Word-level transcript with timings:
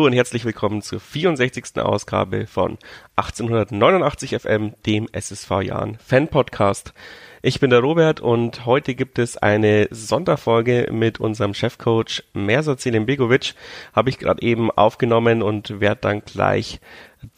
Hallo 0.00 0.06
und 0.06 0.14
herzlich 0.14 0.46
willkommen 0.46 0.80
zur 0.80 0.98
64. 0.98 1.76
Ausgabe 1.76 2.46
von 2.46 2.78
1889 3.16 4.34
FM, 4.40 4.72
dem 4.86 5.08
SSV 5.12 5.60
Jahren 5.60 5.98
Fan 5.98 6.28
Podcast. 6.28 6.94
Ich 7.42 7.60
bin 7.60 7.68
der 7.68 7.80
Robert 7.80 8.18
und 8.18 8.64
heute 8.64 8.94
gibt 8.94 9.18
es 9.18 9.36
eine 9.36 9.88
Sonderfolge 9.90 10.88
mit 10.90 11.20
unserem 11.20 11.52
Chefcoach 11.52 12.22
Mersa 12.32 12.76
Begovic. 13.04 13.52
Habe 13.92 14.08
ich 14.08 14.18
gerade 14.18 14.40
eben 14.40 14.70
aufgenommen 14.70 15.42
und 15.42 15.80
werde 15.80 16.00
dann 16.00 16.22
gleich 16.24 16.80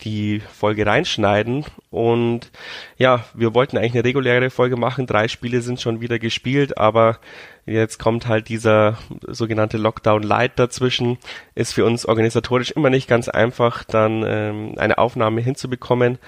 die 0.00 0.40
Folge 0.40 0.86
reinschneiden. 0.86 1.64
Und 1.90 2.50
ja, 2.98 3.24
wir 3.34 3.54
wollten 3.54 3.76
eigentlich 3.76 3.94
eine 3.94 4.04
reguläre 4.04 4.50
Folge 4.50 4.76
machen. 4.76 5.06
Drei 5.06 5.28
Spiele 5.28 5.60
sind 5.62 5.80
schon 5.80 6.00
wieder 6.00 6.18
gespielt, 6.18 6.78
aber 6.78 7.18
jetzt 7.66 7.98
kommt 7.98 8.26
halt 8.26 8.48
dieser 8.48 8.98
sogenannte 9.26 9.78
Lockdown 9.78 10.22
Light 10.22 10.58
dazwischen. 10.58 11.18
Ist 11.54 11.74
für 11.74 11.84
uns 11.84 12.06
organisatorisch 12.06 12.70
immer 12.70 12.90
nicht 12.90 13.08
ganz 13.08 13.28
einfach, 13.28 13.84
dann 13.84 14.24
ähm, 14.26 14.74
eine 14.78 14.98
Aufnahme 14.98 15.40
hinzubekommen 15.40 16.18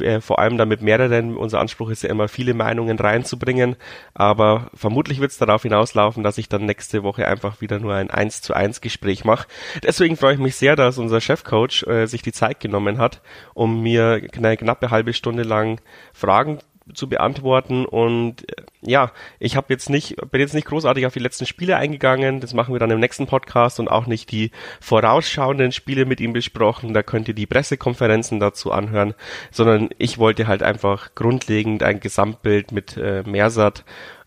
äh, 0.00 0.20
vor 0.20 0.38
allem 0.38 0.58
damit 0.58 0.82
mehreren. 0.82 1.36
Unser 1.36 1.60
Anspruch 1.60 1.90
ist 1.90 2.02
ja 2.02 2.10
immer, 2.10 2.28
viele 2.28 2.54
Meinungen 2.54 2.98
reinzubringen. 2.98 3.76
Aber 4.14 4.70
vermutlich 4.74 5.20
wird 5.20 5.30
es 5.30 5.38
darauf 5.38 5.62
hinauslaufen, 5.62 6.22
dass 6.22 6.38
ich 6.38 6.48
dann 6.48 6.66
nächste 6.66 7.02
Woche 7.02 7.26
einfach 7.28 7.60
wieder 7.60 7.78
nur 7.78 7.94
ein 7.94 8.10
1 8.10 8.42
zu 8.42 8.54
1 8.54 8.80
Gespräch 8.80 9.24
mache. 9.24 9.46
Deswegen 9.82 10.16
freue 10.16 10.34
ich 10.34 10.40
mich 10.40 10.56
sehr, 10.56 10.76
dass 10.76 10.98
unser 10.98 11.20
Chefcoach 11.20 11.84
äh, 11.86 12.06
sich 12.06 12.22
die 12.22 12.32
Zeit 12.32 12.60
genommen 12.60 12.98
hat, 12.98 13.22
um 13.54 13.82
mir 13.82 14.20
eine 14.34 14.56
knappe 14.56 14.90
halbe 14.90 15.12
Stunde 15.12 15.42
lang 15.42 15.80
Fragen 16.12 16.58
zu 16.92 17.08
beantworten. 17.08 17.86
Und 17.86 18.48
äh, 18.50 18.62
ja, 18.82 19.12
ich 19.38 19.56
habe 19.56 19.66
jetzt 19.70 19.88
nicht 19.88 20.16
bin 20.30 20.40
jetzt 20.40 20.54
nicht 20.54 20.66
großartig 20.66 21.06
auf 21.06 21.14
die 21.14 21.20
letzten 21.20 21.46
Spiele 21.46 21.76
eingegangen, 21.76 22.40
das 22.40 22.54
machen 22.54 22.74
wir 22.74 22.78
dann 22.78 22.90
im 22.90 23.00
nächsten 23.00 23.26
Podcast 23.26 23.80
und 23.80 23.88
auch 23.88 24.06
nicht 24.06 24.30
die 24.30 24.50
vorausschauenden 24.80 25.72
Spiele 25.72 26.04
mit 26.04 26.20
ihm 26.20 26.32
besprochen, 26.32 26.92
da 26.92 27.02
könnt 27.02 27.28
ihr 27.28 27.34
die 27.34 27.46
Pressekonferenzen 27.46 28.40
dazu 28.40 28.72
anhören, 28.72 29.14
sondern 29.50 29.90
ich 29.98 30.18
wollte 30.18 30.46
halt 30.46 30.62
einfach 30.62 31.14
grundlegend 31.14 31.82
ein 31.82 32.00
Gesamtbild 32.00 32.72
mit 32.72 32.96
äh, 32.96 33.22
Mersat 33.22 33.84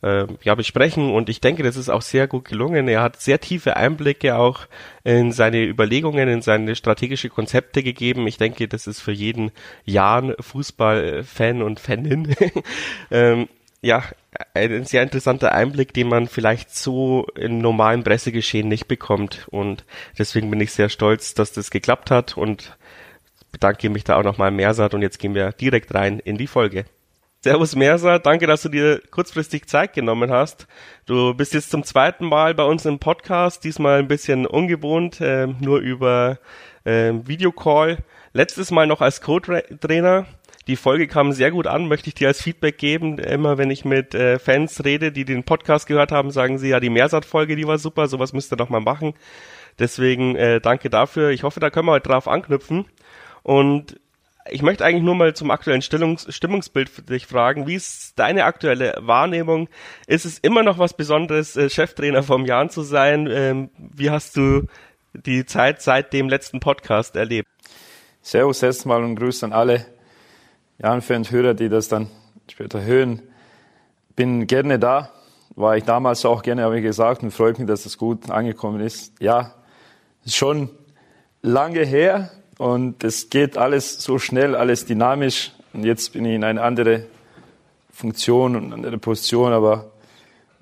äh, 0.08 0.28
ja, 0.44 0.56
besprechen. 0.56 1.12
Und 1.12 1.30
ich 1.30 1.42
denke, 1.42 1.64
das 1.64 1.76
ist 1.76 1.90
auch 1.90 2.02
sehr 2.02 2.28
gut 2.28 2.46
gelungen. 2.46 2.88
Er 2.88 3.02
hat 3.02 3.22
sehr 3.22 3.40
tiefe 3.40 3.76
Einblicke 3.76 4.36
auch 4.36 4.68
in 5.04 5.32
seine 5.32 5.64
Überlegungen, 5.64 6.30
in 6.30 6.42
seine 6.42 6.76
strategische 6.76 7.30
Konzepte 7.30 7.84
gegeben. 7.84 8.28
Ich 8.28 8.38
denke, 8.38 8.68
das 8.68 8.88
ist 8.88 9.02
für 9.02 9.12
jeden 9.12 9.52
Jan 9.86 10.36
Fußballfan 10.40 11.62
und 11.62 11.80
Fanin 11.80 12.36
ähm, 13.12 13.48
ja, 13.82 14.04
ein 14.54 14.86
sehr 14.86 15.04
interessanter 15.04 15.52
Einblick, 15.52 15.94
den 15.94 16.10
man 16.10 16.28
vielleicht 16.28 16.76
so 16.76 17.28
im 17.36 17.60
normalen 17.60 18.04
Pressegeschehen 18.04 18.68
nicht 18.68 18.88
bekommt. 18.88 19.48
Und 19.50 19.86
deswegen 20.18 20.50
bin 20.50 20.62
ich 20.62 20.72
sehr 20.72 20.90
stolz, 20.90 21.34
dass 21.34 21.52
das 21.52 21.70
geklappt 21.70 22.12
hat 22.12 22.38
und 22.38 22.78
bedanke 23.52 23.90
mich 23.90 24.04
da 24.04 24.18
auch 24.18 24.24
nochmal 24.24 24.52
Mersat 24.52 24.94
und 24.94 25.02
jetzt 25.02 25.20
gehen 25.20 25.36
wir 25.36 25.52
direkt 25.52 25.94
rein 25.94 26.20
in 26.20 26.38
die 26.38 26.48
Folge. 26.48 26.86
Servus 27.44 27.76
Mersa, 27.76 28.18
danke, 28.18 28.48
dass 28.48 28.64
du 28.64 28.70
dir 28.70 29.00
kurzfristig 29.12 29.68
Zeit 29.68 29.94
genommen 29.94 30.32
hast. 30.32 30.68
Du 31.06 31.36
bist 31.36 31.54
jetzt 31.54 31.70
zum 31.70 31.84
zweiten 31.84 32.26
Mal 32.26 32.56
bei 32.56 32.64
uns 32.64 32.86
im 32.86 32.98
Podcast, 32.98 33.64
diesmal 33.64 34.00
ein 34.00 34.08
bisschen 34.08 34.48
ungewohnt, 34.48 35.22
äh, 35.22 35.46
nur 35.46 35.80
über 35.80 36.40
äh, 36.84 37.14
Videocall. 37.26 38.00
Letztes 38.34 38.72
Mal 38.72 38.88
noch 38.88 39.02
als 39.02 39.22
Co-Trainer. 39.22 40.26
Die 40.66 40.76
Folge 40.76 41.08
kam 41.08 41.32
sehr 41.32 41.52
gut 41.52 41.68
an, 41.68 41.88
möchte 41.88 42.10
ich 42.10 42.16
dir 42.16 42.28
als 42.28 42.42
Feedback 42.42 42.80
geben. 42.80 43.20
Immer 43.20 43.60
wenn 43.60 43.70
ich 43.70 43.86
mit 43.86 44.16
äh, 44.16 44.40
Fans 44.40 44.84
rede, 44.84 45.12
die 45.12 45.24
den 45.24 45.44
Podcast 45.44 45.86
gehört 45.86 46.12
haben, 46.12 46.32
sagen 46.32 46.58
sie, 46.58 46.70
ja, 46.70 46.80
die 46.80 46.90
Mehrsat-Folge, 46.90 47.56
die 47.56 47.68
war 47.68 47.78
super, 47.78 48.08
sowas 48.08 48.34
müsst 48.34 48.52
ihr 48.52 48.58
doch 48.58 48.70
mal 48.70 48.82
machen. 48.82 49.14
Deswegen 49.78 50.36
äh, 50.36 50.60
danke 50.60 50.90
dafür. 50.90 51.30
Ich 51.30 51.44
hoffe, 51.44 51.60
da 51.60 51.70
können 51.70 51.88
wir 51.88 51.94
heute 51.94 52.10
drauf 52.10 52.28
anknüpfen. 52.28 52.86
Und 53.44 54.00
ich 54.50 54.62
möchte 54.62 54.86
eigentlich 54.86 55.04
nur 55.04 55.16
mal 55.16 55.36
zum 55.36 55.52
aktuellen 55.52 55.82
Stilungs 55.82 56.34
Stimmungsbild 56.34 56.90
für 56.90 57.02
dich 57.02 57.28
fragen. 57.28 57.68
Wie 57.68 57.76
ist 57.76 58.18
deine 58.18 58.46
aktuelle 58.46 58.96
Wahrnehmung? 59.00 59.70
Ist 60.08 60.26
es 60.26 60.40
immer 60.40 60.64
noch 60.64 60.80
was 60.80 60.94
Besonderes, 60.96 61.56
äh, 61.56 61.70
Cheftrainer 61.70 62.24
vom 62.24 62.46
Jahr 62.46 62.70
zu 62.70 62.82
sein? 62.82 63.28
Ähm, 63.30 63.70
wie 63.78 64.10
hast 64.10 64.36
du 64.38 64.64
die 65.14 65.46
Zeit 65.46 65.82
seit 65.82 66.14
dem 66.14 66.30
letzten 66.30 66.60
Podcast 66.60 67.16
erlebt? 67.16 67.48
Servus 68.22 68.62
erstmal 68.62 69.04
und 69.04 69.16
Grüße 69.16 69.46
an 69.46 69.54
alle 69.54 69.86
Jan-Fans, 70.80 71.32
Hörer, 71.32 71.54
die 71.54 71.70
das 71.70 71.88
dann 71.88 72.08
später 72.52 72.82
hören. 72.82 73.22
Bin 74.16 74.48
gerne 74.48 74.80
da, 74.80 75.12
war 75.56 75.78
ich 75.78 75.84
damals 75.84 76.26
auch 76.26 76.44
gerne, 76.44 76.64
habe 76.64 76.78
ich 76.78 76.84
gesagt, 76.84 77.24
und 77.24 77.32
freut 77.32 77.58
mich, 77.58 77.68
dass 77.68 77.84
das 77.84 77.98
gut 77.98 78.30
angekommen 78.30 78.82
ist. 78.82 79.14
Ja, 79.22 79.54
schon 80.26 80.70
lange 81.42 81.84
her, 81.86 82.32
und 82.58 83.04
es 83.04 83.30
geht 83.30 83.58
alles 83.58 84.02
so 84.02 84.18
schnell, 84.18 84.56
alles 84.56 84.86
dynamisch. 84.86 85.52
Und 85.74 85.84
jetzt 85.86 86.14
bin 86.14 86.26
ich 86.26 86.36
in 86.36 86.44
eine 86.44 86.62
andere 86.62 87.06
Funktion 87.92 88.56
und 88.56 88.66
eine 88.66 88.76
andere 88.76 88.98
Position, 88.98 89.54
aber 89.54 89.92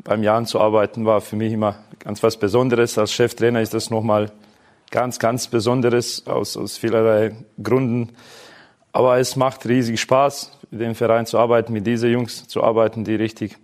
beim 0.04 0.24
Jan 0.24 0.46
zu 0.46 0.60
arbeiten 0.60 1.06
war 1.06 1.22
für 1.22 1.36
mich 1.36 1.54
immer 1.54 1.80
ganz 2.00 2.22
was 2.22 2.38
Besonderes. 2.38 2.98
Als 2.98 3.14
Cheftrainer 3.14 3.62
ist 3.62 3.74
das 3.74 3.90
nochmal 3.90 4.32
ganz, 4.92 5.20
ganz 5.20 5.48
Besonderes 5.48 6.28
aus, 6.28 6.58
aus 6.58 6.78
vielerlei 6.78 7.36
Gründen. 7.62 8.10
Aber 8.92 9.18
es 9.18 9.36
macht 9.36 9.66
riesig 9.66 10.00
Spaß, 10.00 10.52
mit 10.72 10.82
dem 10.82 10.96
Verein 10.96 11.26
zu 11.26 11.38
arbeiten, 11.40 11.74
mit 11.74 11.88
diesen 11.88 12.12
Jungs 12.12 12.48
zu 12.48 12.64
arbeiten, 12.64 13.04
die 13.04 13.16
richtig 13.16 13.58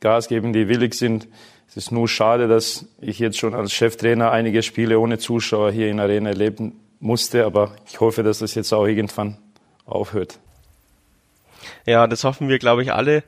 Gas 0.00 0.28
geben, 0.28 0.52
die 0.52 0.68
willig 0.68 0.94
sind. 0.94 1.28
Es 1.68 1.76
ist 1.76 1.92
nur 1.92 2.08
schade, 2.08 2.48
dass 2.48 2.86
ich 3.00 3.18
jetzt 3.18 3.38
schon 3.38 3.54
als 3.54 3.72
Cheftrainer 3.72 4.30
einige 4.30 4.62
Spiele 4.62 4.98
ohne 4.98 5.18
Zuschauer 5.18 5.70
hier 5.70 5.88
in 5.88 5.98
der 5.98 6.06
Arena 6.06 6.30
erleben 6.30 6.72
musste, 7.00 7.44
aber 7.44 7.76
ich 7.86 8.00
hoffe, 8.00 8.22
dass 8.22 8.38
das 8.40 8.54
jetzt 8.54 8.72
auch 8.72 8.86
irgendwann 8.86 9.38
aufhört. 9.86 10.38
Ja, 11.86 12.06
das 12.06 12.24
hoffen 12.24 12.48
wir, 12.48 12.58
glaube 12.58 12.82
ich, 12.82 12.92
alle. 12.92 13.24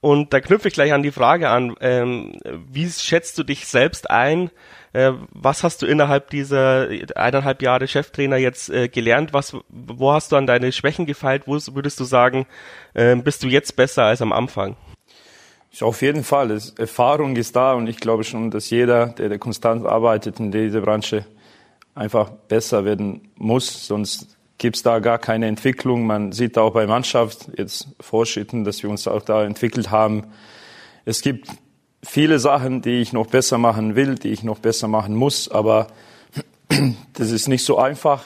Und 0.00 0.32
da 0.32 0.40
knüpfe 0.40 0.68
ich 0.68 0.74
gleich 0.74 0.92
an 0.92 1.02
die 1.02 1.10
Frage 1.10 1.48
an, 1.48 1.74
ähm, 1.80 2.38
wie 2.70 2.88
schätzt 2.88 3.36
du 3.36 3.42
dich 3.42 3.66
selbst 3.66 4.10
ein? 4.10 4.50
Äh, 4.92 5.12
was 5.30 5.64
hast 5.64 5.82
du 5.82 5.86
innerhalb 5.86 6.30
dieser 6.30 6.88
eineinhalb 7.16 7.62
Jahre 7.62 7.88
Cheftrainer 7.88 8.36
jetzt 8.36 8.70
äh, 8.70 8.88
gelernt? 8.88 9.32
Was, 9.32 9.56
wo 9.68 10.12
hast 10.12 10.32
du 10.32 10.36
an 10.36 10.46
deine 10.46 10.70
Schwächen 10.70 11.04
gefeilt? 11.04 11.42
Wo 11.46 11.58
würdest 11.74 11.98
du 11.98 12.04
sagen, 12.04 12.46
äh, 12.94 13.16
bist 13.16 13.42
du 13.42 13.48
jetzt 13.48 13.74
besser 13.74 14.04
als 14.04 14.22
am 14.22 14.32
Anfang? 14.32 14.76
Auf 15.80 16.02
jeden 16.02 16.24
Fall. 16.24 16.58
Erfahrung 16.78 17.36
ist 17.36 17.54
da 17.54 17.74
und 17.74 17.88
ich 17.88 17.98
glaube 17.98 18.24
schon, 18.24 18.50
dass 18.50 18.70
jeder, 18.70 19.08
der, 19.08 19.28
der 19.28 19.38
konstant 19.38 19.86
arbeitet 19.86 20.40
in 20.40 20.50
dieser 20.50 20.80
Branche, 20.80 21.24
einfach 21.98 22.30
besser 22.30 22.84
werden 22.84 23.28
muss, 23.36 23.86
sonst 23.86 24.36
gibt 24.56 24.76
es 24.76 24.82
da 24.82 24.98
gar 24.98 25.18
keine 25.18 25.46
Entwicklung. 25.46 26.06
Man 26.06 26.32
sieht 26.32 26.58
auch 26.58 26.72
bei 26.72 26.86
Mannschaft 26.86 27.50
jetzt 27.56 27.88
Fortschritten, 28.00 28.64
dass 28.64 28.82
wir 28.82 28.90
uns 28.90 29.06
auch 29.06 29.22
da 29.22 29.44
entwickelt 29.44 29.90
haben. 29.90 30.24
Es 31.04 31.22
gibt 31.22 31.48
viele 32.02 32.38
Sachen, 32.38 32.82
die 32.82 33.00
ich 33.00 33.12
noch 33.12 33.26
besser 33.26 33.58
machen 33.58 33.94
will, 33.96 34.14
die 34.14 34.28
ich 34.28 34.42
noch 34.42 34.58
besser 34.58 34.88
machen 34.88 35.14
muss, 35.14 35.50
aber 35.50 35.88
das 37.14 37.30
ist 37.30 37.48
nicht 37.48 37.64
so 37.64 37.78
einfach, 37.78 38.24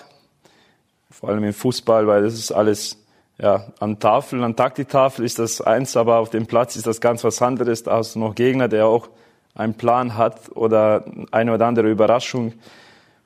vor 1.10 1.30
allem 1.30 1.44
im 1.44 1.54
Fußball, 1.54 2.06
weil 2.06 2.22
das 2.22 2.34
ist 2.34 2.52
alles 2.52 2.98
ja, 3.38 3.66
an 3.80 3.98
Tafel, 3.98 4.44
an 4.44 4.56
Taktiktafel 4.56 5.24
ist 5.24 5.38
das 5.38 5.60
eins, 5.60 5.96
aber 5.96 6.18
auf 6.18 6.30
dem 6.30 6.46
Platz 6.46 6.76
ist 6.76 6.86
das 6.86 7.00
ganz 7.00 7.24
was 7.24 7.40
anderes. 7.40 7.82
Da 7.82 7.96
hast 7.96 8.14
du 8.14 8.18
noch 8.18 8.34
Gegner, 8.34 8.68
der 8.68 8.86
auch 8.86 9.08
einen 9.54 9.74
Plan 9.74 10.16
hat 10.16 10.54
oder 10.54 11.04
eine 11.30 11.54
oder 11.54 11.66
andere 11.66 11.90
Überraschung 11.90 12.52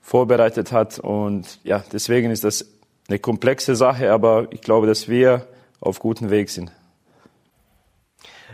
vorbereitet 0.06 0.70
hat. 0.70 1.00
Und 1.00 1.58
ja, 1.64 1.82
deswegen 1.92 2.30
ist 2.30 2.44
das 2.44 2.64
eine 3.08 3.18
komplexe 3.18 3.74
Sache, 3.74 4.12
aber 4.12 4.46
ich 4.52 4.60
glaube, 4.60 4.86
dass 4.86 5.08
wir 5.08 5.48
auf 5.80 5.98
gutem 5.98 6.30
Weg 6.30 6.48
sind. 6.48 6.70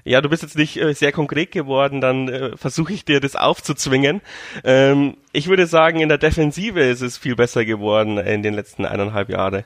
Ja, 0.02 0.22
du 0.22 0.31
bist 0.31 0.43
jetzt 0.43 0.56
nicht 0.56 0.78
äh, 0.78 0.94
sehr 0.94 1.12
konkret 1.12 1.52
geworden, 1.52 2.00
dann 2.00 2.28
äh, 2.28 2.56
versuche 2.56 2.94
ich 2.94 3.04
dir 3.04 3.20
das 3.20 3.37
aufzuzwingen. 3.37 4.22
Ähm, 4.64 5.19
ich 5.32 5.46
würde 5.46 5.66
sagen, 5.66 6.00
in 6.00 6.08
der 6.08 6.19
Defensive 6.19 6.81
ist 6.81 7.02
es 7.02 7.19
viel 7.19 7.37
besser 7.37 7.66
geworden 7.66 8.16
in 8.16 8.43
den 8.43 8.55
letzten 8.55 8.87
eineinhalb 8.87 9.28
Jahren. 9.28 9.64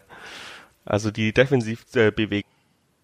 Also 0.85 1.13
die 1.13 1.33
Defensivbewegung. 1.33 2.51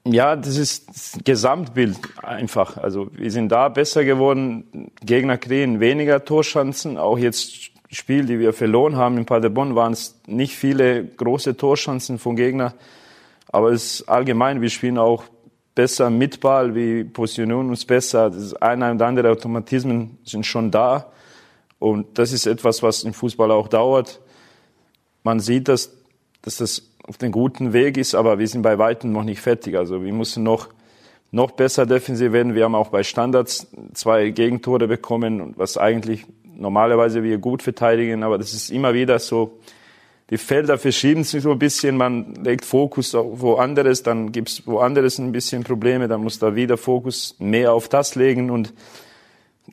Äh, 0.04 0.10
ja, 0.10 0.34
das 0.34 0.56
ist 0.56 0.88
das 0.88 1.18
Gesamtbild 1.24 1.98
einfach. 2.20 2.76
Also 2.76 3.10
wir 3.12 3.30
sind 3.30 3.50
da 3.50 3.68
besser 3.68 4.04
geworden. 4.04 4.90
Gegner 5.00 5.38
kriegen 5.38 5.78
weniger 5.78 6.24
Torchancen. 6.24 6.98
Auch 6.98 7.16
jetzt 7.16 7.71
Spiel, 7.92 8.24
die 8.24 8.38
wir 8.38 8.54
verloren 8.54 8.96
haben 8.96 9.18
in 9.18 9.26
Paderborn, 9.26 9.74
waren 9.74 9.92
es 9.92 10.18
nicht 10.26 10.56
viele 10.56 11.04
große 11.04 11.56
Torchancen 11.58 12.18
von 12.18 12.36
Gegner. 12.36 12.74
Aber 13.48 13.70
es 13.70 14.00
ist 14.00 14.08
allgemein, 14.08 14.62
wir 14.62 14.70
spielen 14.70 14.96
auch 14.96 15.24
besser 15.74 16.08
mit 16.08 16.40
Ball, 16.40 16.74
wir 16.74 17.04
positionieren 17.04 17.68
uns 17.68 17.84
besser. 17.84 18.30
Das 18.30 18.54
eine 18.54 18.90
und 18.90 19.02
andere 19.02 19.30
Automatismen 19.30 20.18
sind 20.24 20.46
schon 20.46 20.70
da. 20.70 21.12
Und 21.78 22.18
das 22.18 22.32
ist 22.32 22.46
etwas, 22.46 22.82
was 22.82 23.04
im 23.04 23.12
Fußball 23.12 23.50
auch 23.50 23.68
dauert. 23.68 24.20
Man 25.22 25.40
sieht, 25.40 25.68
dass, 25.68 25.92
dass 26.40 26.56
das 26.56 26.82
auf 27.04 27.18
dem 27.18 27.30
guten 27.30 27.72
Weg 27.74 27.98
ist, 27.98 28.14
aber 28.14 28.38
wir 28.38 28.48
sind 28.48 28.62
bei 28.62 28.78
weitem 28.78 29.12
noch 29.12 29.24
nicht 29.24 29.40
fertig. 29.40 29.76
Also 29.76 30.02
wir 30.02 30.12
müssen 30.12 30.44
noch 30.44 30.68
noch 31.32 31.52
besser 31.52 31.86
defensiv 31.86 32.32
werden. 32.32 32.54
Wir 32.54 32.64
haben 32.64 32.74
auch 32.74 32.88
bei 32.88 33.02
Standards 33.02 33.66
zwei 33.94 34.30
Gegentore 34.30 34.86
bekommen, 34.86 35.54
was 35.56 35.76
eigentlich 35.76 36.26
normalerweise 36.54 37.24
wir 37.24 37.38
gut 37.38 37.62
verteidigen, 37.62 38.22
aber 38.22 38.38
das 38.38 38.52
ist 38.52 38.70
immer 38.70 38.94
wieder 38.94 39.18
so, 39.18 39.58
die 40.30 40.38
Felder 40.38 40.78
verschieben 40.78 41.24
sich 41.24 41.42
so 41.42 41.50
ein 41.50 41.58
bisschen, 41.58 41.96
man 41.96 42.34
legt 42.36 42.64
Fokus 42.64 43.14
auf 43.14 43.40
woanders, 43.40 44.02
dann 44.02 44.30
gibt's 44.30 44.66
woanders 44.66 45.18
ein 45.18 45.32
bisschen 45.32 45.64
Probleme, 45.64 46.06
dann 46.06 46.22
muss 46.22 46.38
da 46.38 46.54
wieder 46.54 46.76
Fokus 46.76 47.34
mehr 47.38 47.72
auf 47.72 47.88
das 47.88 48.14
legen. 48.14 48.50
Und 48.50 48.72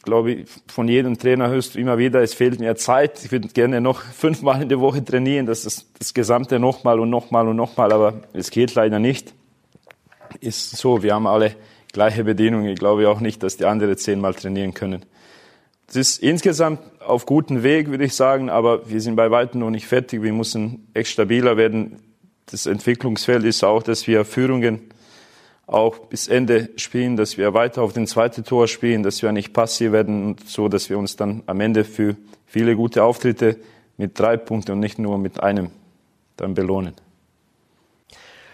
glaube 0.03 0.31
ich, 0.31 0.49
von 0.67 0.87
jedem 0.87 1.17
Trainer 1.17 1.49
hörst 1.49 1.75
du 1.75 1.79
immer 1.79 1.97
wieder, 1.97 2.21
es 2.21 2.33
fehlt 2.33 2.59
mir 2.59 2.75
Zeit, 2.75 3.23
ich 3.23 3.31
würde 3.31 3.49
gerne 3.49 3.79
noch 3.79 4.01
fünfmal 4.13 4.61
in 4.61 4.69
der 4.69 4.79
Woche 4.79 5.03
trainieren, 5.03 5.45
das 5.45 5.65
ist 5.65 5.87
das 5.97 6.13
Gesamte 6.13 6.59
nochmal 6.59 6.99
und 6.99 7.09
nochmal 7.09 7.47
und 7.47 7.55
nochmal, 7.55 7.91
aber 7.91 8.15
es 8.33 8.49
geht 8.49 8.75
leider 8.75 8.99
nicht. 8.99 9.33
Ist 10.39 10.77
so, 10.77 11.03
wir 11.03 11.13
haben 11.13 11.27
alle 11.27 11.55
gleiche 11.91 12.23
Bedingungen, 12.23 12.67
ich 12.67 12.79
glaube 12.79 13.09
auch 13.09 13.19
nicht, 13.19 13.43
dass 13.43 13.57
die 13.57 13.65
anderen 13.65 13.97
zehnmal 13.97 14.33
trainieren 14.33 14.73
können. 14.73 15.05
Es 15.87 15.95
ist 15.95 16.17
insgesamt 16.19 16.79
auf 17.01 17.25
gutem 17.25 17.63
Weg, 17.63 17.89
würde 17.89 18.03
ich 18.03 18.13
sagen, 18.13 18.49
aber 18.49 18.87
wir 18.89 19.01
sind 19.01 19.15
bei 19.15 19.31
weitem 19.31 19.61
noch 19.61 19.71
nicht 19.71 19.87
fertig. 19.87 20.21
Wir 20.21 20.33
müssen 20.33 20.87
echt 20.93 21.09
stabiler 21.09 21.57
werden. 21.57 21.99
Das 22.45 22.67
Entwicklungsfeld 22.67 23.43
ist 23.43 23.63
auch, 23.63 23.81
dass 23.81 24.05
wir 24.05 24.23
Führungen 24.23 24.81
auch 25.65 25.97
bis 25.99 26.27
Ende 26.27 26.69
spielen, 26.75 27.15
dass 27.15 27.37
wir 27.37 27.53
weiter 27.53 27.81
auf 27.81 27.93
den 27.93 28.07
zweiten 28.07 28.43
Tor 28.43 28.67
spielen, 28.67 29.01
dass 29.01 29.21
wir 29.21 29.31
nicht 29.31 29.53
passiv 29.53 29.91
werden 29.91 30.25
und 30.25 30.47
so, 30.47 30.67
dass 30.67 30.89
wir 30.89 30.97
uns 30.97 31.15
dann 31.15 31.43
am 31.47 31.59
Ende 31.59 31.83
für 31.83 32.15
viele 32.45 32.75
gute 32.75 33.03
Auftritte 33.03 33.57
mit 33.97 34.17
drei 34.17 34.37
Punkten 34.37 34.73
und 34.73 34.79
nicht 34.79 34.99
nur 34.99 35.17
mit 35.17 35.41
einem 35.41 35.71
dann 36.37 36.53
belohnen. 36.53 36.93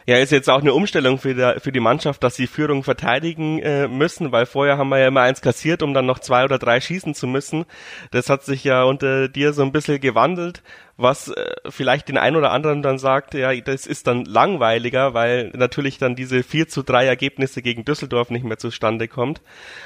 Ja, 0.07 0.17
ist 0.17 0.31
jetzt 0.31 0.51
auch 0.51 0.61
eine 0.61 0.73
Umstellung 0.73 1.17
für, 1.17 1.33
der, 1.33 1.59
für 1.59 1.71
die 1.71 1.79
Mannschaft, 1.79 2.23
dass 2.23 2.35
sie 2.35 2.45
Führung 2.45 2.83
verteidigen 2.83 3.57
äh, 3.59 3.87
müssen, 3.87 4.31
weil 4.31 4.45
vorher 4.45 4.77
haben 4.77 4.89
wir 4.89 4.99
ja 4.99 5.07
immer 5.07 5.21
eins 5.21 5.41
kassiert, 5.41 5.81
um 5.81 5.95
dann 5.95 6.05
noch 6.05 6.19
zwei 6.19 6.43
oder 6.43 6.59
drei 6.59 6.79
schießen 6.79 7.15
zu 7.15 7.25
müssen. 7.25 7.65
Das 8.11 8.29
hat 8.29 8.43
sich 8.43 8.63
ja 8.63 8.83
unter 8.83 9.27
dir 9.27 9.51
so 9.51 9.63
ein 9.63 9.71
bisschen 9.71 9.99
gewandelt 9.99 10.61
was 10.97 11.27
äh, 11.27 11.45
vielleicht 11.69 12.07
den 12.07 12.17
einen 12.17 12.37
oder 12.37 12.51
anderen 12.51 12.81
dann 12.81 12.97
sagt, 12.97 13.33
ja, 13.33 13.53
das 13.55 13.85
ist 13.85 14.07
dann 14.07 14.23
langweiliger, 14.23 15.13
weil 15.13 15.51
natürlich 15.53 15.97
dann 15.97 16.15
diese 16.15 16.41
4 16.41 16.69
zu 16.69 16.83
3 16.83 17.05
Ergebnisse 17.05 17.61
gegen 17.61 17.83
Düsseldorf 17.83 18.29
nicht 18.29 18.45
mehr 18.45 18.57
zustande 18.57 19.07
kommt. 19.07 19.41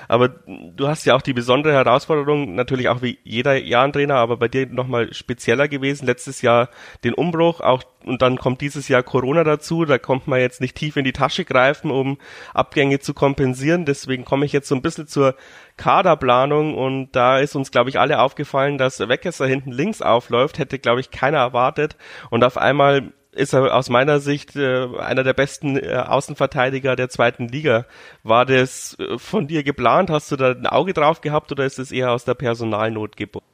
Aber 0.07 0.29
du 0.29 0.87
hast 0.87 1.05
ja 1.05 1.15
auch 1.15 1.21
die 1.21 1.33
besondere 1.33 1.73
Herausforderung, 1.73 2.53
natürlich 2.53 2.89
auch 2.89 3.01
wie 3.01 3.17
jeder 3.23 3.57
Jahrentrainer, 3.57 4.15
aber 4.15 4.37
bei 4.37 4.47
dir 4.47 4.67
nochmal 4.67 5.13
spezieller 5.13 5.67
gewesen. 5.67 6.05
Letztes 6.05 6.41
Jahr 6.41 6.69
den 7.03 7.15
Umbruch, 7.15 7.61
auch 7.61 7.83
und 8.05 8.21
dann 8.21 8.37
kommt 8.37 8.61
dieses 8.61 8.87
Jahr 8.87 9.03
Corona 9.03 9.43
dazu, 9.43 9.83
da 9.83 9.97
kommt 9.97 10.27
man 10.27 10.39
jetzt 10.39 10.61
nicht 10.61 10.75
tief 10.75 10.95
in 10.95 11.03
die 11.03 11.11
Tasche 11.11 11.43
greifen, 11.43 11.91
um 11.91 12.17
Abgänge 12.53 12.99
zu 12.99 13.13
kompensieren. 13.13 13.85
Deswegen 13.85 14.23
komme 14.23 14.45
ich 14.45 14.53
jetzt 14.53 14.69
so 14.69 14.75
ein 14.75 14.81
bisschen 14.81 15.07
zur 15.07 15.35
Kaderplanung 15.79 16.75
und 16.75 17.13
da 17.13 17.39
ist 17.39 17.55
uns, 17.55 17.71
glaube 17.71 17.89
ich, 17.89 17.99
alle 17.99 18.19
aufgefallen, 18.19 18.77
dass 18.77 18.99
Weckesser 18.99 19.47
hinten 19.47 19.71
links 19.71 20.01
aufläuft, 20.01 20.59
hätte, 20.59 20.77
glaube 20.77 20.99
ich, 20.99 21.09
keiner 21.09 21.37
erwartet 21.37 21.95
und 22.29 22.43
auf 22.43 22.57
einmal 22.57 23.13
ist 23.31 23.53
er 23.53 23.73
aus 23.73 23.89
meiner 23.89 24.19
Sicht 24.19 24.55
äh, 24.55 24.87
einer 24.97 25.23
der 25.23 25.33
besten 25.33 25.77
äh, 25.77 26.03
Außenverteidiger 26.05 26.95
der 26.95 27.09
zweiten 27.09 27.47
Liga. 27.47 27.85
War 28.23 28.45
das 28.45 28.97
äh, 28.99 29.17
von 29.17 29.47
dir 29.47 29.63
geplant? 29.63 30.09
Hast 30.09 30.31
du 30.31 30.35
da 30.35 30.51
ein 30.51 30.65
Auge 30.65 30.93
drauf 30.93 31.21
gehabt 31.21 31.51
oder 31.51 31.65
ist 31.65 31.79
es 31.79 31.91
eher 31.91 32.11
aus 32.11 32.25
der 32.25 32.33
Personalnot 32.33 33.15
geboren? 33.15 33.45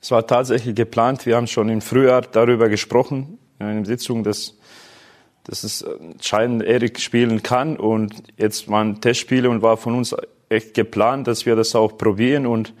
Es 0.00 0.10
war 0.10 0.26
tatsächlich 0.26 0.76
geplant. 0.76 1.26
Wir 1.26 1.34
haben 1.34 1.46
schon 1.46 1.68
im 1.68 1.80
Frühjahr 1.80 2.20
darüber 2.20 2.68
gesprochen, 2.68 3.38
in 3.58 3.66
einer 3.66 3.84
Sitzung, 3.84 4.22
dass, 4.22 4.58
dass 5.44 5.64
es 5.64 5.82
entscheidend 5.82 6.62
Erik 6.62 7.00
spielen 7.00 7.42
kann. 7.42 7.76
Und 7.76 8.22
jetzt 8.36 8.70
waren 8.70 9.00
Testspiele 9.00 9.50
und 9.50 9.62
war 9.62 9.78
von 9.78 9.94
uns 9.94 10.14
echt 10.48 10.74
geplant, 10.74 11.26
dass 11.26 11.46
wir 11.46 11.56
das 11.56 11.74
auch 11.74 11.96
probieren 11.96 12.46
und 12.46 12.72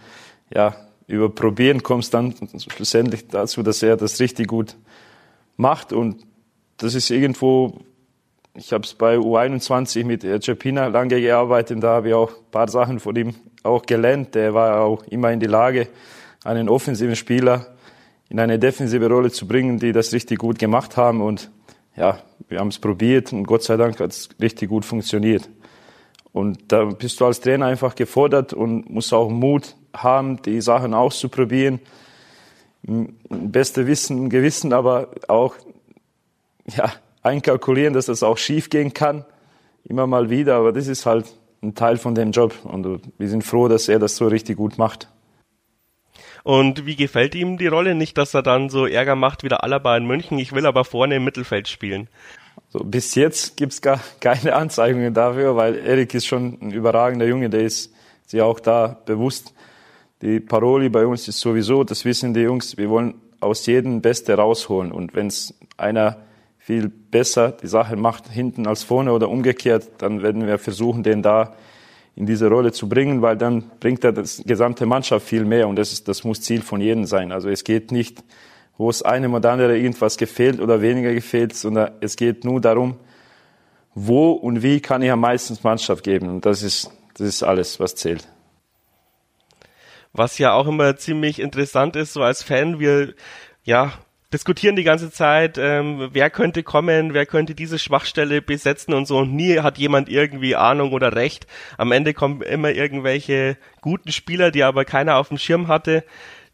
ja, 0.54 0.76
über 1.08 1.28
Probieren 1.28 1.82
kommt 1.82 2.04
es 2.04 2.10
dann 2.10 2.34
schlussendlich 2.68 3.28
dazu, 3.28 3.62
dass 3.62 3.82
er 3.82 3.96
das 3.96 4.18
richtig 4.20 4.48
gut 4.48 4.76
macht 5.56 5.92
und 5.92 6.24
das 6.78 6.94
ist 6.94 7.10
irgendwo, 7.10 7.78
ich 8.54 8.72
habe 8.72 8.84
es 8.84 8.94
bei 8.94 9.16
U21 9.16 10.04
mit 10.04 10.22
Cepina 10.42 10.88
lange 10.88 11.20
gearbeitet, 11.20 11.82
da 11.82 11.94
habe 11.94 12.08
ich 12.08 12.14
auch 12.14 12.30
ein 12.30 12.50
paar 12.50 12.68
Sachen 12.68 13.00
von 13.00 13.16
ihm 13.16 13.34
auch 13.62 13.84
gelernt. 13.84 14.34
Der 14.34 14.54
war 14.54 14.80
auch 14.80 15.04
immer 15.04 15.32
in 15.32 15.40
die 15.40 15.46
Lage, 15.46 15.88
einen 16.44 16.68
offensiven 16.68 17.16
Spieler 17.16 17.66
in 18.28 18.40
eine 18.40 18.58
defensive 18.58 19.08
Rolle 19.08 19.30
zu 19.30 19.46
bringen, 19.46 19.78
die 19.78 19.92
das 19.92 20.12
richtig 20.12 20.38
gut 20.38 20.58
gemacht 20.58 20.96
haben 20.96 21.20
und 21.20 21.50
ja, 21.96 22.18
wir 22.48 22.58
haben 22.58 22.68
es 22.68 22.78
probiert 22.78 23.32
und 23.32 23.44
Gott 23.44 23.62
sei 23.62 23.76
Dank 23.76 23.98
hat 24.00 24.10
es 24.10 24.28
richtig 24.40 24.68
gut 24.68 24.84
funktioniert. 24.84 25.48
Und 26.36 26.70
da 26.70 26.84
bist 26.84 27.18
du 27.18 27.24
als 27.24 27.40
Trainer 27.40 27.64
einfach 27.64 27.94
gefordert 27.94 28.52
und 28.52 28.90
musst 28.90 29.14
auch 29.14 29.30
Mut 29.30 29.74
haben, 29.94 30.42
die 30.42 30.60
Sachen 30.60 30.92
auszuprobieren. 30.92 31.80
Beste 32.82 33.86
Wissen 33.86 34.28
Gewissen, 34.28 34.74
aber 34.74 35.08
auch 35.28 35.54
ja, 36.66 36.92
einkalkulieren, 37.22 37.94
dass 37.94 38.04
das 38.04 38.22
auch 38.22 38.36
schief 38.36 38.68
gehen 38.68 38.92
kann. 38.92 39.24
Immer 39.84 40.06
mal 40.06 40.28
wieder, 40.28 40.56
aber 40.56 40.72
das 40.72 40.88
ist 40.88 41.06
halt 41.06 41.24
ein 41.62 41.74
Teil 41.74 41.96
von 41.96 42.14
dem 42.14 42.32
Job. 42.32 42.54
Und 42.64 43.00
wir 43.16 43.28
sind 43.30 43.42
froh, 43.42 43.68
dass 43.68 43.88
er 43.88 43.98
das 43.98 44.16
so 44.16 44.28
richtig 44.28 44.58
gut 44.58 44.76
macht. 44.76 45.08
Und 46.44 46.84
wie 46.84 46.96
gefällt 46.96 47.34
ihm 47.34 47.56
die 47.56 47.66
Rolle? 47.66 47.94
Nicht, 47.94 48.18
dass 48.18 48.34
er 48.34 48.42
dann 48.42 48.68
so 48.68 48.84
Ärger 48.84 49.16
macht 49.16 49.42
wie 49.42 49.48
der 49.48 49.64
Alaba 49.64 49.96
in 49.96 50.04
München. 50.04 50.38
Ich 50.38 50.52
will 50.52 50.66
aber 50.66 50.84
vorne 50.84 51.16
im 51.16 51.24
Mittelfeld 51.24 51.66
spielen. 51.66 52.10
So, 52.76 52.84
bis 52.84 53.14
jetzt 53.14 53.56
gibt's 53.56 53.80
gar 53.80 54.00
keine 54.20 54.54
Anzeigungen 54.54 55.14
dafür, 55.14 55.56
weil 55.56 55.76
Erik 55.76 56.12
ist 56.12 56.26
schon 56.26 56.58
ein 56.60 56.72
überragender 56.72 57.26
Junge, 57.26 57.48
der 57.48 57.62
ist 57.62 57.90
sich 58.26 58.42
auch 58.42 58.60
da 58.60 59.00
bewusst. 59.06 59.54
Die 60.20 60.40
Paroli 60.40 60.90
bei 60.90 61.06
uns 61.06 61.26
ist 61.26 61.40
sowieso, 61.40 61.84
das 61.84 62.04
wissen 62.04 62.34
die 62.34 62.40
Jungs, 62.40 62.76
wir 62.76 62.90
wollen 62.90 63.14
aus 63.40 63.64
jedem 63.64 64.02
Beste 64.02 64.34
rausholen. 64.34 64.92
Und 64.92 65.14
wenn's 65.14 65.54
einer 65.78 66.18
viel 66.58 66.88
besser 66.88 67.52
die 67.52 67.66
Sache 67.66 67.96
macht, 67.96 68.28
hinten 68.28 68.66
als 68.66 68.82
vorne 68.82 69.12
oder 69.12 69.30
umgekehrt, 69.30 69.88
dann 69.98 70.22
werden 70.22 70.46
wir 70.46 70.58
versuchen, 70.58 71.02
den 71.02 71.22
da 71.22 71.54
in 72.14 72.26
diese 72.26 72.48
Rolle 72.48 72.72
zu 72.72 72.90
bringen, 72.90 73.22
weil 73.22 73.38
dann 73.38 73.70
bringt 73.80 74.04
er 74.04 74.12
das 74.12 74.42
gesamte 74.44 74.84
Mannschaft 74.84 75.26
viel 75.26 75.46
mehr 75.46 75.66
und 75.66 75.76
das, 75.76 75.92
ist, 75.92 76.08
das 76.08 76.24
muss 76.24 76.42
Ziel 76.42 76.60
von 76.60 76.82
jedem 76.82 77.06
sein. 77.06 77.32
Also 77.32 77.48
es 77.48 77.64
geht 77.64 77.90
nicht 77.90 78.22
wo 78.78 78.90
es 78.90 79.02
einem 79.02 79.34
oder 79.34 79.52
andere 79.52 79.76
irgendwas 79.76 80.16
gefehlt 80.16 80.60
oder 80.60 80.82
weniger 80.82 81.12
gefehlt, 81.12 81.54
sondern 81.54 81.92
es 82.00 82.16
geht 82.16 82.44
nur 82.44 82.60
darum, 82.60 82.98
wo 83.94 84.32
und 84.32 84.62
wie 84.62 84.80
kann 84.80 85.02
ich 85.02 85.10
am 85.10 85.20
meisten 85.20 85.56
Mannschaft 85.62 86.04
geben. 86.04 86.28
Und 86.28 86.46
das 86.46 86.62
ist, 86.62 86.90
das 87.14 87.26
ist 87.26 87.42
alles, 87.42 87.80
was 87.80 87.94
zählt. 87.94 88.28
Was 90.12 90.38
ja 90.38 90.52
auch 90.52 90.66
immer 90.66 90.96
ziemlich 90.96 91.40
interessant 91.40 91.96
ist, 91.96 92.12
so 92.12 92.22
als 92.22 92.42
Fan, 92.42 92.78
wir, 92.78 93.14
ja, 93.64 93.92
diskutieren 94.32 94.76
die 94.76 94.84
ganze 94.84 95.10
Zeit, 95.10 95.56
ähm, 95.56 96.10
wer 96.12 96.30
könnte 96.30 96.62
kommen, 96.62 97.14
wer 97.14 97.26
könnte 97.26 97.54
diese 97.54 97.78
Schwachstelle 97.78 98.42
besetzen 98.42 98.92
und 98.92 99.06
so 99.06 99.18
und 99.18 99.34
nie 99.34 99.60
hat 99.60 99.78
jemand 99.78 100.08
irgendwie 100.08 100.56
Ahnung 100.56 100.92
oder 100.92 101.14
Recht. 101.14 101.46
Am 101.78 101.92
Ende 101.92 102.12
kommen 102.12 102.42
immer 102.42 102.70
irgendwelche 102.70 103.56
guten 103.80 104.12
Spieler, 104.12 104.50
die 104.50 104.64
aber 104.64 104.84
keiner 104.84 105.16
auf 105.16 105.28
dem 105.28 105.38
Schirm 105.38 105.68
hatte. 105.68 106.04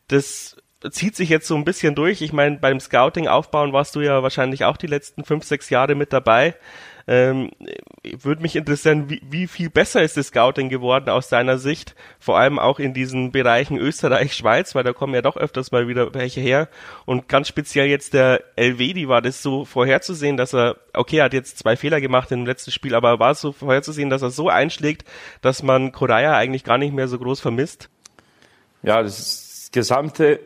Das 0.06 0.56
zieht 0.90 1.16
sich 1.16 1.28
jetzt 1.28 1.46
so 1.46 1.54
ein 1.54 1.64
bisschen 1.64 1.94
durch. 1.94 2.22
Ich 2.22 2.32
meine, 2.32 2.58
beim 2.58 2.80
Scouting 2.80 3.28
aufbauen 3.28 3.72
warst 3.72 3.94
du 3.94 4.00
ja 4.00 4.22
wahrscheinlich 4.22 4.64
auch 4.64 4.76
die 4.76 4.86
letzten 4.86 5.24
fünf, 5.24 5.44
sechs 5.44 5.70
Jahre 5.70 5.94
mit 5.94 6.12
dabei. 6.12 6.54
Ähm, 7.08 7.50
Würde 8.04 8.42
mich 8.42 8.54
interessieren, 8.54 9.10
wie, 9.10 9.20
wie 9.28 9.48
viel 9.48 9.70
besser 9.70 10.02
ist 10.02 10.16
das 10.16 10.28
Scouting 10.28 10.68
geworden 10.68 11.08
aus 11.08 11.28
deiner 11.28 11.58
Sicht, 11.58 11.96
vor 12.20 12.38
allem 12.38 12.58
auch 12.60 12.78
in 12.78 12.94
diesen 12.94 13.32
Bereichen 13.32 13.76
Österreich, 13.76 14.34
Schweiz, 14.34 14.74
weil 14.74 14.84
da 14.84 14.92
kommen 14.92 15.14
ja 15.14 15.22
doch 15.22 15.36
öfters 15.36 15.72
mal 15.72 15.88
wieder 15.88 16.14
welche 16.14 16.40
her. 16.40 16.68
Und 17.04 17.28
ganz 17.28 17.48
speziell 17.48 17.86
jetzt 17.86 18.14
der 18.14 18.44
Elvedi, 18.54 19.08
war 19.08 19.20
das 19.20 19.42
so 19.42 19.64
vorherzusehen, 19.64 20.36
dass 20.36 20.54
er, 20.54 20.76
okay, 20.92 21.18
er 21.18 21.24
hat 21.24 21.34
jetzt 21.34 21.58
zwei 21.58 21.76
Fehler 21.76 22.00
gemacht 22.00 22.30
im 22.30 22.46
letzten 22.46 22.70
Spiel, 22.70 22.94
aber 22.94 23.18
war 23.18 23.32
es 23.32 23.40
so 23.40 23.52
vorherzusehen, 23.52 24.10
dass 24.10 24.22
er 24.22 24.30
so 24.30 24.48
einschlägt, 24.48 25.08
dass 25.40 25.62
man 25.62 25.90
Koraya 25.90 26.36
eigentlich 26.36 26.64
gar 26.64 26.78
nicht 26.78 26.94
mehr 26.94 27.08
so 27.08 27.18
groß 27.18 27.40
vermisst? 27.40 27.88
Ja, 28.84 29.02
das 29.02 29.70
gesamte 29.72 30.40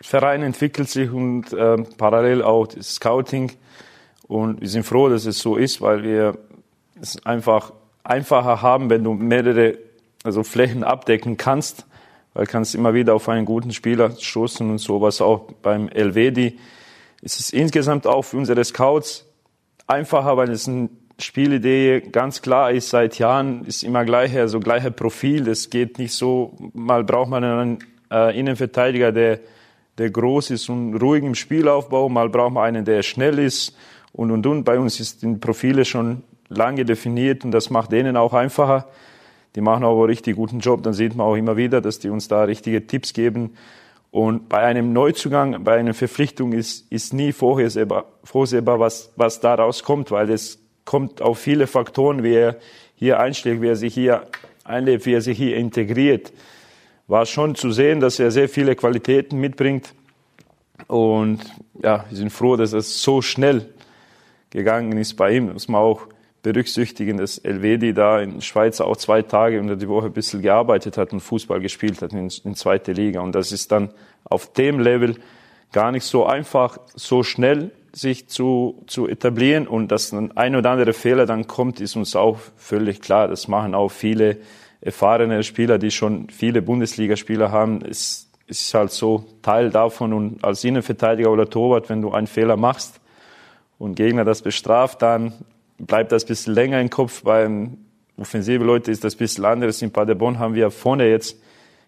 Verein 0.00 0.42
entwickelt 0.42 0.88
sich 0.88 1.10
und 1.10 1.52
äh, 1.52 1.76
parallel 1.98 2.42
auch 2.42 2.66
das 2.66 2.94
Scouting. 2.94 3.52
Und 4.26 4.60
wir 4.60 4.68
sind 4.68 4.84
froh, 4.84 5.08
dass 5.08 5.26
es 5.26 5.38
so 5.38 5.56
ist, 5.56 5.80
weil 5.80 6.02
wir 6.02 6.38
es 7.00 7.24
einfach 7.26 7.72
einfacher 8.04 8.62
haben, 8.62 8.90
wenn 8.90 9.04
du 9.04 9.14
mehrere 9.14 9.78
also 10.22 10.42
Flächen 10.42 10.84
abdecken 10.84 11.36
kannst, 11.36 11.86
weil 12.34 12.46
du 12.46 12.52
kannst 12.52 12.74
immer 12.74 12.94
wieder 12.94 13.14
auf 13.14 13.28
einen 13.28 13.44
guten 13.44 13.72
Spieler 13.72 14.10
stoßen 14.10 14.68
und 14.70 14.78
sowas 14.78 15.20
auch 15.20 15.52
beim 15.62 15.88
Elvedi. 15.88 16.58
Es 17.22 17.38
ist 17.38 17.52
insgesamt 17.52 18.06
auch 18.06 18.22
für 18.22 18.36
unsere 18.36 18.64
Scouts 18.64 19.26
einfacher, 19.86 20.36
weil 20.36 20.50
es 20.50 20.68
eine 20.68 20.88
Spielidee 21.18 22.00
ganz 22.00 22.40
klar 22.40 22.70
ist 22.70 22.90
seit 22.90 23.18
Jahren, 23.18 23.64
ist 23.64 23.82
immer 23.82 24.04
gleiche, 24.04 24.40
also 24.40 24.60
gleiche 24.60 24.90
Profil. 24.90 25.48
Es 25.48 25.68
geht 25.68 25.98
nicht 25.98 26.14
so, 26.14 26.56
mal 26.72 27.04
braucht 27.04 27.30
man 27.30 27.44
einen 27.44 27.78
äh, 28.10 28.38
Innenverteidiger, 28.38 29.12
der 29.12 29.40
der 30.00 30.10
groß 30.10 30.50
ist 30.50 30.70
und 30.70 30.96
ruhig 30.96 31.22
im 31.22 31.34
Spielaufbau. 31.34 32.08
Mal 32.08 32.30
braucht 32.30 32.54
man 32.54 32.64
einen, 32.64 32.84
der 32.86 33.02
schnell 33.02 33.38
ist 33.38 33.76
und 34.12 34.30
und 34.30 34.46
und. 34.46 34.64
Bei 34.64 34.78
uns 34.78 34.98
ist 34.98 35.22
die 35.22 35.34
Profile 35.34 35.84
schon 35.84 36.22
lange 36.48 36.86
definiert 36.86 37.44
und 37.44 37.50
das 37.50 37.68
macht 37.68 37.92
denen 37.92 38.16
auch 38.16 38.32
einfacher. 38.32 38.88
Die 39.54 39.60
machen 39.60 39.84
auch 39.84 39.98
einen 39.98 40.06
richtig 40.06 40.36
guten 40.36 40.60
Job. 40.60 40.82
Dann 40.82 40.94
sieht 40.94 41.14
man 41.14 41.26
auch 41.26 41.36
immer 41.36 41.58
wieder, 41.58 41.82
dass 41.82 41.98
die 41.98 42.08
uns 42.08 42.28
da 42.28 42.44
richtige 42.44 42.86
Tipps 42.86 43.12
geben. 43.12 43.56
Und 44.10 44.48
bei 44.48 44.60
einem 44.60 44.94
Neuzugang, 44.94 45.64
bei 45.64 45.76
einer 45.76 45.92
Verpflichtung 45.92 46.54
ist, 46.54 46.90
ist 46.90 47.12
nie 47.12 47.32
vorhersehbar, 47.32 48.06
vorhersehbar 48.24 48.80
was, 48.80 49.12
was 49.16 49.40
daraus 49.40 49.82
kommt, 49.82 50.10
weil 50.10 50.30
es 50.30 50.60
kommt 50.86 51.20
auf 51.20 51.38
viele 51.38 51.66
Faktoren, 51.66 52.22
wie 52.22 52.34
er 52.34 52.56
hier 52.94 53.20
einschlägt, 53.20 53.60
wie 53.60 53.68
er 53.68 53.76
sich 53.76 53.92
hier 53.92 54.26
einlebt, 54.64 55.04
wie 55.04 55.12
er 55.12 55.20
sich 55.20 55.36
hier 55.36 55.56
integriert. 55.56 56.32
War 57.10 57.26
schon 57.26 57.56
zu 57.56 57.72
sehen, 57.72 57.98
dass 57.98 58.20
er 58.20 58.30
sehr 58.30 58.48
viele 58.48 58.76
Qualitäten 58.76 59.40
mitbringt. 59.40 59.94
Und 60.86 61.40
ja, 61.82 62.04
wir 62.08 62.16
sind 62.16 62.30
froh, 62.30 62.54
dass 62.54 62.72
es 62.72 63.02
so 63.02 63.20
schnell 63.20 63.68
gegangen 64.50 64.96
ist 64.96 65.14
bei 65.14 65.32
ihm. 65.32 65.52
Muss 65.52 65.66
man 65.66 65.80
auch 65.80 66.02
berücksichtigen, 66.44 67.16
dass 67.16 67.38
Elvedi 67.38 67.94
da 67.94 68.20
in 68.20 68.40
Schweiz 68.42 68.80
auch 68.80 68.96
zwei 68.96 69.22
Tage 69.22 69.58
unter 69.58 69.74
die 69.74 69.88
Woche 69.88 70.06
ein 70.06 70.12
bisschen 70.12 70.40
gearbeitet 70.40 70.98
hat 70.98 71.12
und 71.12 71.18
Fußball 71.18 71.58
gespielt 71.60 72.00
hat 72.00 72.12
in, 72.12 72.30
in 72.44 72.54
zweite 72.54 72.92
Liga. 72.92 73.22
Und 73.22 73.34
das 73.34 73.50
ist 73.50 73.72
dann 73.72 73.90
auf 74.22 74.52
dem 74.52 74.78
Level 74.78 75.16
gar 75.72 75.90
nicht 75.90 76.04
so 76.04 76.26
einfach, 76.26 76.78
so 76.94 77.24
schnell 77.24 77.72
sich 77.92 78.28
zu, 78.28 78.84
zu 78.86 79.08
etablieren 79.08 79.66
und 79.66 79.88
dass 79.88 80.12
ein 80.12 80.54
oder 80.54 80.70
andere 80.70 80.92
Fehler 80.92 81.26
dann 81.26 81.48
kommt, 81.48 81.80
ist 81.80 81.96
uns 81.96 82.14
auch 82.14 82.38
völlig 82.56 83.00
klar. 83.00 83.26
Das 83.26 83.48
machen 83.48 83.74
auch 83.74 83.90
viele 83.90 84.36
erfahrene 84.80 85.42
Spieler, 85.42 85.78
die 85.78 85.90
schon 85.90 86.28
viele 86.30 86.62
Bundesligaspieler 86.62 87.50
haben. 87.50 87.82
Es 87.82 88.28
ist 88.46 88.74
halt 88.74 88.90
so 88.90 89.24
Teil 89.42 89.70
davon 89.70 90.12
und 90.12 90.44
als 90.44 90.64
Innenverteidiger 90.64 91.30
oder 91.30 91.48
Torwart, 91.48 91.88
wenn 91.88 92.02
du 92.02 92.12
einen 92.12 92.26
Fehler 92.26 92.56
machst 92.56 93.00
und 93.78 93.94
Gegner 93.94 94.24
das 94.24 94.42
bestraft, 94.42 95.02
dann 95.02 95.32
bleibt 95.78 96.12
das 96.12 96.24
ein 96.24 96.28
bisschen 96.28 96.54
länger 96.54 96.80
im 96.80 96.90
Kopf. 96.90 97.22
Beim 97.22 97.78
offensive 98.16 98.64
Leute 98.64 98.90
ist 98.90 99.04
das 99.04 99.14
ein 99.14 99.18
bisschen 99.18 99.44
anderes. 99.44 99.82
In 99.82 99.92
Paderborn 99.92 100.38
haben 100.38 100.54
wir 100.54 100.70
vorne 100.70 101.08
jetzt 101.08 101.36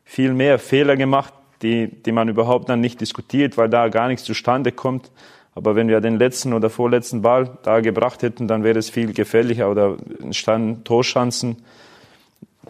viel 0.05 0.33
mehr 0.33 0.59
Fehler 0.59 0.97
gemacht, 0.97 1.33
die, 1.63 1.89
die 1.89 2.13
man 2.13 2.29
überhaupt 2.29 2.69
dann 2.69 2.81
nicht 2.81 3.01
diskutiert, 3.01 3.57
weil 3.57 3.69
da 3.69 3.89
gar 3.89 4.09
nichts 4.09 4.25
zustande 4.25 4.73
kommt. 4.73 5.11
Aber 5.55 5.77
wenn 5.77 5.89
wir 5.89 6.01
den 6.01 6.19
letzten 6.19 6.55
oder 6.55 6.71
vorletzten 6.71 7.23
Ball 7.23 7.59
da 7.63 7.81
gebracht 7.81 8.23
hätten, 8.23 8.49
dann 8.49 8.65
wäre 8.65 8.79
es 8.79 8.89
viel 8.89 9.13
gefährlicher 9.13 9.71
oder 9.71 9.97
entstanden 10.23 10.83
Torchancen. 10.85 11.57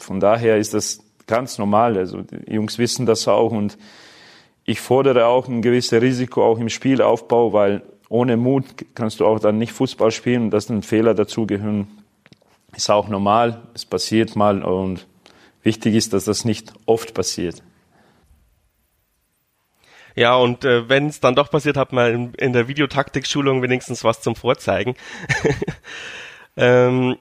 Von 0.03 0.21
daher 0.21 0.57
ist 0.57 0.75
das 0.75 1.01
ganz 1.27 1.59
normal. 1.59 1.97
Also 1.97 2.23
die 2.23 2.53
Jungs 2.53 2.79
wissen 2.79 3.07
das 3.07 3.29
auch 3.29 3.53
und 3.53 3.79
ich 4.65 4.81
fordere 4.81 5.27
auch 5.27 5.49
ein 5.49 5.63
gewisses 5.63 6.01
Risiko 6.01 6.45
auch 6.45 6.59
im 6.59 6.69
Spielaufbau, 6.69 7.53
weil 7.53 7.83
ohne 8.09 8.37
Mut 8.37 8.65
kannst 8.95 9.21
du 9.21 9.27
auch 9.27 9.41
dann 9.41 9.59
nicht 9.59 9.73
Fußball 9.73 10.11
spielen 10.11 10.45
und 10.45 10.51
dass 10.51 10.69
ein 10.69 10.83
Fehler 10.83 11.15
dazugehören, 11.15 11.89
ist 12.77 12.91
auch 12.91 13.09
normal. 13.09 13.63
Es 13.75 13.85
passiert 13.85 14.37
mal 14.37 14.63
und 14.63 15.07
wichtig 15.63 15.95
ist, 15.95 16.13
dass 16.13 16.25
das 16.25 16.45
nicht 16.45 16.73
oft 16.87 17.15
passiert. 17.15 17.63
Ja, 20.15 20.37
und 20.37 20.65
äh, 20.65 20.89
wenn 20.89 21.07
es 21.07 21.21
dann 21.21 21.35
doch 21.35 21.51
passiert, 21.51 21.77
hat 21.77 21.93
man 21.93 22.13
in, 22.13 22.35
in 22.35 22.53
der 22.53 22.69
Videotaktik-Schulung 22.69 23.63
wenigstens 23.63 24.05
was 24.05 24.21
zum 24.21 24.37
Vorzeigen. 24.37 24.95
ähm, 26.57 27.17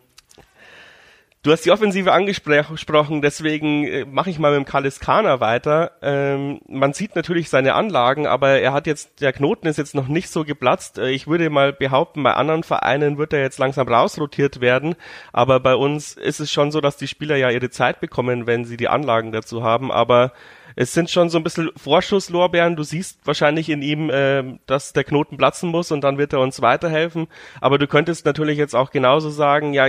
Du 1.43 1.51
hast 1.51 1.65
die 1.65 1.71
Offensive 1.71 2.13
angesprochen, 2.13 3.23
deswegen 3.23 3.87
äh, 3.87 4.05
mache 4.05 4.29
ich 4.29 4.37
mal 4.37 4.51
mit 4.51 4.59
dem 4.59 4.69
Kaliskana 4.69 5.39
weiter. 5.39 5.93
Ähm, 6.03 6.61
man 6.67 6.93
sieht 6.93 7.15
natürlich 7.15 7.49
seine 7.49 7.73
Anlagen, 7.73 8.27
aber 8.27 8.59
er 8.59 8.73
hat 8.73 8.85
jetzt, 8.85 9.21
der 9.21 9.33
Knoten 9.33 9.65
ist 9.65 9.77
jetzt 9.77 9.95
noch 9.95 10.07
nicht 10.07 10.29
so 10.29 10.43
geplatzt. 10.43 10.99
Äh, 10.99 11.09
ich 11.09 11.25
würde 11.25 11.49
mal 11.49 11.73
behaupten, 11.73 12.21
bei 12.21 12.35
anderen 12.35 12.61
Vereinen 12.61 13.17
wird 13.17 13.33
er 13.33 13.41
jetzt 13.41 13.57
langsam 13.57 13.87
rausrotiert 13.87 14.61
werden, 14.61 14.93
aber 15.33 15.59
bei 15.59 15.73
uns 15.73 16.13
ist 16.13 16.41
es 16.41 16.51
schon 16.51 16.71
so, 16.71 16.79
dass 16.79 16.97
die 16.97 17.07
Spieler 17.07 17.37
ja 17.37 17.49
ihre 17.49 17.71
Zeit 17.71 18.01
bekommen, 18.01 18.45
wenn 18.45 18.63
sie 18.63 18.77
die 18.77 18.89
Anlagen 18.89 19.31
dazu 19.31 19.63
haben, 19.63 19.91
aber 19.91 20.33
es 20.75 20.93
sind 20.93 21.09
schon 21.09 21.29
so 21.29 21.37
ein 21.37 21.43
bisschen 21.43 21.71
Vorschusslorbeeren. 21.75 22.75
Du 22.75 22.83
siehst 22.83 23.19
wahrscheinlich 23.25 23.69
in 23.69 23.81
ihm, 23.81 24.09
äh, 24.09 24.57
dass 24.65 24.93
der 24.93 25.03
Knoten 25.03 25.37
platzen 25.37 25.69
muss 25.69 25.91
und 25.91 26.01
dann 26.01 26.17
wird 26.17 26.33
er 26.33 26.39
uns 26.39 26.61
weiterhelfen. 26.61 27.27
Aber 27.59 27.77
du 27.77 27.87
könntest 27.87 28.25
natürlich 28.25 28.57
jetzt 28.57 28.75
auch 28.75 28.91
genauso 28.91 29.29
sagen, 29.29 29.73
ja, 29.73 29.87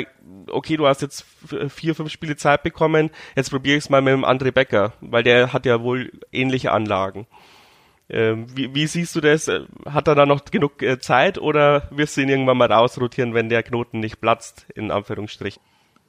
okay, 0.48 0.76
du 0.76 0.86
hast 0.86 1.02
jetzt 1.02 1.24
vier, 1.68 1.94
fünf 1.94 2.10
Spiele 2.10 2.36
Zeit 2.36 2.62
bekommen, 2.62 3.10
jetzt 3.36 3.50
probiere 3.50 3.76
ich 3.76 3.84
es 3.84 3.90
mal 3.90 4.02
mit 4.02 4.12
dem 4.12 4.24
André 4.24 4.52
Becker, 4.52 4.92
weil 5.00 5.22
der 5.22 5.52
hat 5.52 5.66
ja 5.66 5.82
wohl 5.82 6.12
ähnliche 6.32 6.72
Anlagen. 6.72 7.26
Ähm, 8.08 8.46
wie, 8.54 8.74
wie, 8.74 8.86
siehst 8.86 9.16
du 9.16 9.20
das? 9.20 9.50
Hat 9.86 10.08
er 10.08 10.14
da 10.14 10.26
noch 10.26 10.44
genug 10.44 10.82
äh, 10.82 10.98
Zeit 10.98 11.38
oder 11.38 11.88
wirst 11.90 12.16
du 12.16 12.20
ihn 12.20 12.28
irgendwann 12.28 12.58
mal 12.58 12.70
rausrotieren, 12.70 13.32
wenn 13.32 13.48
der 13.48 13.62
Knoten 13.62 14.00
nicht 14.00 14.20
platzt, 14.20 14.66
in 14.74 14.90
Anführungsstrichen? 14.90 15.62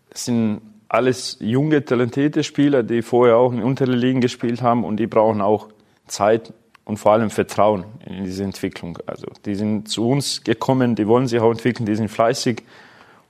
Das 0.10 0.26
sind 0.26 0.62
alles 0.94 1.38
junge, 1.40 1.84
talentierte 1.84 2.44
Spieler, 2.44 2.84
die 2.84 3.02
vorher 3.02 3.38
auch 3.38 3.52
in 3.52 3.64
unteren 3.64 3.94
Ligen 3.94 4.22
gespielt 4.22 4.62
haben 4.62 4.84
und 4.84 4.98
die 4.98 5.08
brauchen 5.08 5.42
auch 5.42 5.70
Zeit 6.06 6.54
und 6.86 6.98
vor 6.98 7.14
allem 7.14 7.32
Vertrauen 7.32 7.86
in 8.06 8.24
diese 8.26 8.44
Entwicklung. 8.44 9.00
Also 9.08 9.26
die 9.44 9.56
sind 9.56 9.90
zu 9.90 10.08
uns 10.08 10.44
gekommen, 10.44 10.94
die 10.94 11.08
wollen 11.08 11.28
sich 11.28 11.40
auch 11.40 11.50
entwickeln, 11.50 11.88
die 11.88 11.96
sind 11.96 12.10
fleißig 12.10 12.62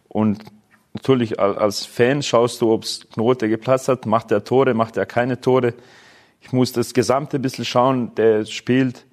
und 0.10 0.43
natürlich 0.93 1.39
als 1.39 1.86
Fan 1.86 2.22
schaust 2.22 2.60
du, 2.60 2.74
ob 2.74 2.84
es 2.84 3.08
Knote 3.13 3.48
geplatzt 3.48 3.88
hat, 3.88 4.05
macht 4.05 4.32
er 4.32 4.43
Tore, 4.43 4.74
macht 4.74 4.98
er 4.98 5.05
keine 5.05 5.39
Tore. 5.39 5.74
Ich 6.41 6.51
muss 6.51 6.74
das 6.74 6.93
Gesamte 6.93 7.38
ein 7.38 7.41
bisschen 7.41 7.63
schauen, 7.63 8.13
der 8.15 8.46
spielt 8.46 9.05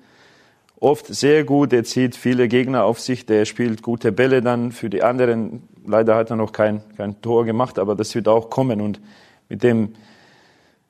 oft 0.80 1.06
sehr 1.06 1.44
gut, 1.44 1.72
der 1.72 1.84
zieht 1.84 2.16
viele 2.16 2.48
Gegner 2.48 2.84
auf 2.84 2.98
sich, 2.98 3.26
der 3.26 3.44
spielt 3.44 3.82
gute 3.82 4.12
Bälle 4.12 4.40
dann 4.40 4.72
für 4.72 4.90
die 4.90 5.02
anderen. 5.02 5.68
Leider 5.86 6.16
hat 6.16 6.30
er 6.30 6.36
noch 6.36 6.52
kein, 6.52 6.82
kein 6.96 7.20
Tor 7.20 7.44
gemacht, 7.44 7.78
aber 7.78 7.94
das 7.94 8.14
wird 8.14 8.26
auch 8.28 8.50
kommen. 8.50 8.80
Und 8.80 9.00
mit 9.48 9.62
dem, 9.62 9.94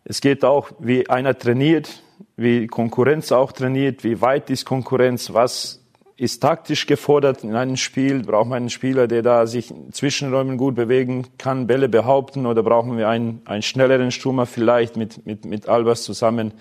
es 0.05 0.21
geht 0.21 0.45
auch, 0.45 0.71
wie 0.79 1.11
einer 1.11 1.37
trainiert, 1.37 2.03
wie 2.37 2.69
Konkurrenz 2.69 3.33
auch 3.33 3.53
trainiert, 3.53 4.05
wie 4.05 4.21
weit 4.21 4.49
ist 4.51 4.65
Konkurrenz, 4.65 5.33
was 5.33 5.81
ist 6.17 6.41
taktisch 6.41 6.87
gefordert 6.87 7.45
in 7.45 7.57
einem 7.57 7.79
Spiel, 7.79 8.23
braucht 8.23 8.49
man 8.49 8.59
einen 8.59 8.71
Spieler, 8.71 9.09
der 9.09 9.23
da 9.23 9.47
sich 9.47 9.71
in 9.71 9.91
Zwischenräumen 9.91 10.59
gut 10.59 10.75
bewegen 10.75 11.27
kann, 11.39 11.67
Bälle 11.67 11.89
behaupten 11.89 12.45
oder 12.45 12.63
brauchen 12.63 12.99
wir 12.99 13.09
einen, 13.09 13.41
einen 13.47 13.63
schnelleren 13.63 14.11
Stürmer 14.11 14.45
vielleicht 14.45 14.99
mit, 14.99 15.25
mit, 15.27 15.47
mit 15.47 15.67
Albers 15.67 16.03
zusammen, 16.03 16.53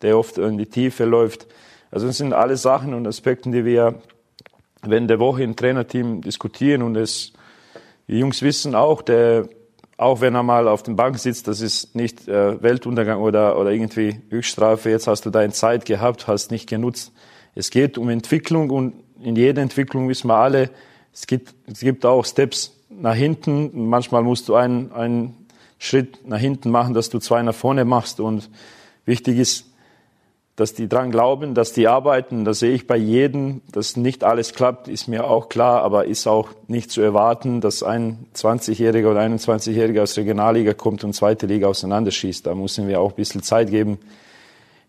der 0.00 0.16
oft 0.16 0.38
in 0.38 0.56
die 0.56 0.64
Tiefe 0.64 1.04
läuft. 1.04 1.46
Also 1.92 2.06
das 2.06 2.16
sind 2.16 2.32
alles 2.32 2.62
Sachen 2.62 2.94
und 2.94 3.06
Aspekte, 3.06 3.50
die 3.50 3.66
wir 3.66 4.00
während 4.82 5.10
der 5.10 5.20
Woche 5.20 5.42
im 5.42 5.54
Trainerteam 5.54 6.22
diskutieren 6.22 6.82
und 6.82 6.96
es, 6.96 7.34
die 8.08 8.18
Jungs 8.18 8.40
wissen 8.40 8.74
auch, 8.74 9.02
der, 9.02 9.46
auch 9.98 10.22
wenn 10.22 10.34
er 10.34 10.42
mal 10.42 10.68
auf 10.68 10.82
der 10.82 10.94
Bank 10.94 11.18
sitzt, 11.18 11.46
das 11.48 11.60
ist 11.60 11.94
nicht 11.94 12.26
äh, 12.28 12.60
Weltuntergang 12.62 13.20
oder, 13.20 13.58
oder 13.58 13.70
irgendwie 13.70 14.20
Höchststrafe, 14.30 14.88
jetzt 14.88 15.06
hast 15.06 15.26
du 15.26 15.30
deine 15.30 15.52
Zeit 15.52 15.84
gehabt, 15.84 16.26
hast 16.26 16.50
nicht 16.50 16.68
genutzt. 16.68 17.12
Es 17.54 17.70
geht 17.70 17.98
um 17.98 18.08
Entwicklung 18.08 18.70
und 18.70 18.94
in 19.22 19.36
jeder 19.36 19.60
Entwicklung 19.60 20.08
wissen 20.08 20.28
wir 20.28 20.36
alle, 20.36 20.70
es 21.12 21.26
gibt, 21.26 21.54
es 21.70 21.80
gibt 21.80 22.06
auch 22.06 22.24
Steps 22.24 22.74
nach 22.88 23.14
hinten. 23.14 23.88
Manchmal 23.88 24.22
musst 24.22 24.48
du 24.48 24.54
einen, 24.54 24.92
einen 24.92 25.46
Schritt 25.78 26.26
nach 26.26 26.38
hinten 26.38 26.70
machen, 26.70 26.94
dass 26.94 27.10
du 27.10 27.18
zwei 27.18 27.42
nach 27.42 27.54
vorne 27.54 27.84
machst 27.84 28.18
und 28.18 28.48
wichtig 29.04 29.38
ist, 29.38 29.71
dass 30.56 30.74
die 30.74 30.86
dran 30.88 31.10
glauben, 31.10 31.54
dass 31.54 31.72
die 31.72 31.88
arbeiten. 31.88 32.44
Das 32.44 32.58
sehe 32.58 32.72
ich 32.74 32.86
bei 32.86 32.96
jedem. 32.96 33.62
Dass 33.72 33.96
nicht 33.96 34.22
alles 34.22 34.52
klappt, 34.52 34.86
ist 34.86 35.08
mir 35.08 35.24
auch 35.24 35.48
klar, 35.48 35.82
aber 35.82 36.04
ist 36.04 36.26
auch 36.26 36.50
nicht 36.68 36.90
zu 36.90 37.00
erwarten, 37.00 37.60
dass 37.60 37.82
ein 37.82 38.26
20-Jähriger 38.34 39.10
oder 39.10 39.20
21-Jähriger 39.20 40.02
aus 40.02 40.16
Regionalliga 40.16 40.74
kommt 40.74 41.04
und 41.04 41.14
zweite 41.14 41.46
Liga 41.46 41.68
auseinanderschießt. 41.68 42.46
Da 42.46 42.54
müssen 42.54 42.86
wir 42.86 43.00
auch 43.00 43.10
ein 43.10 43.16
bisschen 43.16 43.42
Zeit 43.42 43.70
geben. 43.70 43.98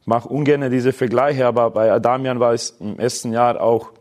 Ich 0.02 0.08
mache 0.08 0.28
ungern 0.28 0.70
diese 0.70 0.92
Vergleiche, 0.92 1.48
aber 1.48 1.70
bei 1.70 1.90
Adamian 1.90 2.42
war 2.42 2.54
es 2.54 2.72
im 2.82 3.00
ersten 3.00 3.32
Jahr 3.32 3.62
auch 3.62 3.92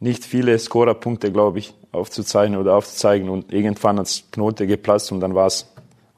nicht 0.00 0.24
viele 0.24 0.58
Scorerpunkte, 0.58 1.30
glaube 1.30 1.58
ich, 1.58 1.74
aufzuzeichnen 1.92 2.58
oder 2.58 2.74
aufzuzeigen. 2.74 3.28
Und 3.28 3.52
irgendwann 3.52 3.98
hat 3.98 4.06
es 4.06 4.24
Knote 4.32 4.66
geplatzt 4.66 5.12
und 5.12 5.20
dann 5.20 5.34
war 5.34 5.46
es 5.46 5.70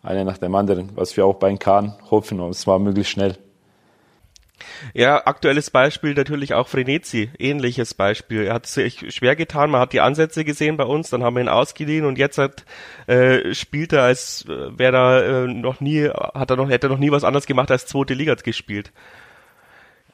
eine 0.03 0.25
nach 0.25 0.39
dem 0.39 0.55
anderen, 0.55 0.91
was 0.95 1.17
wir 1.17 1.27
auch 1.27 1.35
bei 1.35 1.55
Kahn 1.57 1.97
hoffen. 2.13 2.39
Und 2.39 2.51
es 2.51 2.65
war 2.69 2.79
möglichst 2.79 3.11
schnell. 3.11 3.37
Ja, 4.95 5.27
aktuelles 5.27 5.71
Beispiel 5.71 6.15
natürlich 6.15 6.55
auch 6.55 6.69
Frenetzi, 6.69 7.31
ähnliches 7.39 7.95
Beispiel. 7.95 8.45
Er 8.45 8.55
hat 8.55 8.67
sich 8.67 9.15
schwer 9.15 9.37
getan, 9.37 9.71
man 9.71 9.81
hat 9.81 9.93
die 9.93 10.01
Ansätze 10.01 10.45
gesehen 10.45 10.77
bei 10.77 10.85
uns, 10.85 11.11
dann 11.11 11.23
haben 11.23 11.37
wir 11.37 11.43
ihn 11.43 11.49
ausgeliehen 11.49 12.05
und 12.05 12.19
jetzt 12.19 12.39
hat, 12.39 12.65
äh, 13.07 13.55
spielt 13.55 13.93
er 13.93 14.03
als 14.03 14.45
äh, 14.49 14.79
wäre 14.79 14.97
er 14.97 15.45
äh, 15.45 15.47
noch 15.47 15.81
nie, 15.81 16.09
hat 16.09 16.51
er 16.51 16.57
noch, 16.57 16.69
hätte 16.69 16.89
er 16.89 16.91
noch 16.91 16.99
nie 16.99 17.11
was 17.11 17.25
anderes 17.25 17.47
gemacht 17.47 17.71
als 17.71 17.87
zweite 17.87 18.15
Liga 18.15 18.35
gespielt. 18.35 18.93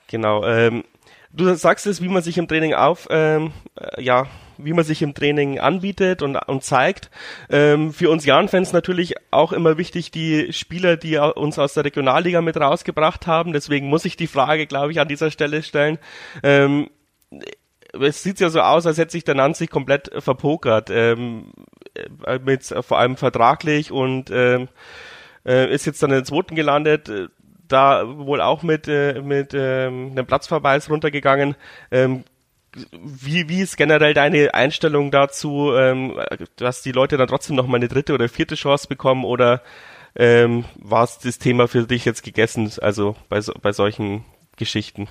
Genau. 0.08 0.44
Ähm, 0.44 0.84
du 1.32 1.54
sagst 1.54 1.86
es, 1.86 2.02
wie 2.02 2.08
man 2.08 2.22
sich 2.22 2.38
im 2.38 2.48
Training 2.48 2.74
auf, 2.74 3.06
ähm, 3.10 3.52
äh, 3.76 4.02
ja, 4.02 4.26
wie 4.58 4.72
man 4.72 4.84
sich 4.84 5.02
im 5.02 5.14
Training 5.14 5.58
anbietet 5.58 6.22
und, 6.22 6.36
und 6.36 6.62
zeigt. 6.62 7.10
Ähm, 7.50 7.92
für 7.92 8.10
uns 8.10 8.24
Jan-Fans 8.24 8.72
natürlich 8.72 9.14
auch 9.30 9.52
immer 9.52 9.78
wichtig 9.78 10.10
die 10.10 10.52
Spieler, 10.52 10.96
die 10.96 11.18
uns 11.18 11.58
aus 11.58 11.74
der 11.74 11.84
Regionalliga 11.84 12.40
mit 12.40 12.56
rausgebracht 12.56 13.26
haben. 13.26 13.52
Deswegen 13.52 13.88
muss 13.88 14.04
ich 14.04 14.16
die 14.16 14.26
Frage, 14.26 14.66
glaube 14.66 14.92
ich, 14.92 15.00
an 15.00 15.08
dieser 15.08 15.30
Stelle 15.30 15.62
stellen. 15.62 15.98
Ähm, 16.42 16.88
es 17.92 18.22
sieht 18.22 18.40
ja 18.40 18.50
so 18.50 18.60
aus, 18.60 18.86
als 18.86 18.98
hätte 18.98 19.12
sich 19.12 19.24
der 19.24 19.36
Nanzig 19.36 19.70
komplett 19.70 20.10
verpokert. 20.18 20.90
Ähm, 20.90 21.52
äh, 22.26 22.38
mit 22.38 22.64
vor 22.64 22.98
allem 22.98 23.16
vertraglich 23.16 23.92
und 23.92 24.30
ähm, 24.32 24.68
äh, 25.46 25.72
ist 25.72 25.86
jetzt 25.86 26.02
dann 26.02 26.10
in 26.10 26.16
den 26.16 26.24
zweiten 26.24 26.54
gelandet, 26.54 27.08
äh, 27.08 27.28
da 27.68 28.04
wohl 28.18 28.40
auch 28.40 28.62
mit, 28.62 28.88
äh, 28.88 29.20
mit 29.22 29.52
ähm, 29.54 30.10
einem 30.10 30.26
Platzverweis 30.26 30.90
runtergegangen. 30.90 31.54
Ähm, 31.90 32.24
wie, 32.92 33.48
wie 33.48 33.60
ist 33.60 33.76
generell 33.76 34.14
deine 34.14 34.54
Einstellung 34.54 35.10
dazu, 35.10 35.72
ähm, 35.74 36.20
dass 36.56 36.82
die 36.82 36.92
Leute 36.92 37.16
dann 37.16 37.28
trotzdem 37.28 37.56
noch 37.56 37.66
mal 37.66 37.76
eine 37.76 37.88
dritte 37.88 38.14
oder 38.14 38.28
vierte 38.28 38.54
Chance 38.54 38.88
bekommen 38.88 39.24
oder 39.24 39.62
ähm, 40.16 40.64
war 40.76 41.04
es 41.04 41.18
das 41.18 41.38
Thema 41.38 41.68
für 41.68 41.86
dich 41.86 42.04
jetzt 42.04 42.22
gegessen, 42.22 42.70
also 42.80 43.16
bei, 43.28 43.40
so, 43.40 43.52
bei 43.60 43.72
solchen 43.72 44.24
Geschichten? 44.56 45.08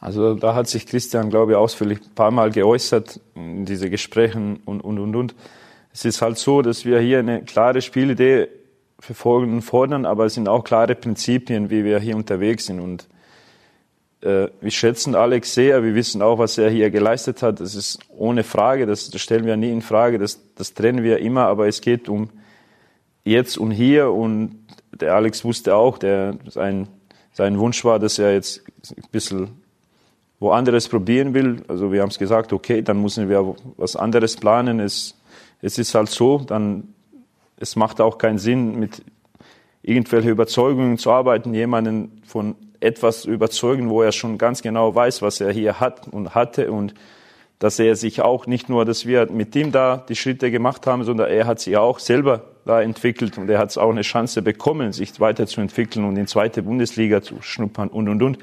Also 0.00 0.34
da 0.34 0.54
hat 0.54 0.68
sich 0.68 0.86
Christian, 0.86 1.30
glaube 1.30 1.52
ich, 1.52 1.56
ausführlich 1.56 2.00
ein 2.00 2.14
paar 2.14 2.30
Mal 2.30 2.50
geäußert 2.50 3.20
in 3.34 3.64
diese 3.64 3.88
Gesprächen 3.88 4.60
und, 4.66 4.82
und, 4.82 4.98
und, 4.98 5.16
und. 5.16 5.34
Es 5.94 6.04
ist 6.04 6.20
halt 6.20 6.36
so, 6.36 6.60
dass 6.60 6.84
wir 6.84 7.00
hier 7.00 7.20
eine 7.20 7.42
klare 7.42 7.80
Spielidee 7.80 8.48
verfolgen 8.98 9.54
und 9.54 9.62
fordern, 9.62 10.04
aber 10.04 10.26
es 10.26 10.34
sind 10.34 10.48
auch 10.48 10.62
klare 10.62 10.94
Prinzipien, 10.94 11.70
wie 11.70 11.84
wir 11.84 11.98
hier 12.00 12.16
unterwegs 12.16 12.66
sind. 12.66 12.80
Und 12.80 13.08
äh, 14.24 14.48
wir 14.60 14.70
schätzen 14.70 15.14
Alex 15.14 15.54
sehr, 15.54 15.84
wir 15.84 15.94
wissen 15.94 16.22
auch, 16.22 16.38
was 16.38 16.56
er 16.56 16.70
hier 16.70 16.90
geleistet 16.90 17.42
hat. 17.42 17.60
Das 17.60 17.74
ist 17.74 17.98
ohne 18.08 18.42
Frage, 18.42 18.86
das, 18.86 19.10
das 19.10 19.20
stellen 19.20 19.44
wir 19.44 19.56
nie 19.56 19.70
in 19.70 19.82
Frage, 19.82 20.18
das, 20.18 20.40
das 20.54 20.72
trennen 20.72 21.04
wir 21.04 21.18
immer, 21.18 21.46
aber 21.46 21.68
es 21.68 21.80
geht 21.80 22.08
um 22.08 22.30
jetzt 23.24 23.58
und 23.58 23.70
hier 23.70 24.10
und 24.10 24.64
der 24.92 25.14
Alex 25.14 25.44
wusste 25.44 25.74
auch, 25.74 25.98
der 25.98 26.36
sein, 26.48 26.88
sein 27.32 27.58
Wunsch 27.58 27.84
war, 27.84 27.98
dass 27.98 28.18
er 28.18 28.32
jetzt 28.32 28.62
ein 28.90 29.02
bisschen 29.12 29.50
woanders 30.40 30.88
probieren 30.88 31.34
will. 31.34 31.62
Also 31.68 31.92
wir 31.92 32.00
haben 32.00 32.10
es 32.10 32.18
gesagt, 32.18 32.52
okay, 32.52 32.82
dann 32.82 33.02
müssen 33.02 33.28
wir 33.28 33.56
was 33.76 33.96
anderes 33.96 34.36
planen. 34.36 34.80
Es, 34.80 35.16
es 35.60 35.78
ist 35.78 35.94
halt 35.94 36.08
so, 36.08 36.38
dann 36.38 36.94
es 37.56 37.76
macht 37.76 38.00
auch 38.00 38.18
keinen 38.18 38.38
Sinn, 38.38 38.78
mit 38.78 39.02
irgendwelchen 39.82 40.30
Überzeugungen 40.30 40.98
zu 40.98 41.10
arbeiten, 41.10 41.54
jemanden 41.54 42.22
von 42.26 42.56
etwas 42.84 43.24
überzeugen, 43.24 43.90
wo 43.90 44.02
er 44.02 44.12
schon 44.12 44.38
ganz 44.38 44.62
genau 44.62 44.94
weiß, 44.94 45.22
was 45.22 45.40
er 45.40 45.52
hier 45.52 45.80
hat 45.80 46.06
und 46.08 46.34
hatte 46.34 46.70
und 46.70 46.94
dass 47.58 47.78
er 47.78 47.96
sich 47.96 48.20
auch 48.20 48.46
nicht 48.46 48.68
nur, 48.68 48.84
dass 48.84 49.06
wir 49.06 49.30
mit 49.30 49.56
ihm 49.56 49.72
da 49.72 50.04
die 50.08 50.16
Schritte 50.16 50.50
gemacht 50.50 50.86
haben, 50.86 51.04
sondern 51.04 51.30
er 51.30 51.46
hat 51.46 51.60
sich 51.60 51.76
auch 51.76 51.98
selber 51.98 52.44
da 52.64 52.82
entwickelt 52.82 53.38
und 53.38 53.48
er 53.48 53.58
hat 53.58 53.76
auch 53.78 53.90
eine 53.90 54.02
Chance 54.02 54.42
bekommen, 54.42 54.92
sich 54.92 55.18
weiterzuentwickeln 55.20 56.04
und 56.04 56.16
in 56.16 56.26
zweite 56.26 56.62
Bundesliga 56.62 57.22
zu 57.22 57.40
schnuppern 57.40 57.88
und 57.88 58.08
und 58.08 58.22
und. 58.22 58.38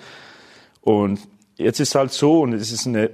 Und 0.81 1.19
jetzt 1.57 1.79
ist 1.79 1.95
halt 1.95 2.11
so 2.11 2.41
und 2.41 2.53
es 2.53 2.71
ist 2.71 2.87
eine 2.87 3.11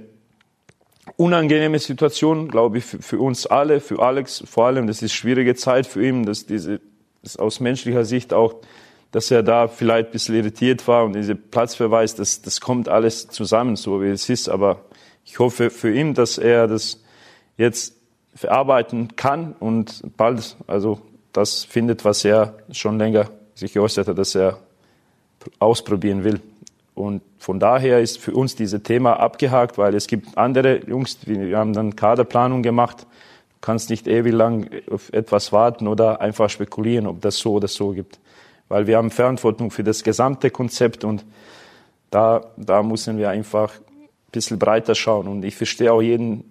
unangenehme 1.16 1.78
Situation, 1.78 2.48
glaube 2.48 2.78
ich, 2.78 2.84
für, 2.84 3.02
für, 3.02 3.18
uns 3.18 3.46
alle, 3.46 3.80
für 3.80 4.00
Alex 4.00 4.44
vor 4.46 4.66
allem. 4.66 4.86
Das 4.86 5.02
ist 5.02 5.12
schwierige 5.12 5.54
Zeit 5.54 5.86
für 5.86 6.06
ihn, 6.06 6.24
dass 6.24 6.46
diese, 6.46 6.80
das 7.22 7.36
aus 7.36 7.60
menschlicher 7.60 8.04
Sicht 8.04 8.32
auch, 8.32 8.54
dass 9.10 9.30
er 9.30 9.42
da 9.42 9.68
vielleicht 9.68 10.08
ein 10.08 10.12
bisschen 10.12 10.34
irritiert 10.34 10.86
war 10.86 11.04
und 11.04 11.14
diese 11.14 11.34
Platzverweis, 11.34 12.14
das, 12.14 12.42
das 12.42 12.60
kommt 12.60 12.88
alles 12.88 13.28
zusammen, 13.28 13.76
so 13.76 14.02
wie 14.02 14.08
es 14.08 14.28
ist. 14.28 14.48
Aber 14.48 14.84
ich 15.24 15.38
hoffe 15.38 15.70
für 15.70 15.92
ihn, 15.92 16.14
dass 16.14 16.38
er 16.38 16.66
das 16.66 17.00
jetzt 17.56 17.96
verarbeiten 18.34 19.16
kann 19.16 19.54
und 19.58 20.02
bald, 20.16 20.56
also 20.66 21.00
das 21.32 21.64
findet, 21.64 22.04
was 22.04 22.24
er 22.24 22.54
schon 22.70 22.98
länger 22.98 23.30
sich 23.54 23.72
geäußert 23.72 24.08
hat, 24.08 24.18
dass 24.18 24.34
er 24.34 24.58
ausprobieren 25.58 26.24
will. 26.24 26.40
Und 26.94 27.22
von 27.38 27.60
daher 27.60 28.00
ist 28.00 28.18
für 28.18 28.32
uns 28.32 28.56
dieses 28.56 28.82
Thema 28.82 29.14
abgehakt, 29.14 29.78
weil 29.78 29.94
es 29.94 30.06
gibt 30.06 30.36
andere 30.36 30.84
Jungs, 30.86 31.18
wir 31.26 31.56
haben 31.56 31.72
dann 31.72 31.96
Kaderplanung 31.96 32.62
gemacht. 32.62 33.02
Du 33.02 33.56
kannst 33.60 33.90
nicht 33.90 34.08
ewig 34.08 34.32
lang 34.32 34.68
auf 34.90 35.12
etwas 35.12 35.52
warten 35.52 35.86
oder 35.86 36.20
einfach 36.20 36.50
spekulieren, 36.50 37.06
ob 37.06 37.20
das 37.20 37.36
so 37.38 37.52
oder 37.52 37.68
so 37.68 37.90
gibt. 37.90 38.18
Weil 38.68 38.86
wir 38.86 38.96
haben 38.96 39.10
Verantwortung 39.10 39.70
für 39.70 39.84
das 39.84 40.02
gesamte 40.02 40.50
Konzept 40.50 41.04
und 41.04 41.24
da, 42.10 42.52
da 42.56 42.82
müssen 42.82 43.18
wir 43.18 43.30
einfach 43.30 43.74
ein 43.74 44.08
bisschen 44.32 44.58
breiter 44.58 44.94
schauen. 44.94 45.26
Und 45.28 45.44
ich 45.44 45.56
verstehe 45.56 45.92
auch 45.92 46.02
jeden 46.02 46.44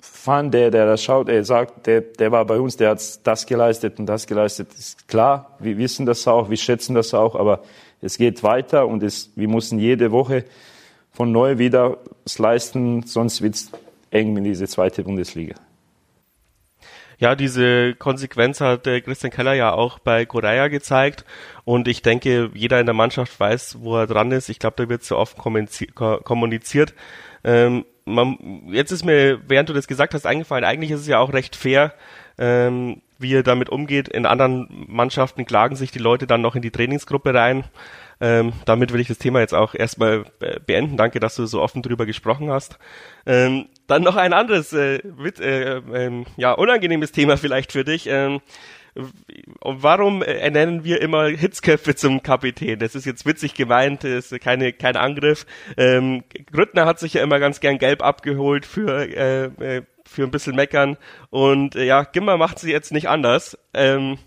Fan, 0.00 0.50
der, 0.50 0.72
der 0.72 0.86
das 0.86 1.02
schaut, 1.02 1.28
er 1.28 1.44
sagt, 1.44 1.86
der, 1.86 2.00
der 2.00 2.32
war 2.32 2.44
bei 2.44 2.58
uns, 2.58 2.76
der 2.76 2.90
hat 2.90 3.26
das 3.26 3.46
geleistet 3.46 4.00
und 4.00 4.06
das 4.06 4.26
geleistet. 4.26 4.72
Ist 4.74 5.06
klar, 5.06 5.56
wir 5.60 5.78
wissen 5.78 6.06
das 6.06 6.26
auch, 6.26 6.50
wir 6.50 6.56
schätzen 6.56 6.94
das 6.94 7.14
auch, 7.14 7.36
aber 7.36 7.62
es 8.00 8.18
geht 8.18 8.42
weiter 8.42 8.88
und 8.88 9.02
es, 9.04 9.30
wir 9.36 9.46
müssen 9.46 9.78
jede 9.78 10.10
Woche 10.10 10.44
von 11.12 11.30
neu 11.30 11.58
wieder 11.58 11.98
es 12.24 12.38
leisten, 12.38 13.04
sonst 13.04 13.42
wird 13.42 13.54
es 13.54 13.70
eng 14.10 14.36
in 14.36 14.44
diese 14.44 14.66
zweite 14.66 15.04
Bundesliga. 15.04 15.54
Ja, 17.18 17.34
diese 17.34 17.94
Konsequenz 17.94 18.60
hat 18.60 18.86
äh, 18.86 19.00
Christian 19.00 19.32
Keller 19.32 19.54
ja 19.54 19.72
auch 19.72 19.98
bei 19.98 20.26
Korea 20.26 20.68
gezeigt 20.68 21.24
und 21.64 21.88
ich 21.88 22.02
denke, 22.02 22.50
jeder 22.54 22.80
in 22.80 22.86
der 22.86 22.94
Mannschaft 22.94 23.38
weiß, 23.38 23.78
wo 23.80 23.96
er 23.96 24.06
dran 24.06 24.32
ist. 24.32 24.48
Ich 24.48 24.58
glaube, 24.58 24.76
da 24.76 24.88
wird 24.88 25.04
so 25.04 25.16
oft 25.16 25.38
kommuniziert. 25.38 26.94
Ähm, 27.44 27.84
man, 28.04 28.36
jetzt 28.68 28.92
ist 28.92 29.04
mir, 29.04 29.40
während 29.48 29.68
du 29.68 29.72
das 29.72 29.86
gesagt 29.86 30.14
hast, 30.14 30.26
eingefallen, 30.26 30.64
eigentlich 30.64 30.90
ist 30.90 31.00
es 31.00 31.06
ja 31.06 31.18
auch 31.18 31.32
recht 31.32 31.56
fair, 31.56 31.94
ähm, 32.38 33.02
wie 33.18 33.34
er 33.34 33.42
damit 33.42 33.68
umgeht. 33.70 34.08
In 34.08 34.26
anderen 34.26 34.86
Mannschaften 34.88 35.44
klagen 35.44 35.76
sich 35.76 35.90
die 35.90 35.98
Leute 35.98 36.26
dann 36.26 36.40
noch 36.40 36.56
in 36.56 36.62
die 36.62 36.70
Trainingsgruppe 36.70 37.32
rein. 37.34 37.64
Ähm, 38.20 38.52
damit 38.66 38.92
will 38.92 39.00
ich 39.00 39.08
das 39.08 39.18
Thema 39.18 39.40
jetzt 39.40 39.54
auch 39.54 39.74
erstmal 39.74 40.24
äh, 40.40 40.60
beenden. 40.60 40.96
Danke, 40.96 41.18
dass 41.18 41.34
du 41.34 41.46
so 41.46 41.60
offen 41.60 41.82
drüber 41.82 42.06
gesprochen 42.06 42.50
hast. 42.50 42.78
Ähm, 43.26 43.66
dann 43.88 44.02
noch 44.02 44.16
ein 44.16 44.32
anderes, 44.32 44.72
äh, 44.72 45.00
mit, 45.16 45.40
äh, 45.40 45.78
äh, 45.78 46.24
ja, 46.36 46.52
unangenehmes 46.52 47.12
Thema 47.12 47.36
vielleicht 47.36 47.72
für 47.72 47.84
dich. 47.84 48.06
Ähm, 48.08 48.40
warum 49.60 50.22
ernennen 50.22 50.84
wir 50.84 51.00
immer 51.00 51.26
Hitzköpfe 51.26 51.94
zum 51.94 52.22
Kapitän? 52.22 52.78
Das 52.78 52.94
ist 52.94 53.06
jetzt 53.06 53.26
witzig 53.26 53.54
gemeint, 53.54 54.04
ist 54.04 54.38
keine, 54.40 54.72
kein 54.72 54.96
Angriff. 54.96 55.46
Ähm, 55.76 56.24
Grüttner 56.50 56.86
hat 56.86 56.98
sich 56.98 57.14
ja 57.14 57.22
immer 57.22 57.38
ganz 57.38 57.60
gern 57.60 57.78
gelb 57.78 58.02
abgeholt 58.02 58.66
für, 58.66 59.08
äh, 59.08 59.44
äh 59.44 59.82
für 60.04 60.24
ein 60.24 60.30
bisschen 60.30 60.56
meckern. 60.56 60.98
Und 61.30 61.74
äh, 61.74 61.84
ja, 61.84 62.02
Gimmer 62.02 62.36
macht 62.36 62.58
sie 62.58 62.70
jetzt 62.70 62.92
nicht 62.92 63.08
anders. 63.08 63.56
Ähm, 63.72 64.18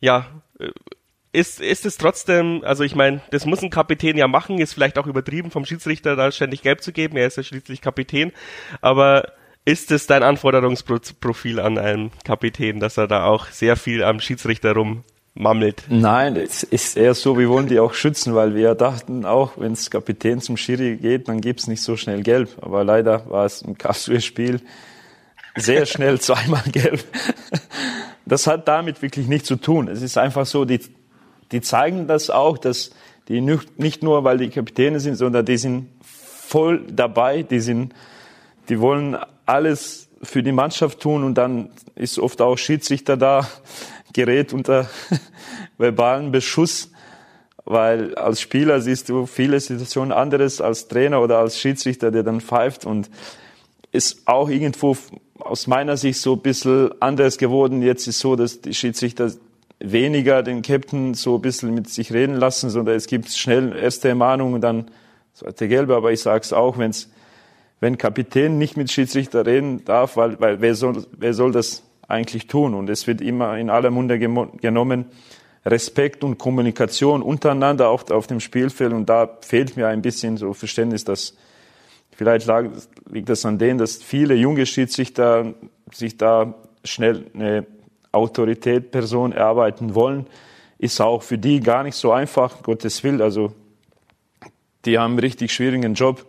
ja, 0.00 0.26
äh, 0.58 0.70
ist, 1.32 1.60
ist 1.60 1.86
es 1.86 1.96
trotzdem, 1.96 2.62
also 2.64 2.84
ich 2.84 2.94
meine, 2.94 3.22
das 3.30 3.46
muss 3.46 3.62
ein 3.62 3.70
Kapitän 3.70 4.18
ja 4.18 4.28
machen, 4.28 4.58
ist 4.58 4.74
vielleicht 4.74 4.98
auch 4.98 5.06
übertrieben 5.06 5.50
vom 5.50 5.64
Schiedsrichter 5.64 6.14
da 6.14 6.30
ständig 6.30 6.60
gelb 6.62 6.82
zu 6.82 6.92
geben, 6.92 7.16
er 7.16 7.26
ist 7.26 7.38
ja 7.38 7.42
schließlich 7.42 7.80
Kapitän, 7.80 8.32
aber 8.82 9.32
ist 9.64 9.92
es 9.92 10.06
dein 10.06 10.22
Anforderungsprofil 10.22 11.60
an 11.60 11.78
einen 11.78 12.10
Kapitän, 12.24 12.80
dass 12.80 12.96
er 12.96 13.06
da 13.06 13.26
auch 13.26 13.46
sehr 13.46 13.76
viel 13.76 14.02
am 14.02 14.18
Schiedsrichter 14.18 14.74
rummammelt? 14.74 15.84
Nein, 15.88 16.36
es 16.36 16.64
ist 16.64 16.96
eher 16.96 17.14
so, 17.14 17.38
wir 17.38 17.48
wollen 17.48 17.68
die 17.68 17.78
auch 17.78 17.94
schützen, 17.94 18.34
weil 18.34 18.54
wir 18.54 18.74
dachten 18.74 19.24
auch, 19.24 19.52
wenn 19.56 19.72
es 19.72 19.90
Kapitän 19.90 20.40
zum 20.40 20.56
Schiri 20.56 20.96
geht, 20.96 21.28
dann 21.28 21.40
gibt's 21.40 21.68
nicht 21.68 21.82
so 21.82 21.96
schnell 21.96 22.22
gelb. 22.22 22.50
Aber 22.60 22.82
leider 22.82 23.30
war 23.30 23.46
es 23.46 23.62
im 23.62 23.78
Karlsruhe-Spiel 23.78 24.60
sehr 25.56 25.86
schnell 25.86 26.20
zweimal 26.20 26.64
gelb. 26.72 27.04
Das 28.26 28.48
hat 28.48 28.66
damit 28.66 29.00
wirklich 29.00 29.28
nichts 29.28 29.46
zu 29.46 29.56
tun. 29.56 29.86
Es 29.86 30.02
ist 30.02 30.18
einfach 30.18 30.46
so, 30.46 30.64
die, 30.64 30.80
die 31.52 31.60
zeigen 31.60 32.08
das 32.08 32.30
auch, 32.30 32.58
dass 32.58 32.90
die 33.28 33.40
nicht 33.40 34.02
nur, 34.02 34.24
weil 34.24 34.38
die 34.38 34.48
Kapitäne 34.48 34.98
sind, 34.98 35.14
sondern 35.14 35.44
die 35.44 35.56
sind 35.56 35.88
voll 36.02 36.84
dabei, 36.90 37.44
die 37.44 37.60
sind, 37.60 37.94
die 38.68 38.80
wollen 38.80 39.16
alles 39.46 40.08
für 40.22 40.42
die 40.42 40.52
Mannschaft 40.52 41.00
tun 41.00 41.24
und 41.24 41.34
dann 41.34 41.70
ist 41.94 42.18
oft 42.18 42.40
auch 42.40 42.56
Schiedsrichter 42.56 43.16
da, 43.16 43.48
gerät 44.12 44.52
unter 44.52 44.88
verbalen 45.78 46.32
Beschuss, 46.32 46.90
weil 47.64 48.14
als 48.16 48.40
Spieler 48.40 48.80
siehst 48.80 49.08
du 49.08 49.26
viele 49.26 49.58
Situationen 49.60 50.12
anderes 50.12 50.60
als 50.60 50.88
Trainer 50.88 51.20
oder 51.22 51.38
als 51.38 51.58
Schiedsrichter, 51.58 52.10
der 52.10 52.22
dann 52.22 52.40
pfeift 52.40 52.84
und 52.84 53.08
ist 53.92 54.22
auch 54.26 54.48
irgendwo 54.48 54.96
aus 55.38 55.66
meiner 55.66 55.96
Sicht 55.96 56.20
so 56.20 56.34
ein 56.34 56.40
bisschen 56.40 56.90
anders 57.00 57.38
geworden. 57.38 57.82
Jetzt 57.82 58.06
ist 58.06 58.20
so, 58.20 58.36
dass 58.36 58.60
die 58.60 58.74
Schiedsrichter 58.74 59.30
weniger 59.80 60.42
den 60.42 60.62
Captain 60.62 61.14
so 61.14 61.36
ein 61.36 61.42
bisschen 61.42 61.74
mit 61.74 61.88
sich 61.88 62.12
reden 62.12 62.36
lassen, 62.36 62.70
sondern 62.70 62.94
es 62.96 63.06
gibt 63.06 63.30
schnell 63.30 63.76
erste 63.76 64.08
Ermahnung 64.08 64.54
und 64.54 64.60
dann 64.60 64.90
zweite 65.34 65.68
Gelbe. 65.68 65.96
Aber 65.96 66.12
ich 66.12 66.20
sage 66.20 66.42
es 66.42 66.52
auch, 66.52 66.78
wenn's, 66.78 67.10
wenn 67.82 67.98
Kapitän 67.98 68.58
nicht 68.58 68.76
mit 68.76 68.90
Schiedsrichter 68.92 69.44
reden 69.44 69.84
darf, 69.84 70.16
weil, 70.16 70.40
weil 70.40 70.60
wer, 70.60 70.74
soll, 70.74 71.04
wer 71.18 71.34
soll 71.34 71.50
das 71.50 71.82
eigentlich 72.06 72.46
tun? 72.46 72.74
Und 72.74 72.88
es 72.88 73.06
wird 73.08 73.20
immer 73.20 73.58
in 73.58 73.70
aller 73.70 73.90
Munde 73.90 74.18
genommen, 74.18 75.06
Respekt 75.66 76.22
und 76.22 76.38
Kommunikation 76.38 77.22
untereinander 77.22 77.88
auf, 77.88 78.10
auf 78.10 78.26
dem 78.26 78.40
Spielfeld. 78.40 78.92
Und 78.92 79.06
da 79.08 79.38
fehlt 79.42 79.76
mir 79.76 79.88
ein 79.88 80.00
bisschen 80.00 80.36
so 80.36 80.52
Verständnis, 80.54 81.04
dass 81.04 81.34
Vielleicht 82.14 82.46
lag, 82.46 82.66
liegt 83.10 83.28
das 83.30 83.44
an 83.46 83.58
dem, 83.58 83.78
dass 83.78 83.96
viele 83.96 84.34
junge 84.34 84.66
Schiedsrichter 84.66 85.54
sich 85.90 86.18
da 86.18 86.54
schnell 86.84 87.26
eine 87.34 87.66
Autorität, 88.12 88.90
Person 88.90 89.32
erarbeiten 89.32 89.94
wollen. 89.94 90.26
Ist 90.78 91.00
auch 91.00 91.22
für 91.22 91.38
die 91.38 91.60
gar 91.60 91.82
nicht 91.82 91.94
so 91.94 92.12
einfach, 92.12 92.62
Gottes 92.62 93.02
Willen. 93.02 93.22
Also, 93.22 93.54
die 94.84 94.98
haben 94.98 95.12
einen 95.12 95.20
richtig 95.20 95.52
schwierigen 95.52 95.94
Job. 95.94 96.26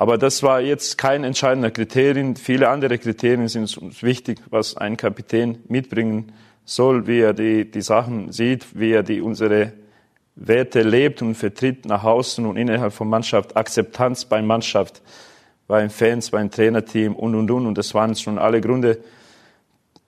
Aber 0.00 0.16
das 0.16 0.42
war 0.42 0.62
jetzt 0.62 0.96
kein 0.96 1.24
entscheidender 1.24 1.70
Kriterium. 1.70 2.34
Viele 2.34 2.70
andere 2.70 2.96
Kriterien 2.96 3.48
sind 3.48 3.76
uns 3.76 4.02
wichtig, 4.02 4.38
was 4.48 4.74
ein 4.78 4.96
Kapitän 4.96 5.58
mitbringen 5.68 6.32
soll, 6.64 7.06
wie 7.06 7.20
er 7.20 7.34
die, 7.34 7.70
die 7.70 7.82
Sachen 7.82 8.32
sieht, 8.32 8.64
wie 8.72 8.92
er 8.92 9.02
die, 9.02 9.20
unsere 9.20 9.74
Werte 10.36 10.80
lebt 10.80 11.20
und 11.20 11.34
vertritt 11.34 11.84
nach 11.84 12.02
außen 12.02 12.46
und 12.46 12.56
innerhalb 12.56 12.94
von 12.94 13.10
Mannschaft, 13.10 13.58
Akzeptanz 13.58 14.24
bei 14.24 14.40
Mannschaft, 14.40 15.02
bei 15.68 15.86
Fans, 15.90 16.30
beim 16.30 16.50
Trainerteam 16.50 17.14
und, 17.14 17.34
und, 17.34 17.50
und. 17.50 17.66
Und 17.66 17.76
das 17.76 17.92
waren 17.92 18.14
schon 18.14 18.38
alle 18.38 18.62
Gründe. 18.62 19.00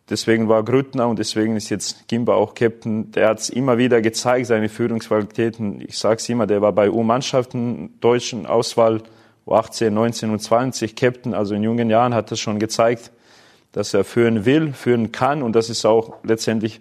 Deswegen 0.09 0.49
war 0.49 0.63
Grüttner 0.63 1.07
und 1.07 1.19
deswegen 1.19 1.55
ist 1.55 1.69
jetzt 1.69 2.09
Gimba 2.09 2.33
auch 2.33 2.55
Captain. 2.55 3.13
Der 3.13 3.29
hat 3.29 3.41
es 3.41 3.51
immer 3.51 3.77
wieder 3.77 4.01
gezeigt, 4.01 4.47
seine 4.47 4.71
Führungsqualitäten. 4.71 5.83
Ich 5.87 5.99
sage 5.99 6.17
es 6.17 6.27
immer, 6.31 6.47
der 6.47 6.63
war 6.63 6.73
bei 6.73 6.91
U-Mannschaften, 6.91 8.01
deutschen 8.01 8.47
Auswahl, 8.47 9.03
U18, 9.47 9.91
19 9.91 10.31
und 10.31 10.41
20 10.41 10.97
Captain. 10.97 11.35
Also 11.35 11.55
in 11.55 11.63
jungen 11.63 11.91
Jahren 11.91 12.15
hat 12.15 12.31
er 12.31 12.37
schon 12.37 12.59
gezeigt, 12.59 13.11
dass 13.73 13.95
er 13.95 14.05
führen 14.05 14.45
will, 14.45 14.73
führen 14.73 15.13
kann. 15.13 15.43
Und 15.43 15.55
das 15.55 15.71
ist 15.71 15.85
auch 15.85 16.17
letztendlich 16.23 16.81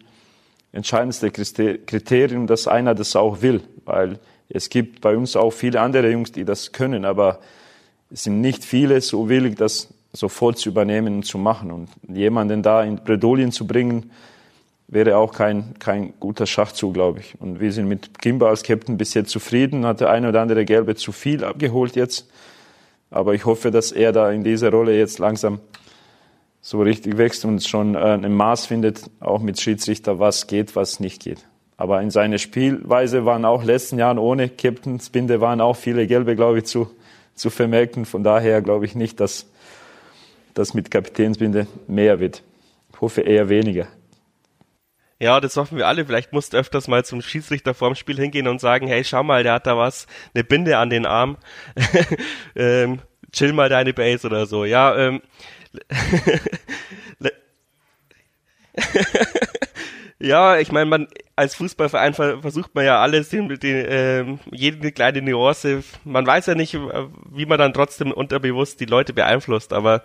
entscheidendste 0.72 1.32
Kriterium, 1.32 2.48
dass 2.48 2.68
einer 2.68 2.96
das 2.96 3.16
auch 3.16 3.42
will, 3.42 3.62
weil 3.86 4.20
es 4.50 4.70
gibt 4.70 5.02
bei 5.02 5.16
uns 5.16 5.36
auch 5.36 5.52
viele 5.52 5.80
andere 5.80 6.12
Jungs, 6.12 6.32
die 6.32 6.46
das 6.46 6.72
können, 6.72 7.06
aber 7.06 7.40
es 8.10 8.24
sind 8.24 8.42
nicht 8.42 8.66
viele 8.66 9.00
so 9.02 9.30
willig, 9.30 9.56
das 9.56 9.94
sofort 10.14 10.58
zu 10.58 10.70
übernehmen 10.70 11.16
und 11.16 11.24
zu 11.24 11.38
machen. 11.38 11.72
Und 11.72 11.90
jemanden 12.08 12.62
da 12.62 12.84
in 12.84 12.98
Bredolien 12.98 13.52
zu 13.52 13.66
bringen, 13.66 14.12
wäre 14.88 15.16
auch 15.16 15.34
kein, 15.34 15.76
kein 15.80 16.14
guter 16.20 16.46
Schachzug, 16.46 16.94
glaube 16.94 17.22
ich. 17.22 17.40
Und 17.40 17.62
wir 17.62 17.72
sind 17.72 17.88
mit 17.88 18.20
Kimba 18.20 18.50
als 18.50 18.64
Captain 18.64 18.98
bis 18.98 19.14
jetzt 19.14 19.32
zufrieden, 19.32 19.86
hat 19.86 20.02
der 20.02 20.10
eine 20.10 20.28
oder 20.30 20.42
andere 20.42 20.66
Gelbe 20.66 20.96
zu 20.96 21.14
viel 21.14 21.46
abgeholt 21.46 21.96
jetzt. 21.96 22.30
Aber 23.12 23.36
ich 23.36 23.46
hoffe, 23.46 23.70
dass 23.70 23.92
er 23.92 24.14
da 24.14 24.32
in 24.32 24.44
dieser 24.44 24.72
Rolle 24.72 24.98
jetzt 24.98 25.20
langsam 25.20 25.60
so 26.62 26.82
richtig 26.82 27.18
wächst 27.18 27.44
und 27.46 27.64
schon 27.64 27.96
äh, 27.96 28.00
ein 28.00 28.34
Maß 28.34 28.66
findet, 28.66 29.10
auch 29.20 29.42
mit 29.42 29.60
Schiedsrichter, 29.60 30.20
was 30.20 30.48
geht, 30.48 30.76
was 30.76 31.00
nicht 31.00 31.22
geht. 31.22 31.46
Aber 31.76 32.02
in 32.02 32.12
seiner 32.12 32.38
Spielweise 32.38 33.26
waren 33.26 33.44
auch 33.44 33.64
letzten 33.64 33.98
Jahren 33.98 34.20
ohne 34.20 34.50
Captainsbinde 34.50 35.42
waren 35.42 35.62
auch 35.62 35.76
viele 35.76 36.06
Gelbe, 36.08 36.36
glaube 36.36 36.60
ich, 36.60 36.66
zu, 36.66 36.90
zu 37.34 37.50
vermerken. 37.50 38.06
Von 38.06 38.24
daher 38.24 38.62
glaube 38.62 38.86
ich 38.86 38.96
nicht, 38.96 39.20
dass 39.20 39.48
das 40.54 40.74
mit 40.74 40.92
Kapitänsbinde 40.92 41.68
mehr 41.88 42.20
wird. 42.20 42.44
Ich 42.94 43.02
hoffe 43.02 43.22
eher 43.22 43.50
weniger. 43.50 43.88
Ja, 45.22 45.40
das 45.40 45.56
hoffen 45.56 45.78
wir 45.78 45.88
alle. 45.88 46.04
Vielleicht 46.04 46.34
musst 46.34 46.54
du 46.54 46.58
öfters 46.58 46.88
mal 46.88 47.06
zum 47.06 47.22
Schiedsrichter 47.22 47.76
vorm 47.76 47.94
Spiel 47.94 48.18
hingehen 48.18 48.48
und 48.48 48.60
sagen, 48.60 48.88
hey, 48.88 49.04
schau 49.04 49.22
mal, 49.22 49.44
der 49.44 49.54
hat 49.54 49.68
da 49.68 49.78
was, 49.78 50.08
eine 50.34 50.44
Binde 50.44 50.80
an 50.80 50.90
den 50.90 51.06
Arm. 51.06 51.38
ähm, 52.56 53.02
chill 53.32 53.54
mal 53.54 53.70
deine 53.70 53.94
Base 53.94 54.26
oder 54.26 54.48
so. 54.48 54.66
Ja, 54.66 54.98
ähm, 54.98 55.22
ja, 60.20 60.58
ich 60.58 60.72
meine, 60.72 60.90
man 60.90 61.08
als 61.36 61.54
Fußballverein 61.54 62.16
versucht 62.16 62.74
man 62.74 62.86
ja 62.86 63.00
alles, 63.00 63.30
den, 63.30 63.48
den, 63.48 63.86
äh, 63.86 64.26
jede 64.52 64.92
kleine 64.92 65.22
Nuance. 65.22 65.84
Man 66.04 66.26
weiß 66.26 66.48
ja 66.48 66.56
nicht, 66.56 66.74
wie 66.74 67.46
man 67.46 67.60
dann 67.60 67.76
trotzdem 67.76 68.12
unterbewusst 68.12 68.80
die 68.80 68.86
Leute 68.86 69.14
beeinflusst, 69.14 69.72
aber 69.72 70.04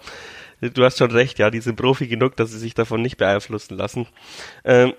du 0.61 0.85
hast 0.85 0.99
schon 0.99 1.11
recht, 1.11 1.39
ja, 1.39 1.51
die 1.51 1.61
sind 1.61 1.77
Profi 1.77 2.07
genug, 2.07 2.37
dass 2.37 2.51
sie 2.51 2.59
sich 2.59 2.75
davon 2.75 3.01
nicht 3.01 3.17
beeinflussen 3.17 3.79
lassen. 3.79 4.07
Ähm 4.63 4.93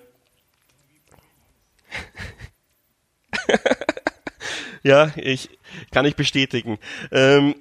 ja, 4.84 5.12
ich 5.16 5.50
kann 5.92 6.06
ich 6.06 6.16
bestätigen. 6.16 6.80
Ähm 7.12 7.56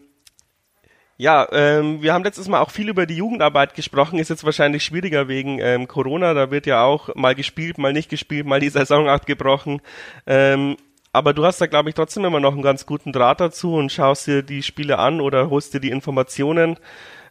ja, 1.19 1.49
ähm, 1.51 2.03
wir 2.03 2.13
haben 2.13 2.25
letztes 2.25 2.47
Mal 2.47 2.61
auch 2.61 2.71
viel 2.71 2.91
über 2.91 3.07
die 3.07 3.17
Jugendarbeit 3.17 3.75
gesprochen, 3.75 4.19
ist 4.19 4.29
jetzt 4.29 4.45
wahrscheinlich 4.45 4.85
schwieriger 4.85 5.29
wegen 5.29 5.59
ähm, 5.61 5.89
Corona, 5.89 6.35
da 6.35 6.51
wird 6.51 6.67
ja 6.67 6.85
auch 6.85 7.15
mal 7.15 7.35
gespielt, 7.35 7.79
mal 7.79 7.95
nicht 7.95 8.11
gespielt, 8.11 8.45
mal 8.47 8.61
die 8.61 8.69
Saison 8.69 9.09
abgebrochen. 9.09 9.81
Ähm, 10.27 10.77
aber 11.13 11.33
du 11.33 11.47
hast 11.47 11.59
da, 11.63 11.67
glaube 11.67 11.89
ich, 11.89 11.95
trotzdem 11.95 12.27
immer 12.27 12.41
noch 12.41 12.53
einen 12.53 12.61
ganz 12.61 12.85
guten 12.85 13.13
Draht 13.13 13.41
dazu 13.41 13.77
und 13.77 13.91
schaust 13.91 14.27
dir 14.27 14.43
die 14.43 14.63
Spiele 14.63 14.99
an 14.99 15.23
oder 15.23 15.49
holst 15.49 15.73
dir 15.73 15.81
die 15.81 15.91
Informationen. 15.91 16.79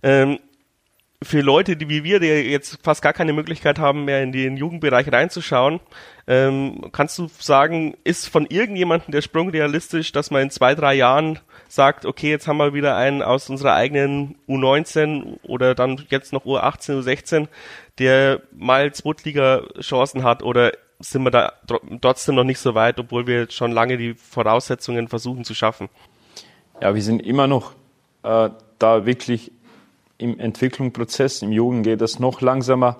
Ähm, 0.02 0.40
für 1.22 1.42
Leute, 1.42 1.78
die 1.78 1.90
wie 1.90 2.04
wir, 2.04 2.20
die 2.20 2.28
jetzt 2.28 2.80
fast 2.84 3.02
gar 3.02 3.14
keine 3.14 3.34
Möglichkeit 3.34 3.80
haben, 3.80 4.06
mehr 4.06 4.22
in 4.22 4.32
den 4.32 4.58
Jugendbereich 4.58 5.12
reinzuschauen, 5.12 5.80
ähm, 6.28 6.90
kannst 6.92 7.18
du 7.18 7.28
sagen, 7.40 7.96
ist 8.04 8.28
von 8.28 8.46
irgendjemandem 8.46 9.12
der 9.12 9.22
Sprung 9.22 9.50
realistisch, 9.50 10.12
dass 10.12 10.32
man 10.32 10.44
in 10.44 10.50
zwei, 10.50 10.76
drei 10.76 10.94
Jahren 10.96 11.40
sagt, 11.68 12.06
okay, 12.06 12.30
jetzt 12.30 12.48
haben 12.48 12.58
wir 12.58 12.74
wieder 12.74 12.96
einen 12.96 13.22
aus 13.22 13.50
unserer 13.50 13.74
eigenen 13.74 14.36
U19 14.48 15.40
oder 15.44 15.76
dann 15.76 16.04
jetzt 16.10 16.34
noch 16.34 16.46
U18, 16.46 17.02
U16, 17.02 17.48
der 18.00 18.42
mal 18.52 18.94
Zweitliga-Chancen 18.94 20.24
hat 20.24 20.44
oder 20.44 20.72
sind 21.00 21.24
wir 21.24 21.32
da 21.32 21.54
trotzdem 22.02 22.36
noch 22.36 22.44
nicht 22.44 22.60
so 22.60 22.76
weit, 22.76 23.00
obwohl 23.00 23.28
wir 23.28 23.50
schon 23.52 23.72
lange 23.72 23.98
die 23.98 24.14
Voraussetzungen 24.14 25.08
versuchen 25.08 25.44
zu 25.44 25.54
schaffen? 25.54 25.90
Ja, 26.82 26.96
wir 26.96 27.02
sind 27.02 27.22
immer 27.22 27.48
noch 27.48 27.74
äh, 28.24 28.50
da 28.80 29.06
wirklich 29.06 29.52
im 30.18 30.40
Entwicklungsprozess. 30.40 31.42
Im 31.42 31.52
Jugend 31.52 31.84
geht 31.84 32.02
das 32.02 32.20
noch 32.20 32.42
langsamer. 32.42 32.98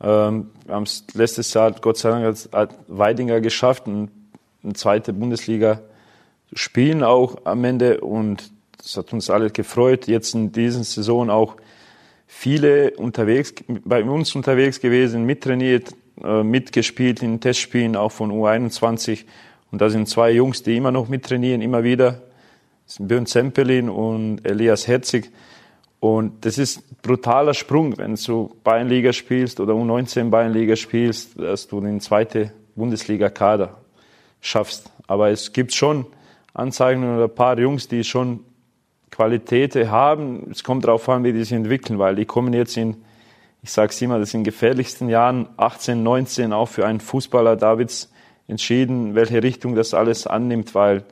Ähm, 0.00 0.50
wir 0.66 0.74
haben 0.74 0.84
es 0.84 1.04
letztes 1.14 1.52
Jahr, 1.54 1.72
Gott 1.72 1.98
sei 1.98 2.10
Dank, 2.10 2.24
als 2.24 2.48
Weidinger 2.88 3.40
geschafft, 3.40 3.86
eine 3.86 4.08
zweite 4.74 5.12
Bundesliga 5.12 5.80
zu 6.48 6.56
spielen 6.56 7.02
auch 7.02 7.36
am 7.44 7.64
Ende. 7.64 8.00
Und 8.00 8.50
das 8.78 8.96
hat 8.96 9.12
uns 9.12 9.30
alle 9.30 9.50
gefreut. 9.50 10.06
Jetzt 10.06 10.34
in 10.34 10.52
dieser 10.52 10.84
Saison 10.84 11.30
auch 11.30 11.56
viele 12.26 12.92
unterwegs, 12.92 13.54
bei 13.84 14.02
uns 14.02 14.34
unterwegs 14.34 14.80
gewesen, 14.80 15.24
mittrainiert, 15.24 15.94
äh, 16.22 16.42
mitgespielt 16.42 17.22
in 17.22 17.40
Testspielen, 17.40 17.96
auch 17.96 18.12
von 18.12 18.30
U21. 18.30 19.24
Und 19.70 19.80
da 19.80 19.88
sind 19.88 20.08
zwei 20.08 20.32
Jungs, 20.32 20.62
die 20.62 20.76
immer 20.76 20.90
noch 20.90 21.08
mittrainieren, 21.08 21.62
immer 21.62 21.84
wieder. 21.84 22.22
Das 22.86 22.96
sind 22.96 23.08
Björn 23.08 23.26
Zempelin 23.26 23.88
und 23.88 24.44
Elias 24.44 24.86
Herzig 24.86 25.30
und 26.02 26.44
das 26.44 26.58
ist 26.58 26.78
ein 26.78 26.96
brutaler 27.00 27.54
Sprung, 27.54 27.96
wenn 27.96 28.16
du 28.16 28.56
Bayernliga 28.64 29.12
spielst 29.12 29.60
oder 29.60 29.74
U19 29.74 30.30
Bayernliga 30.30 30.74
spielst, 30.74 31.38
dass 31.38 31.68
du 31.68 31.80
den 31.80 32.00
zweite 32.00 32.50
Bundesliga-Kader 32.74 33.76
schaffst. 34.40 34.90
Aber 35.06 35.30
es 35.30 35.52
gibt 35.52 35.72
schon 35.72 36.06
Anzeigen 36.54 37.04
oder 37.04 37.26
ein 37.26 37.34
paar 37.36 37.56
Jungs, 37.56 37.86
die 37.86 38.02
schon 38.02 38.40
Qualität 39.12 39.76
haben. 39.76 40.48
Es 40.50 40.64
kommt 40.64 40.86
darauf 40.86 41.08
an, 41.08 41.22
wie 41.22 41.32
die 41.32 41.44
sich 41.44 41.52
entwickeln, 41.52 42.00
weil 42.00 42.16
die 42.16 42.24
kommen 42.24 42.52
jetzt 42.52 42.76
in, 42.76 42.96
ich 43.62 43.70
sage 43.70 43.90
es 43.90 44.02
immer, 44.02 44.18
das 44.18 44.32
sind 44.32 44.42
gefährlichsten 44.42 45.08
Jahren, 45.08 45.50
18, 45.56 46.02
19, 46.02 46.52
auch 46.52 46.68
für 46.68 46.84
einen 46.84 46.98
Fußballer. 46.98 47.54
Da 47.54 47.78
wird's 47.78 48.10
entschieden, 48.48 49.14
welche 49.14 49.40
Richtung 49.44 49.76
das 49.76 49.94
alles 49.94 50.26
annimmt, 50.26 50.74
weil 50.74 51.04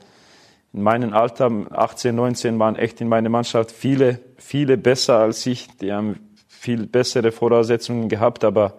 in 0.72 0.83
meinem 0.83 1.12
Alter, 1.12 1.50
18, 1.70 2.14
19, 2.14 2.59
waren 2.59 2.76
echt 2.76 3.00
in 3.00 3.09
meiner 3.09 3.28
Mannschaft 3.28 3.72
viele, 3.72 4.20
viele 4.37 4.76
besser 4.76 5.18
als 5.18 5.44
ich. 5.46 5.68
Die 5.78 5.92
haben 5.92 6.20
viel 6.48 6.87
bessere 6.87 7.33
Voraussetzungen 7.33 8.09
gehabt, 8.09 8.44
aber 8.44 8.74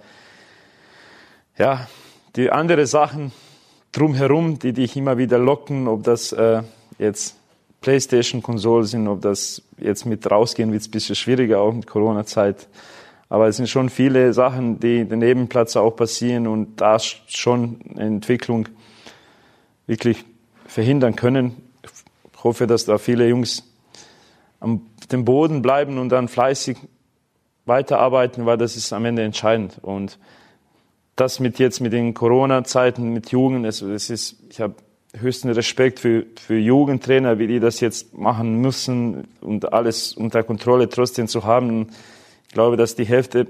ja, 1.58 1.88
die 2.36 2.49
anderen 2.49 2.86
Sachen 2.86 3.34
drumherum, 3.91 4.58
die 4.58 4.71
dich 4.71 4.95
immer 4.95 5.17
wieder 5.17 5.38
locken, 5.38 5.89
ob 5.89 6.04
das 6.04 6.32
äh, 6.32 6.63
jetzt 6.97 7.36
Playstation-Konsolen 7.82 8.86
sind, 8.86 9.08
ob 9.10 9.21
das 9.21 9.62
jetzt 9.77 10.06
mit 10.06 10.30
rausgehen 10.30 10.71
wird, 10.71 10.86
ein 10.86 10.91
bisschen 10.91 11.15
schwieriger, 11.15 11.60
auch 11.60 11.73
mit 11.73 11.88
Corona-Zeit. 11.88 12.69
Aber 13.27 13.47
es 13.47 13.58
sind 13.58 13.67
schon 13.67 13.89
viele 13.89 14.34
Sachen, 14.34 14.80
die 14.80 15.04
den 15.04 15.19
Nebenplatz 15.19 15.75
auch 15.75 15.95
passieren 15.95 16.47
und 16.47 16.80
da 16.80 16.99
schon 16.99 17.82
Entwicklung 17.97 18.69
wirklich 19.88 20.23
verhindern 20.67 21.15
können 21.15 21.71
hoffe, 22.43 22.67
dass 22.67 22.86
da 22.86 22.97
viele 22.97 23.27
Jungs 23.27 23.63
am 24.60 24.82
dem 25.12 25.25
Boden 25.25 25.62
bleiben 25.62 25.97
und 25.97 26.10
dann 26.10 26.27
fleißig 26.27 26.77
weiterarbeiten, 27.65 28.45
weil 28.45 28.58
das 28.58 28.75
ist 28.75 28.91
am 28.93 29.06
Ende 29.06 29.23
entscheidend. 29.23 29.80
Und 29.82 30.17
das 31.15 31.39
mit 31.39 31.60
jetzt 31.60 31.80
mit 31.80 31.93
den 31.93 32.13
Corona-Zeiten, 32.13 33.10
mit 33.13 33.32
Jugend, 33.32 33.65
es, 33.65 33.82
es 33.82 34.10
ist, 34.10 34.38
ich 34.49 34.62
habe 34.62 34.75
höchsten 35.13 35.49
Respekt 35.49 35.99
für, 35.99 36.25
für 36.36 36.58
Jugendtrainer, 36.58 37.38
wie 37.38 37.47
die 37.47 37.60
das 37.60 37.80
jetzt 37.82 38.17
machen 38.17 38.56
müssen 38.62 39.27
und 39.41 39.73
alles 39.73 40.13
unter 40.13 40.43
Kontrolle 40.43 40.88
trotzdem 40.89 41.27
zu 41.27 41.43
haben. 41.43 41.89
Ich 42.47 42.54
glaube, 42.54 42.77
dass 42.77 42.95
die 42.95 43.06
Hälfte 43.06 43.47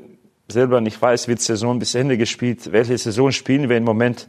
selber 0.47 0.81
nicht 0.81 1.01
weiß, 1.01 1.27
wird 1.27 1.39
Saison 1.39 1.79
bis 1.79 1.95
Ende 1.95 2.17
gespielt, 2.17 2.71
welche 2.71 2.97
Saison 2.97 3.31
spielen 3.31 3.69
wir 3.69 3.77
im 3.77 3.83
Moment. 3.83 4.27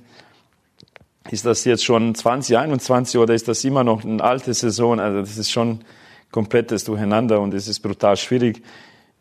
Ist 1.31 1.47
das 1.47 1.65
jetzt 1.65 1.85
schon 1.85 2.15
2021 2.15 3.19
oder 3.19 3.35
ist 3.35 3.49
das 3.49 3.65
immer 3.65 3.85
noch 3.85 4.05
eine 4.05 4.23
alte 4.23 4.53
Saison? 4.55 4.99
Also 4.99 5.21
das 5.21 5.39
ist 5.39 5.51
schon 5.51 5.81
komplettes 6.31 6.85
Durcheinander 6.85 7.41
und 7.41 7.55
es 7.55 7.69
ist 7.69 7.81
brutal 7.81 8.17
schwierig. 8.17 8.63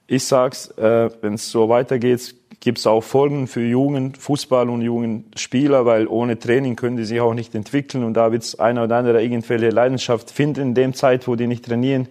Ich 0.07 0.25
sag's, 0.25 0.67
äh, 0.77 1.09
wenn 1.21 1.35
es 1.35 1.49
so 1.51 1.69
weitergeht, 1.69 2.35
gibt 2.59 2.79
es 2.79 2.87
auch 2.87 3.01
Folgen 3.01 3.47
für 3.47 3.61
jungen 3.61 4.15
Fußball 4.15 4.69
und 4.69 4.81
jungen 4.81 5.25
Spieler, 5.35 5.85
weil 5.85 6.07
ohne 6.07 6.37
Training 6.37 6.75
können 6.75 6.97
die 6.97 7.05
sich 7.05 7.19
auch 7.19 7.33
nicht 7.33 7.55
entwickeln 7.55 8.03
und 8.03 8.13
da 8.13 8.31
wird 8.31 8.43
es 8.43 8.59
einer 8.59 8.83
oder 8.83 8.97
andere 8.97 9.23
irgendwelche 9.23 9.69
Leidenschaft 9.69 10.31
finden 10.31 10.61
in 10.61 10.73
dem 10.75 10.93
Zeit, 10.93 11.27
wo 11.27 11.35
die 11.35 11.47
nicht 11.47 11.65
trainieren, 11.65 12.07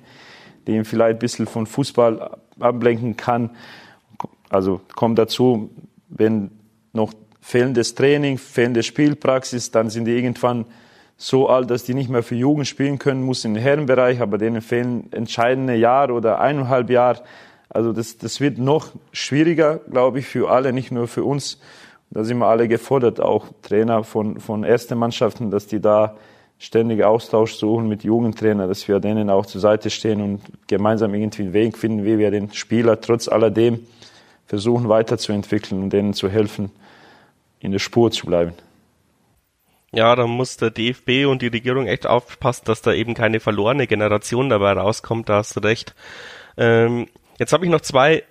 die 0.67 0.73
ihn 0.73 0.85
vielleicht 0.85 1.17
ein 1.17 1.19
bisschen 1.19 1.47
von 1.47 1.67
Fußball 1.67 2.39
ablenken 2.59 3.17
kann. 3.17 3.51
Also 4.49 4.81
kommt 4.95 5.19
dazu, 5.19 5.71
wenn 6.09 6.51
noch 6.93 7.13
fehlendes 7.41 7.95
Training, 7.95 8.39
fehlende 8.39 8.83
Spielpraxis, 8.83 9.71
dann 9.71 9.91
sind 9.91 10.05
die 10.05 10.17
irgendwann 10.17 10.67
so 11.17 11.49
alt, 11.49 11.71
dass 11.71 11.85
die 11.85 11.95
nicht 11.95 12.09
mehr 12.09 12.23
für 12.23 12.35
Jugend 12.35 12.67
spielen 12.67 12.99
können, 12.99 13.23
muss 13.23 13.45
in 13.45 13.55
den 13.55 13.63
Herrenbereich, 13.63 14.21
aber 14.21 14.39
denen 14.39 14.63
fehlen 14.63 15.13
entscheidende 15.13 15.75
Jahre 15.75 16.15
oder 16.15 16.41
eineinhalb 16.41 16.89
Jahre. 16.89 17.23
Also 17.69 17.93
das, 17.93 18.17
das 18.19 18.41
wird 18.41 18.59
noch 18.59 18.89
schwieriger, 19.13 19.81
glaube 19.91 20.21
ich, 20.21 20.27
für 20.27 20.51
alle, 20.51 20.73
nicht 20.73 20.91
nur 20.91 21.09
für 21.09 21.25
uns. 21.25 21.61
Da 22.11 22.25
sind 22.25 22.39
wir 22.39 22.47
alle 22.47 22.69
gefordert, 22.69 23.21
auch 23.21 23.47
Trainer 23.63 24.03
von, 24.03 24.41
von 24.41 24.65
ersten 24.65 24.99
Mannschaften, 24.99 25.51
dass 25.51 25.67
die 25.67 25.81
da 25.81 26.17
ständig 26.59 27.05
Austausch 27.05 27.55
suchen 27.55 27.89
mit 27.89 28.03
Jugendtrainern, 28.03 28.69
dass 28.69 28.89
wir 28.89 28.99
denen 28.99 29.31
auch 29.31 29.47
zur 29.47 29.61
Seite 29.61 29.91
stehen 29.91 30.21
und 30.21 30.41
gemeinsam 30.67 31.15
irgendwie 31.15 31.43
einen 31.43 31.53
Weg 31.53 31.79
finden, 31.79 32.05
wie 32.05 32.19
wir 32.19 32.31
den 32.31 32.53
Spieler 32.53 33.01
trotz 33.01 33.29
alledem 33.29 33.81
versuchen 34.47 34.89
weiterzuentwickeln 34.89 35.83
und 35.83 35.93
denen 35.93 36.13
zu 36.13 36.29
helfen, 36.29 36.71
in 37.61 37.73
der 37.73 37.79
Spur 37.79 38.11
zu 38.11 38.27
bleiben. 38.27 38.55
Ja, 39.93 40.15
da 40.15 40.27
muss 40.27 40.57
der 40.57 40.71
DFB 40.71 41.27
und 41.27 41.43
die 41.43 41.49
Regierung 41.49 41.87
echt 41.87 42.07
aufpassen, 42.07 42.65
dass 42.67 42.81
da 42.81 42.93
eben 42.93 43.15
keine 43.15 43.41
verlorene 43.41 43.87
Generation 43.87 44.49
dabei 44.49 44.73
rauskommt, 44.73 45.29
da 45.29 45.37
hast 45.37 45.57
du 45.57 45.61
recht. 45.61 45.95
Ähm, 46.57 47.09
jetzt 47.39 47.53
habe 47.53 47.65
ich 47.65 47.71
noch 47.71 47.81
zwei 47.81 48.23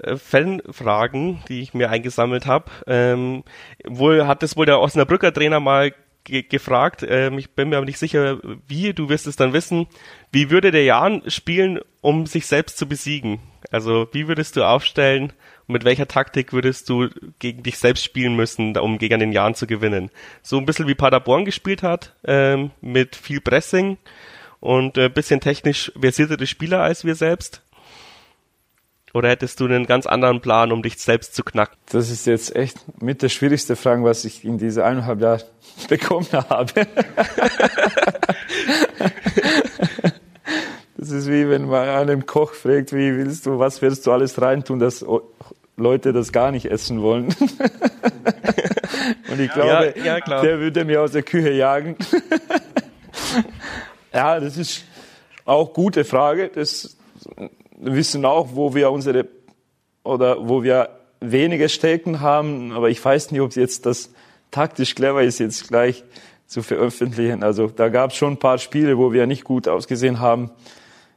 äh, 0.00 0.16
Fanfragen, 0.16 1.42
die 1.48 1.60
ich 1.60 1.74
mir 1.74 1.90
eingesammelt 1.90 2.46
habe. 2.46 2.70
Ähm, 2.86 3.44
wohl 3.84 4.26
hat 4.26 4.42
es 4.42 4.56
wohl 4.56 4.64
der 4.64 4.80
Osnabrücker 4.80 5.34
Trainer 5.34 5.60
mal 5.60 5.92
ge 6.24 6.42
gefragt, 6.42 7.04
ähm, 7.06 7.38
ich 7.38 7.50
bin 7.50 7.68
mir 7.68 7.76
aber 7.76 7.86
nicht 7.86 7.98
sicher, 7.98 8.38
wie, 8.66 8.92
du 8.94 9.08
wirst 9.08 9.26
es 9.26 9.36
dann 9.36 9.52
wissen, 9.52 9.88
wie 10.30 10.50
würde 10.50 10.70
der 10.70 10.84
Jan 10.84 11.22
spielen, 11.26 11.80
um 12.00 12.26
sich 12.26 12.46
selbst 12.46 12.78
zu 12.78 12.86
besiegen? 12.86 13.40
Also 13.70 14.08
wie 14.12 14.28
würdest 14.28 14.56
du 14.56 14.64
aufstellen 14.64 15.32
mit 15.72 15.84
welcher 15.84 16.06
Taktik 16.06 16.52
würdest 16.52 16.88
du 16.88 17.08
gegen 17.38 17.62
dich 17.62 17.78
selbst 17.78 18.04
spielen 18.04 18.36
müssen, 18.36 18.76
um 18.76 18.98
gegen 18.98 19.20
den 19.20 19.32
Jan 19.32 19.54
zu 19.54 19.66
gewinnen? 19.66 20.10
So 20.42 20.58
ein 20.58 20.66
bisschen 20.66 20.86
wie 20.86 20.94
Paderborn 20.94 21.44
gespielt 21.44 21.82
hat, 21.82 22.14
ähm, 22.24 22.70
mit 22.80 23.16
viel 23.16 23.40
Pressing 23.40 23.98
und 24.60 24.96
ein 24.96 25.06
äh, 25.06 25.08
bisschen 25.08 25.40
technisch 25.40 25.90
versiertere 25.98 26.46
Spieler 26.46 26.80
als 26.82 27.04
wir 27.04 27.16
selbst? 27.16 27.62
Oder 29.14 29.28
hättest 29.28 29.60
du 29.60 29.66
einen 29.66 29.86
ganz 29.86 30.06
anderen 30.06 30.40
Plan, 30.40 30.72
um 30.72 30.82
dich 30.82 30.96
selbst 30.98 31.34
zu 31.34 31.44
knacken? 31.44 31.76
Das 31.90 32.08
ist 32.10 32.26
jetzt 32.26 32.56
echt 32.56 32.78
mit 33.02 33.20
der 33.20 33.28
schwierigste 33.28 33.76
Frage, 33.76 34.02
was 34.04 34.24
ich 34.24 34.42
in 34.44 34.56
diese 34.56 34.84
eineinhalb 34.84 35.20
Jahre 35.20 35.44
bekommen 35.88 36.28
habe. 36.32 36.72
das 40.96 41.10
ist 41.10 41.28
wie 41.28 41.50
wenn 41.50 41.66
man 41.66 41.88
einen 41.88 42.24
Koch 42.24 42.54
fragt, 42.54 42.94
wie 42.94 43.14
willst 43.14 43.44
du, 43.44 43.58
was 43.58 43.82
willst 43.82 44.06
du 44.06 44.12
alles 44.12 44.40
reintun, 44.40 44.78
dass 44.78 45.04
Leute 45.76 46.12
das 46.12 46.32
gar 46.32 46.50
nicht 46.50 46.66
essen 46.66 47.02
wollen. 47.02 47.28
Und 49.30 49.40
ich 49.40 49.50
glaube, 49.52 49.94
ja, 49.96 50.18
ja, 50.18 50.42
der 50.42 50.60
würde 50.60 50.84
mir 50.84 51.02
aus 51.02 51.12
der 51.12 51.22
Küche 51.22 51.52
jagen. 51.52 51.96
ja, 54.12 54.38
das 54.38 54.56
ist 54.58 54.84
auch 55.44 55.72
gute 55.72 56.04
Frage. 56.04 56.50
Das 56.54 56.96
wissen 57.78 58.24
auch, 58.24 58.50
wo 58.52 58.74
wir 58.74 58.90
unsere 58.90 59.28
oder 60.04 60.48
wo 60.48 60.62
wir 60.62 60.90
wenige 61.20 61.68
Stärken 61.68 62.20
haben, 62.20 62.72
aber 62.72 62.90
ich 62.90 63.02
weiß 63.02 63.30
nicht, 63.30 63.40
ob 63.40 63.54
jetzt 63.54 63.86
das 63.86 64.10
taktisch 64.50 64.94
clever 64.94 65.22
ist, 65.22 65.38
jetzt 65.38 65.68
gleich 65.68 66.04
zu 66.46 66.62
veröffentlichen. 66.62 67.42
Also 67.42 67.68
da 67.68 67.88
gab 67.88 68.10
es 68.10 68.16
schon 68.16 68.34
ein 68.34 68.38
paar 68.38 68.58
Spiele, 68.58 68.98
wo 68.98 69.12
wir 69.12 69.26
nicht 69.26 69.44
gut 69.44 69.68
ausgesehen 69.68 70.20
haben. 70.20 70.50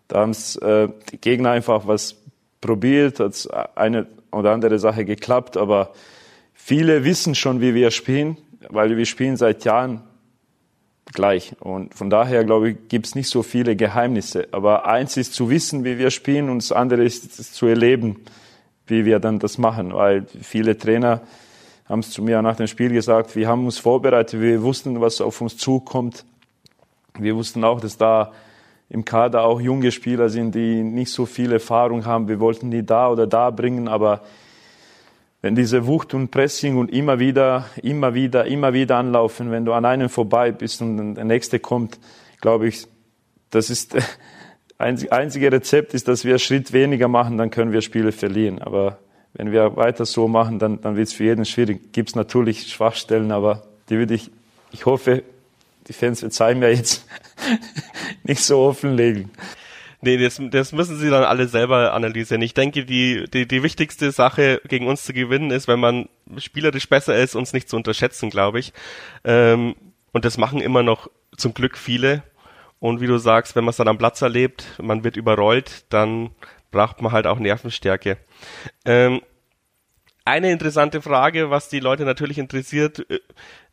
Da 0.08 0.20
haben 0.20 0.32
äh, 0.62 0.88
die 1.12 1.18
Gegner 1.20 1.52
einfach 1.52 1.88
was 1.88 2.16
probiert, 2.62 3.20
hat 3.20 3.48
eine 3.76 4.08
oder 4.36 4.52
andere 4.52 4.80
Sache 4.80 5.06
geklappt, 5.06 5.58
aber 5.58 5.94
viele 6.54 7.04
wissen 7.04 7.36
schon, 7.36 7.62
wie 7.62 7.74
wir 7.74 7.92
spielen, 7.92 8.38
weil 8.70 8.96
wir 8.96 9.06
spielen 9.06 9.38
seit 9.38 9.64
Jahren 9.66 10.02
gleich. 11.14 11.54
Und 11.60 11.94
von 11.94 12.10
daher, 12.10 12.44
glaube 12.44 12.72
ich, 12.72 12.78
gibt 12.90 13.06
es 13.08 13.16
nicht 13.16 13.30
so 13.30 13.44
viele 13.44 13.76
Geheimnisse. 13.76 14.48
Aber 14.52 14.88
eins 14.88 15.18
ist 15.18 15.34
zu 15.34 15.50
wissen, 15.50 15.84
wie 15.84 15.98
wir 15.98 16.12
spielen 16.12 16.50
und 16.50 16.58
das 16.58 16.72
andere 16.72 17.04
ist 17.04 17.54
zu 17.54 17.68
erleben, 17.68 18.18
wie 18.88 19.06
wir 19.06 19.20
dann 19.20 19.40
das 19.40 19.58
machen. 19.58 19.94
Weil 19.94 20.26
viele 20.42 20.78
Trainer 20.78 21.22
haben 21.88 22.00
es 22.00 22.12
zu 22.12 22.22
mir 22.24 22.42
nach 22.42 22.56
dem 22.56 22.68
Spiel 22.68 22.90
gesagt, 22.90 23.36
wir 23.36 23.48
haben 23.48 23.66
uns 23.66 23.78
vorbereitet, 23.78 24.42
wir 24.42 24.62
wussten, 24.64 25.00
was 25.02 25.22
auf 25.22 25.42
uns 25.42 25.58
zukommt. 25.58 26.26
Wir 27.18 27.36
wussten 27.36 27.64
auch, 27.64 27.80
dass 27.80 27.98
da 27.98 28.32
im 28.90 29.06
Kader 29.06 29.44
auch 29.44 29.60
junge 29.60 29.92
Spieler 29.92 30.30
sind, 30.30 30.56
die 30.56 30.84
nicht 30.84 31.12
so 31.12 31.26
viel 31.26 31.52
Erfahrung 31.52 32.06
haben. 32.06 32.28
Wir 32.28 32.40
wollten 32.40 32.72
die 32.72 32.86
da 32.86 33.10
oder 33.10 33.28
da 33.28 33.50
bringen, 33.50 33.88
aber 33.88 34.22
wenn 35.42 35.56
diese 35.56 35.86
Wucht 35.86 36.14
und 36.14 36.32
Pressing 36.32 36.78
und 36.78 36.92
immer 36.92 37.20
wieder, 37.20 37.66
immer 37.82 38.14
wieder, 38.14 38.46
immer 38.46 38.74
wieder 38.74 38.98
anlaufen, 38.98 39.52
wenn 39.52 39.66
du 39.66 39.74
an 39.74 39.86
einem 39.86 40.10
vorbei 40.10 40.52
bist 40.52 40.82
und 40.82 41.16
der 41.16 41.24
nächste 41.24 41.60
kommt, 41.60 42.00
glaube 42.42 42.68
ich, 42.68 42.88
das 43.52 43.70
ist 43.70 43.96
einzige 44.78 45.52
Rezept 45.52 45.94
ist, 45.94 46.08
dass 46.08 46.26
wir 46.26 46.34
einen 46.34 46.40
Schritt 46.40 46.74
weniger 46.74 47.08
machen, 47.08 47.38
dann 47.38 47.52
können 47.52 47.72
wir 47.72 47.82
Spiele 47.82 48.12
verlieren. 48.12 48.60
Aber 48.60 49.00
wenn 49.34 49.52
wir 49.52 49.76
weiter 49.76 50.06
so 50.06 50.28
machen, 50.28 50.60
dann, 50.60 50.82
dann 50.82 50.96
wird 50.96 51.10
es 51.10 51.14
für 51.14 51.26
jeden 51.26 51.46
schwierig. 51.46 51.92
Gibt 51.94 52.10
es 52.10 52.16
natürlich 52.16 52.68
Schwachstellen, 52.72 53.32
aber 53.32 53.64
die 53.90 53.98
würde 53.98 54.14
ich, 54.14 54.32
ich 54.72 54.86
hoffe, 54.86 55.24
die 55.88 55.94
Fans 55.94 56.20
verzeihen 56.20 56.60
mir 56.60 56.74
jetzt 56.74 57.06
nicht 58.24 58.44
so 58.44 58.62
offenlegen. 58.62 59.32
Nee, 60.02 60.18
das, 60.18 60.40
das 60.52 60.72
müssen 60.72 60.98
sie 61.00 61.10
dann 61.10 61.24
alle 61.24 61.48
selber 61.48 61.94
analysieren. 61.94 62.42
Ich 62.44 62.54
denke, 62.54 62.86
die, 62.86 63.26
die, 63.28 63.48
die 63.48 63.64
wichtigste 63.64 64.12
Sache 64.12 64.62
gegen 64.68 64.88
uns 64.88 65.04
zu 65.04 65.14
gewinnen 65.14 65.50
ist, 65.50 65.68
wenn 65.68 65.80
man 65.80 66.10
spielerisch 66.38 66.88
besser 66.88 67.16
ist, 67.16 67.36
uns 67.36 67.54
nicht 67.54 67.70
zu 67.70 67.76
unterschätzen, 67.76 68.30
glaube 68.30 68.60
ich. 68.60 68.72
Ähm, 69.24 69.76
und 70.12 70.26
das 70.26 70.38
machen 70.38 70.62
immer 70.62 70.84
noch 70.84 71.10
zum 71.36 71.54
Glück 71.54 71.78
viele. 71.78 72.24
Und 72.80 73.02
wie 73.02 73.08
du 73.08 73.18
sagst, 73.18 73.56
wenn 73.56 73.64
man 73.64 73.72
es 73.72 73.78
dann 73.78 73.88
am 73.88 73.98
Platz 73.98 74.22
erlebt, 74.22 74.66
man 74.80 75.04
wird 75.04 75.18
überrollt, 75.18 75.86
dann 75.90 76.30
braucht 76.72 77.02
man 77.02 77.12
halt 77.12 77.26
auch 77.26 77.40
Nervenstärke. 77.40 78.18
Ähm, 78.86 79.22
eine 80.26 80.52
interessante 80.52 81.04
Frage, 81.04 81.52
was 81.52 81.70
die 81.70 81.80
Leute 81.80 82.04
natürlich 82.04 82.40
interessiert. 82.40 83.06
Äh, 83.12 83.20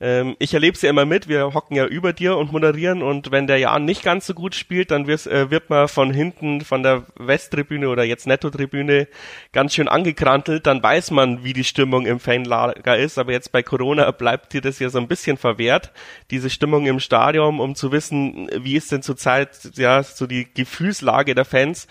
ähm, 0.02 0.36
ich 0.38 0.52
erlebe 0.52 0.76
sie 0.76 0.86
ja 0.86 0.90
immer 0.90 1.06
mit. 1.06 1.26
Wir 1.26 1.54
hocken 1.54 1.76
ja 1.76 1.86
über 1.86 2.12
dir 2.12 2.36
und 2.36 2.52
moderieren. 2.52 3.02
Und 3.02 3.30
wenn 3.30 3.46
der 3.46 3.58
Jan 3.58 3.86
nicht 3.86 4.02
ganz 4.02 4.26
so 4.26 4.34
gut 4.34 4.54
spielt, 4.54 4.90
dann 4.90 5.08
äh, 5.08 5.50
wird 5.50 5.70
man 5.70 5.88
von 5.88 6.12
hinten 6.12 6.60
von 6.60 6.82
der 6.82 7.04
Westtribüne 7.16 7.88
oder 7.88 8.04
jetzt 8.04 8.26
Netto-Tribüne 8.26 9.08
ganz 9.52 9.74
schön 9.74 9.88
angekrantelt. 9.88 10.66
Dann 10.66 10.82
weiß 10.82 11.12
man, 11.12 11.42
wie 11.42 11.54
die 11.54 11.64
Stimmung 11.64 12.04
im 12.04 12.20
Fanlager 12.20 12.98
ist. 12.98 13.16
Aber 13.16 13.32
jetzt 13.32 13.50
bei 13.50 13.62
Corona 13.62 14.10
bleibt 14.10 14.52
dir 14.52 14.60
das 14.60 14.78
ja 14.78 14.90
so 14.90 14.98
ein 14.98 15.08
bisschen 15.08 15.38
verwehrt, 15.38 15.92
diese 16.30 16.50
Stimmung 16.50 16.84
im 16.84 17.00
Stadion, 17.00 17.60
um 17.60 17.74
zu 17.74 17.92
wissen, 17.92 18.50
wie 18.54 18.76
ist 18.76 18.92
denn 18.92 19.02
zurzeit 19.02 19.70
ja 19.76 20.02
so 20.02 20.26
die 20.26 20.52
Gefühlslage 20.52 21.34
der 21.34 21.46
Fans. 21.46 21.86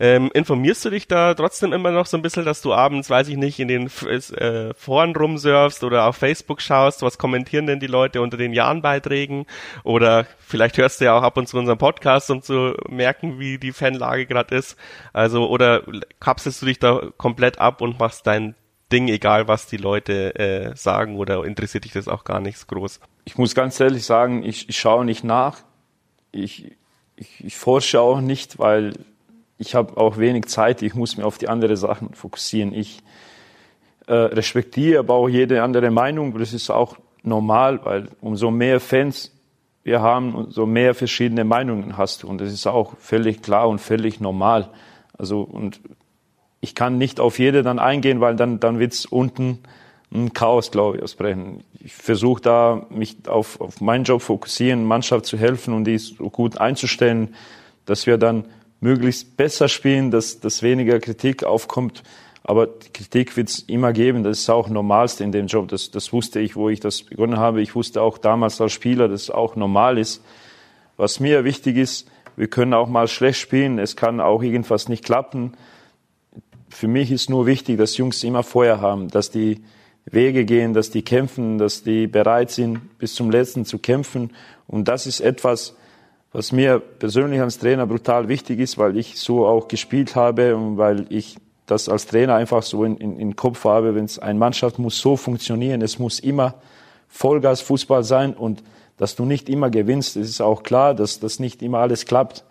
Ähm, 0.00 0.30
informierst 0.32 0.84
du 0.86 0.90
dich 0.90 1.06
da 1.06 1.34
trotzdem 1.34 1.72
immer 1.72 1.90
noch 1.90 2.06
so 2.06 2.16
ein 2.16 2.22
bisschen, 2.22 2.46
dass 2.46 2.62
du 2.62 2.72
abends, 2.72 3.10
weiß 3.10 3.28
ich 3.28 3.36
nicht, 3.36 3.58
in 3.58 3.68
den 3.68 3.90
äh, 4.06 4.74
Foren 4.74 5.14
rumsurfst 5.14 5.84
oder 5.84 6.06
auf 6.06 6.16
Facebook 6.16 6.60
schaust, 6.60 7.02
was 7.02 7.18
kommentieren 7.18 7.66
denn 7.66 7.80
die 7.80 7.86
Leute 7.86 8.20
unter 8.20 8.36
den 8.36 8.52
Jahrenbeiträgen 8.52 9.46
oder 9.84 10.26
vielleicht 10.38 10.78
hörst 10.78 11.00
du 11.00 11.06
ja 11.06 11.18
auch 11.18 11.22
ab 11.22 11.36
und 11.36 11.48
zu 11.48 11.58
unseren 11.58 11.78
Podcast, 11.78 12.30
um 12.30 12.42
zu 12.42 12.74
merken, 12.88 13.38
wie 13.38 13.58
die 13.58 13.72
Fanlage 13.72 14.26
gerade 14.26 14.54
ist. 14.54 14.76
Also 15.12 15.48
oder 15.48 15.82
kapselst 16.20 16.62
du 16.62 16.66
dich 16.66 16.78
da 16.78 17.10
komplett 17.16 17.58
ab 17.58 17.80
und 17.80 17.98
machst 17.98 18.26
dein 18.26 18.54
Ding, 18.92 19.08
egal 19.08 19.48
was 19.48 19.66
die 19.66 19.78
Leute 19.78 20.34
äh, 20.36 20.76
sagen 20.76 21.16
oder 21.16 21.44
interessiert 21.44 21.84
dich 21.84 21.92
das 21.92 22.06
auch 22.06 22.24
gar 22.24 22.40
nichts 22.40 22.66
groß? 22.66 23.00
Ich 23.24 23.36
muss 23.36 23.54
ganz 23.54 23.80
ehrlich 23.80 24.04
sagen, 24.04 24.44
ich, 24.44 24.68
ich 24.68 24.78
schaue 24.78 25.04
nicht 25.04 25.24
nach. 25.24 25.58
Ich, 26.30 26.72
ich, 27.16 27.44
ich 27.44 27.56
forsche 27.56 28.00
auch 28.00 28.20
nicht, 28.20 28.58
weil 28.60 28.92
ich 29.58 29.74
habe 29.74 29.96
auch 29.96 30.18
wenig 30.18 30.46
Zeit. 30.46 30.82
Ich 30.82 30.94
muss 30.94 31.16
mich 31.16 31.26
auf 31.26 31.38
die 31.38 31.48
anderen 31.48 31.76
Sachen 31.76 32.14
fokussieren. 32.14 32.72
Ich 32.72 33.02
äh, 34.06 34.14
respektiere 34.14 35.00
aber 35.00 35.14
auch 35.14 35.28
jede 35.28 35.62
andere 35.62 35.90
Meinung. 35.90 36.38
Das 36.38 36.52
ist 36.52 36.70
auch 36.70 36.96
normal, 37.22 37.80
weil 37.84 38.08
umso 38.20 38.50
mehr 38.50 38.80
Fans 38.80 39.32
wir 39.82 40.00
haben, 40.00 40.34
umso 40.34 40.66
mehr 40.66 40.94
verschiedene 40.94 41.44
Meinungen 41.44 41.96
hast 41.96 42.22
du. 42.22 42.28
Und 42.28 42.40
das 42.40 42.52
ist 42.52 42.66
auch 42.66 42.96
völlig 42.98 43.42
klar 43.42 43.68
und 43.68 43.80
völlig 43.80 44.20
normal. 44.20 44.70
Also, 45.16 45.42
und 45.42 45.80
ich 46.60 46.74
kann 46.74 46.98
nicht 46.98 47.20
auf 47.20 47.38
jede 47.38 47.62
dann 47.62 47.78
eingehen, 47.78 48.20
weil 48.20 48.34
dann, 48.34 48.58
dann 48.58 48.78
wird's 48.78 49.06
unten 49.06 49.60
ein 50.12 50.32
Chaos, 50.32 50.70
glaube 50.70 50.96
ich, 50.96 51.02
ausbrechen. 51.02 51.64
Ich 51.78 51.94
versuche 51.94 52.40
da, 52.40 52.86
mich 52.90 53.16
auf, 53.28 53.60
auf 53.60 53.80
meinen 53.80 54.04
Job 54.04 54.22
fokussieren, 54.22 54.84
Mannschaft 54.84 55.26
zu 55.26 55.36
helfen 55.36 55.74
und 55.74 55.84
die 55.84 55.98
so 55.98 56.30
gut 56.30 56.58
einzustellen, 56.58 57.34
dass 57.84 58.06
wir 58.06 58.18
dann 58.18 58.44
möglichst 58.80 59.36
besser 59.36 59.68
spielen, 59.68 60.10
dass, 60.10 60.40
dass 60.40 60.62
weniger 60.62 60.98
Kritik 61.00 61.44
aufkommt 61.44 62.02
Aber 62.48 62.68
Kritik 62.94 63.36
wird 63.36 63.48
es 63.48 63.58
immer 63.58 63.92
geben. 63.92 64.22
Das 64.22 64.38
ist 64.38 64.50
auch 64.50 64.68
normalste 64.68 65.24
in 65.24 65.32
dem 65.32 65.48
Job. 65.48 65.66
Das, 65.66 65.90
das 65.90 66.12
wusste 66.12 66.38
ich, 66.38 66.54
wo 66.54 66.68
ich 66.68 66.78
das 66.78 67.02
begonnen 67.02 67.38
habe. 67.38 67.60
Ich 67.60 67.74
wusste 67.74 68.00
auch 68.00 68.18
damals 68.18 68.60
als 68.60 68.72
Spieler, 68.72 69.08
dass 69.08 69.22
es 69.22 69.30
auch 69.30 69.56
normal 69.56 69.98
ist. 69.98 70.22
Was 70.96 71.18
mir 71.18 71.42
wichtig 71.42 71.76
ist, 71.76 72.08
wir 72.36 72.46
können 72.46 72.72
auch 72.72 72.86
mal 72.86 73.08
schlecht 73.08 73.40
spielen. 73.40 73.80
Es 73.80 73.96
kann 73.96 74.20
auch 74.20 74.44
irgendwas 74.44 74.88
nicht 74.88 75.04
klappen. 75.04 75.56
Für 76.68 76.86
mich 76.86 77.10
ist 77.10 77.30
nur 77.30 77.46
wichtig, 77.46 77.78
dass 77.78 77.96
Jungs 77.96 78.22
immer 78.22 78.44
Feuer 78.44 78.80
haben, 78.80 79.08
dass 79.08 79.32
die 79.32 79.64
Wege 80.04 80.44
gehen, 80.44 80.72
dass 80.72 80.90
die 80.90 81.02
kämpfen, 81.02 81.58
dass 81.58 81.82
die 81.82 82.06
bereit 82.06 82.52
sind, 82.52 82.96
bis 82.98 83.16
zum 83.16 83.28
Letzten 83.28 83.64
zu 83.64 83.80
kämpfen. 83.80 84.30
Und 84.68 84.86
das 84.86 85.08
ist 85.08 85.18
etwas, 85.18 85.74
was 86.30 86.52
mir 86.52 86.78
persönlich 86.78 87.40
als 87.40 87.58
Trainer 87.58 87.88
brutal 87.88 88.28
wichtig 88.28 88.60
ist, 88.60 88.78
weil 88.78 88.96
ich 88.96 89.18
so 89.18 89.48
auch 89.48 89.66
gespielt 89.66 90.14
habe 90.14 90.54
und 90.54 90.76
weil 90.78 91.06
ich 91.08 91.38
das 91.66 91.88
als 91.88 92.06
Trainer 92.06 92.36
einfach 92.36 92.62
so 92.62 92.84
in, 92.84 92.96
in, 92.96 93.18
in 93.18 93.36
Kopf 93.36 93.64
habe, 93.64 93.94
wenn 93.94 94.04
es 94.04 94.18
eine 94.18 94.38
Mannschaft 94.38 94.78
muss 94.78 94.98
so 94.98 95.16
funktionieren, 95.16 95.82
es 95.82 95.98
muss 95.98 96.20
immer 96.20 96.54
Vollgas 97.08 97.60
Fußball 97.60 98.04
sein 98.04 98.34
und 98.34 98.62
dass 98.96 99.16
du 99.16 99.24
nicht 99.24 99.48
immer 99.48 99.68
gewinnst, 99.68 100.16
ist 100.16 100.40
auch 100.40 100.62
klar, 100.62 100.94
dass 100.94 101.20
das 101.20 101.38
nicht 101.38 101.62
immer 101.62 101.78
alles 101.78 102.06
klappt, 102.06 102.44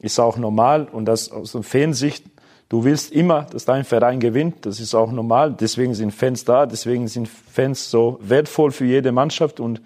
ist 0.00 0.18
auch 0.18 0.36
normal 0.36 0.88
und 0.90 1.04
das 1.04 1.30
aus 1.30 1.52
der 1.52 1.62
Fansicht, 1.62 2.24
du 2.68 2.84
willst 2.84 3.12
immer, 3.12 3.42
dass 3.42 3.64
dein 3.64 3.84
Verein 3.84 4.18
gewinnt, 4.18 4.66
das 4.66 4.80
ist 4.80 4.94
auch 4.94 5.12
normal, 5.12 5.52
deswegen 5.52 5.94
sind 5.94 6.12
Fans 6.12 6.44
da, 6.44 6.66
deswegen 6.66 7.06
sind 7.06 7.28
Fans 7.28 7.90
so 7.90 8.18
wertvoll 8.20 8.72
für 8.72 8.86
jede 8.86 9.12
Mannschaft 9.12 9.60
und 9.60 9.80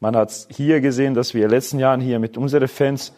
man 0.00 0.14
hat 0.14 0.30
hier 0.50 0.80
gesehen, 0.80 1.14
dass 1.14 1.34
wir 1.34 1.42
in 1.42 1.48
den 1.48 1.56
letzten 1.56 1.78
Jahren 1.80 2.00
hier 2.00 2.20
mit 2.20 2.36
unseren 2.36 2.68
Fans, 2.68 3.12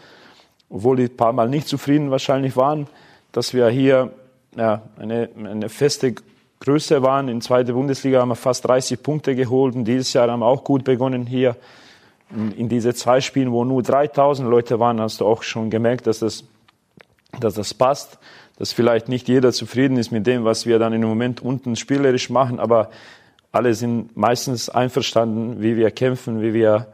obwohl 0.71 0.97
die 0.97 1.05
ein 1.05 1.17
paar 1.17 1.33
Mal 1.33 1.49
nicht 1.49 1.69
zufrieden 1.69 2.11
wahrscheinlich 2.11 2.57
waren, 2.57 2.87
dass 3.33 3.53
wir 3.53 3.69
hier 3.69 4.13
ja, 4.57 4.83
eine, 4.99 5.29
eine 5.37 5.69
feste 5.69 6.15
Größe 6.61 7.03
waren. 7.03 7.29
In 7.29 7.39
der 7.39 7.47
zweiten 7.47 7.73
Bundesliga 7.73 8.21
haben 8.21 8.29
wir 8.29 8.37
fast 8.37 8.67
30 8.67 9.03
Punkte 9.03 9.35
geholt 9.35 9.75
und 9.75 9.85
dieses 9.85 10.13
Jahr 10.13 10.31
haben 10.31 10.41
wir 10.41 10.47
auch 10.47 10.65
gut 10.65 10.85
begonnen 10.85 11.27
hier. 11.27 11.57
In, 12.31 12.53
in 12.53 12.69
diese 12.69 12.95
zwei 12.95 13.21
Spielen, 13.21 13.51
wo 13.51 13.65
nur 13.65 13.83
3000 13.83 14.49
Leute 14.49 14.79
waren, 14.79 15.01
hast 15.01 15.21
du 15.21 15.27
auch 15.27 15.43
schon 15.43 15.71
gemerkt, 15.71 16.07
dass 16.07 16.21
das, 16.21 16.45
dass 17.41 17.55
das 17.55 17.75
passt, 17.75 18.19
dass 18.59 18.73
vielleicht 18.73 19.09
nicht 19.09 19.27
jeder 19.27 19.53
zufrieden 19.53 19.97
ist 19.97 20.13
mit 20.13 20.27
dem, 20.27 20.45
was 20.45 20.67
wir 20.67 20.79
dann 20.79 20.93
im 20.93 21.01
Moment 21.03 21.41
unten 21.41 21.77
spielerisch 21.77 22.31
machen, 22.31 22.61
aber 22.61 22.91
alle 23.53 23.75
sind 23.75 24.17
meistens 24.17 24.69
einverstanden, 24.69 25.61
wie 25.61 25.77
wir 25.77 25.91
kämpfen, 25.91 26.41
wie 26.41 26.55
wir 26.55 26.87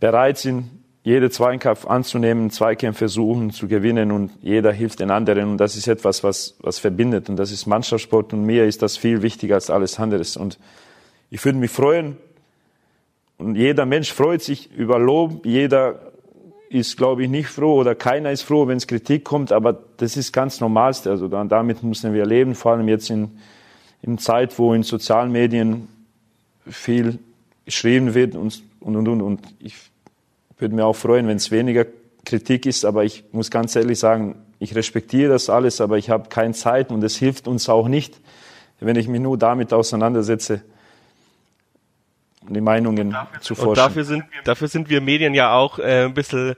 bereit 0.00 0.38
sind, 0.38 0.70
jede 1.06 1.30
Zweikampf 1.30 1.86
anzunehmen, 1.86 2.50
Zweikämpfe 2.50 3.08
suchen 3.08 3.52
zu 3.52 3.68
gewinnen 3.68 4.10
und 4.10 4.32
jeder 4.42 4.72
hilft 4.72 4.98
den 4.98 5.12
anderen. 5.12 5.52
Und 5.52 5.58
das 5.58 5.76
ist 5.76 5.86
etwas, 5.86 6.24
was, 6.24 6.56
was 6.58 6.80
verbindet. 6.80 7.28
Und 7.28 7.36
das 7.36 7.52
ist 7.52 7.64
Mannschaftssport. 7.64 8.32
Und 8.32 8.44
mir 8.44 8.64
ist 8.64 8.82
das 8.82 8.96
viel 8.96 9.22
wichtiger 9.22 9.54
als 9.54 9.70
alles 9.70 10.00
anderes 10.00 10.36
und 10.36 10.58
ich 11.30 11.44
würde 11.44 11.58
mich 11.58 11.70
freuen. 11.70 12.16
Und 13.38 13.54
jeder 13.54 13.86
Mensch 13.86 14.12
freut 14.12 14.42
sich 14.42 14.72
über 14.72 14.98
Lob, 14.98 15.46
jeder 15.46 16.00
ist, 16.70 16.96
glaube 16.96 17.22
ich, 17.22 17.28
nicht 17.28 17.50
froh 17.50 17.76
oder 17.76 17.94
keiner 17.94 18.32
ist 18.32 18.42
froh, 18.42 18.66
wenn 18.66 18.78
es 18.78 18.88
Kritik 18.88 19.22
kommt, 19.22 19.52
aber 19.52 19.78
das 19.98 20.16
ist 20.16 20.32
ganz 20.32 20.60
Normalste, 20.60 21.10
also 21.10 21.28
damit 21.28 21.84
müssen 21.84 22.14
wir 22.14 22.26
leben, 22.26 22.56
vor 22.56 22.72
allem 22.72 22.88
jetzt 22.88 23.10
in, 23.10 23.38
in 24.02 24.18
Zeit, 24.18 24.58
wo 24.58 24.74
in 24.74 24.82
sozialen 24.82 25.30
Medien 25.30 25.86
viel 26.68 27.20
geschrieben 27.64 28.14
wird 28.14 28.34
und, 28.34 28.60
und, 28.80 28.96
und, 28.96 29.22
und. 29.22 29.40
Ich 29.60 29.76
würde 30.58 30.74
mir 30.74 30.84
auch 30.84 30.96
freuen, 30.96 31.28
wenn 31.28 31.36
es 31.36 31.50
weniger 31.50 31.86
Kritik 32.24 32.66
ist, 32.66 32.84
aber 32.84 33.04
ich 33.04 33.24
muss 33.32 33.50
ganz 33.50 33.76
ehrlich 33.76 33.98
sagen, 33.98 34.42
ich 34.58 34.74
respektiere 34.74 35.32
das 35.32 35.50
alles, 35.50 35.80
aber 35.80 35.98
ich 35.98 36.10
habe 36.10 36.28
keine 36.28 36.54
Zeit 36.54 36.90
und 36.90 37.02
es 37.04 37.16
hilft 37.16 37.46
uns 37.46 37.68
auch 37.68 37.88
nicht, 37.88 38.20
wenn 38.80 38.96
ich 38.96 39.08
mich 39.08 39.20
nur 39.20 39.38
damit 39.38 39.72
auseinandersetze, 39.72 40.62
die 42.48 42.60
Meinungen 42.60 43.10
dafür, 43.10 43.40
zu 43.40 43.54
forschen. 43.54 43.68
Und 43.70 43.78
dafür 43.78 44.04
sind, 44.04 44.24
dafür 44.44 44.68
sind 44.68 44.88
wir 44.88 45.00
Medien 45.00 45.34
ja 45.34 45.52
auch 45.52 45.78
äh, 45.78 46.04
ein 46.04 46.14
bisschen 46.14 46.54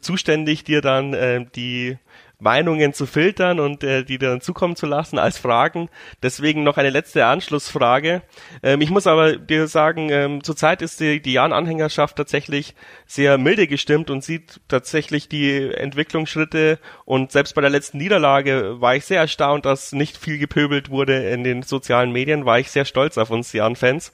zuständig, 0.00 0.64
dir 0.64 0.80
dann 0.80 1.14
äh, 1.14 1.44
die 1.54 1.98
Meinungen 2.40 2.92
zu 2.92 3.06
filtern 3.06 3.58
und 3.58 3.82
äh, 3.82 4.04
die 4.04 4.18
dann 4.18 4.40
zukommen 4.40 4.76
zu 4.76 4.86
lassen 4.86 5.18
als 5.18 5.38
Fragen. 5.38 5.88
Deswegen 6.22 6.62
noch 6.62 6.76
eine 6.76 6.90
letzte 6.90 7.26
Anschlussfrage. 7.26 8.22
Ähm, 8.62 8.80
ich 8.80 8.90
muss 8.90 9.08
aber 9.08 9.36
dir 9.36 9.66
sagen, 9.66 10.08
ähm, 10.10 10.44
zurzeit 10.44 10.80
ist 10.80 11.00
die, 11.00 11.20
die 11.20 11.32
Jan-Anhängerschaft 11.32 12.16
tatsächlich 12.16 12.76
sehr 13.06 13.38
milde 13.38 13.66
gestimmt 13.66 14.08
und 14.10 14.22
sieht 14.22 14.60
tatsächlich 14.68 15.28
die 15.28 15.72
Entwicklungsschritte 15.72 16.78
und 17.04 17.32
selbst 17.32 17.54
bei 17.56 17.60
der 17.60 17.70
letzten 17.70 17.98
Niederlage 17.98 18.80
war 18.80 18.94
ich 18.94 19.04
sehr 19.04 19.20
erstaunt, 19.20 19.64
dass 19.64 19.92
nicht 19.92 20.16
viel 20.16 20.38
gepöbelt 20.38 20.90
wurde 20.90 21.28
in 21.30 21.42
den 21.42 21.62
sozialen 21.62 22.12
Medien, 22.12 22.44
war 22.44 22.60
ich 22.60 22.70
sehr 22.70 22.84
stolz 22.84 23.18
auf 23.18 23.30
uns 23.30 23.52
Jan-Fans. 23.52 24.12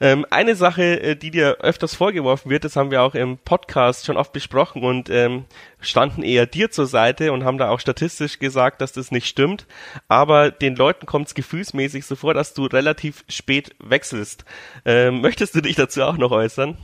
Ähm, 0.00 0.24
eine 0.30 0.54
Sache, 0.54 1.00
äh, 1.00 1.16
die 1.16 1.32
dir 1.32 1.56
öfters 1.60 1.96
vorgeworfen 1.96 2.50
wird, 2.50 2.64
das 2.64 2.76
haben 2.76 2.92
wir 2.92 3.02
auch 3.02 3.16
im 3.16 3.38
Podcast 3.38 4.06
schon 4.06 4.16
oft 4.16 4.32
besprochen 4.32 4.84
und 4.84 5.10
ähm, 5.10 5.46
standen 5.80 6.22
eher 6.22 6.46
dir 6.46 6.70
zur 6.70 6.86
Seite 6.86 7.32
und 7.32 7.44
haben 7.44 7.58
da 7.58 7.63
auch 7.70 7.80
statistisch 7.80 8.38
gesagt, 8.38 8.80
dass 8.80 8.92
das 8.92 9.10
nicht 9.10 9.26
stimmt. 9.26 9.66
Aber 10.08 10.50
den 10.50 10.76
Leuten 10.76 11.06
kommt 11.06 11.28
es 11.28 11.34
gefühlsmäßig 11.34 12.06
so 12.06 12.16
vor, 12.16 12.34
dass 12.34 12.54
du 12.54 12.66
relativ 12.66 13.24
spät 13.28 13.74
wechselst. 13.78 14.44
Ähm, 14.84 15.20
möchtest 15.20 15.54
du 15.54 15.60
dich 15.60 15.76
dazu 15.76 16.02
auch 16.02 16.16
noch 16.16 16.30
äußern? 16.30 16.76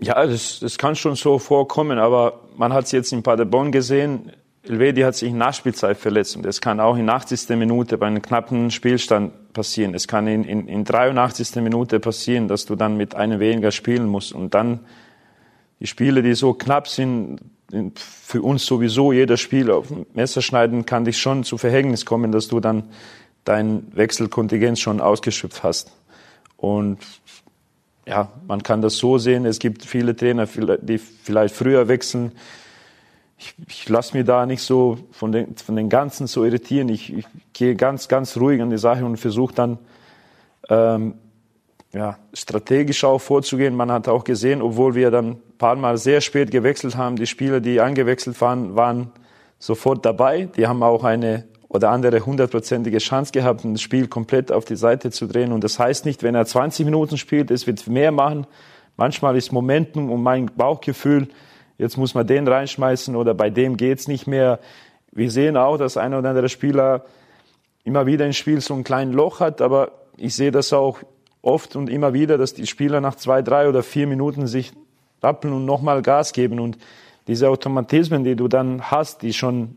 Ja, 0.00 0.26
das, 0.26 0.60
das 0.60 0.76
kann 0.76 0.96
schon 0.96 1.14
so 1.14 1.38
vorkommen, 1.38 1.98
aber 1.98 2.40
man 2.56 2.72
hat 2.72 2.86
es 2.86 2.92
jetzt 2.92 3.12
in 3.12 3.22
Paderborn 3.22 3.70
gesehen. 3.70 4.32
Elvedi 4.66 5.02
hat 5.02 5.14
sich 5.14 5.28
in 5.28 5.38
Nachspielzeit 5.38 5.98
verletzt 5.98 6.36
und 6.36 6.46
es 6.46 6.60
kann 6.60 6.80
auch 6.80 6.96
in 6.96 7.08
80. 7.08 7.50
Minute 7.50 7.98
bei 7.98 8.06
einem 8.06 8.22
knappen 8.22 8.70
Spielstand 8.70 9.52
passieren. 9.52 9.94
Es 9.94 10.08
kann 10.08 10.26
in, 10.26 10.42
in, 10.44 10.68
in 10.68 10.84
83. 10.84 11.56
Minute 11.56 12.00
passieren, 12.00 12.48
dass 12.48 12.64
du 12.64 12.74
dann 12.74 12.96
mit 12.96 13.14
einem 13.14 13.40
weniger 13.40 13.70
spielen 13.70 14.06
musst 14.06 14.32
und 14.32 14.54
dann 14.54 14.80
die 15.80 15.86
Spiele, 15.86 16.22
die 16.22 16.34
so 16.34 16.54
knapp 16.54 16.88
sind, 16.88 17.40
für 17.94 18.42
uns 18.42 18.66
sowieso 18.66 19.12
jeder 19.12 19.36
Spiel 19.36 19.70
auf 19.70 19.92
Messer 20.14 20.42
schneiden, 20.42 20.86
kann 20.86 21.04
dich 21.04 21.18
schon 21.18 21.44
zu 21.44 21.58
Verhängnis 21.58 22.04
kommen, 22.04 22.30
dass 22.30 22.48
du 22.48 22.60
dann 22.60 22.84
dein 23.44 23.86
Wechselkontingent 23.94 24.78
schon 24.78 25.00
ausgeschöpft 25.00 25.62
hast. 25.62 25.92
Und 26.56 26.98
ja, 28.06 28.30
man 28.46 28.62
kann 28.62 28.82
das 28.82 28.96
so 28.96 29.18
sehen. 29.18 29.44
Es 29.46 29.58
gibt 29.58 29.84
viele 29.84 30.14
Trainer, 30.14 30.46
die 30.46 30.98
vielleicht 30.98 31.54
früher 31.54 31.88
wechseln. 31.88 32.32
Ich, 33.38 33.54
ich 33.66 33.88
lasse 33.88 34.16
mir 34.16 34.24
da 34.24 34.46
nicht 34.46 34.62
so 34.62 34.98
von 35.10 35.32
den, 35.32 35.56
von 35.56 35.76
den 35.76 35.88
Ganzen 35.88 36.26
so 36.26 36.44
irritieren. 36.44 36.88
Ich, 36.88 37.12
ich 37.12 37.26
gehe 37.52 37.74
ganz, 37.74 38.08
ganz 38.08 38.36
ruhig 38.36 38.62
an 38.62 38.70
die 38.70 38.78
Sache 38.78 39.04
und 39.04 39.16
versuche 39.16 39.54
dann 39.54 39.78
ähm, 40.68 41.14
ja, 41.94 42.18
strategisch 42.32 43.04
auch 43.04 43.20
vorzugehen. 43.20 43.74
Man 43.76 43.90
hat 43.90 44.08
auch 44.08 44.24
gesehen, 44.24 44.62
obwohl 44.62 44.94
wir 44.94 45.10
dann 45.10 45.30
ein 45.30 45.58
paar 45.58 45.76
Mal 45.76 45.96
sehr 45.96 46.20
spät 46.20 46.50
gewechselt 46.50 46.96
haben, 46.96 47.16
die 47.16 47.26
Spieler, 47.26 47.60
die 47.60 47.80
angewechselt 47.80 48.40
waren, 48.40 48.74
waren 48.74 49.12
sofort 49.60 50.04
dabei. 50.04 50.46
Die 50.56 50.66
haben 50.66 50.82
auch 50.82 51.04
eine 51.04 51.44
oder 51.68 51.90
andere 51.90 52.26
hundertprozentige 52.26 52.98
Chance 52.98 53.32
gehabt, 53.32 53.64
ein 53.64 53.78
Spiel 53.78 54.08
komplett 54.08 54.50
auf 54.50 54.64
die 54.64 54.76
Seite 54.76 55.10
zu 55.10 55.26
drehen. 55.26 55.52
Und 55.52 55.62
das 55.64 55.78
heißt 55.78 56.04
nicht, 56.04 56.22
wenn 56.22 56.34
er 56.34 56.46
20 56.46 56.84
Minuten 56.84 57.16
spielt, 57.16 57.50
es 57.50 57.66
wird 57.66 57.86
mehr 57.86 58.12
machen. 58.12 58.46
Manchmal 58.96 59.36
ist 59.36 59.52
Momentum 59.52 60.10
und 60.10 60.22
mein 60.22 60.46
Bauchgefühl, 60.46 61.28
jetzt 61.78 61.96
muss 61.96 62.14
man 62.14 62.26
den 62.26 62.46
reinschmeißen 62.46 63.14
oder 63.16 63.34
bei 63.34 63.50
dem 63.50 63.76
geht's 63.76 64.08
nicht 64.08 64.26
mehr. 64.26 64.60
Wir 65.12 65.30
sehen 65.30 65.56
auch, 65.56 65.76
dass 65.76 65.96
ein 65.96 66.12
oder 66.14 66.28
andere 66.28 66.48
Spieler 66.48 67.04
immer 67.84 68.06
wieder 68.06 68.26
im 68.26 68.32
Spiel 68.32 68.60
so 68.60 68.74
ein 68.74 68.84
kleines 68.84 69.14
Loch 69.14 69.40
hat, 69.40 69.60
aber 69.60 69.92
ich 70.16 70.34
sehe 70.34 70.50
das 70.50 70.72
auch 70.72 70.98
oft 71.44 71.76
und 71.76 71.88
immer 71.88 72.12
wieder, 72.12 72.38
dass 72.38 72.54
die 72.54 72.66
Spieler 72.66 73.00
nach 73.00 73.14
zwei, 73.16 73.42
drei 73.42 73.68
oder 73.68 73.82
vier 73.82 74.06
Minuten 74.06 74.46
sich 74.46 74.72
rappeln 75.22 75.54
und 75.54 75.64
nochmal 75.64 76.02
Gas 76.02 76.32
geben. 76.32 76.60
Und 76.60 76.78
diese 77.26 77.48
Automatismen, 77.48 78.24
die 78.24 78.36
du 78.36 78.48
dann 78.48 78.90
hast, 78.90 79.22
die 79.22 79.32
schon 79.32 79.76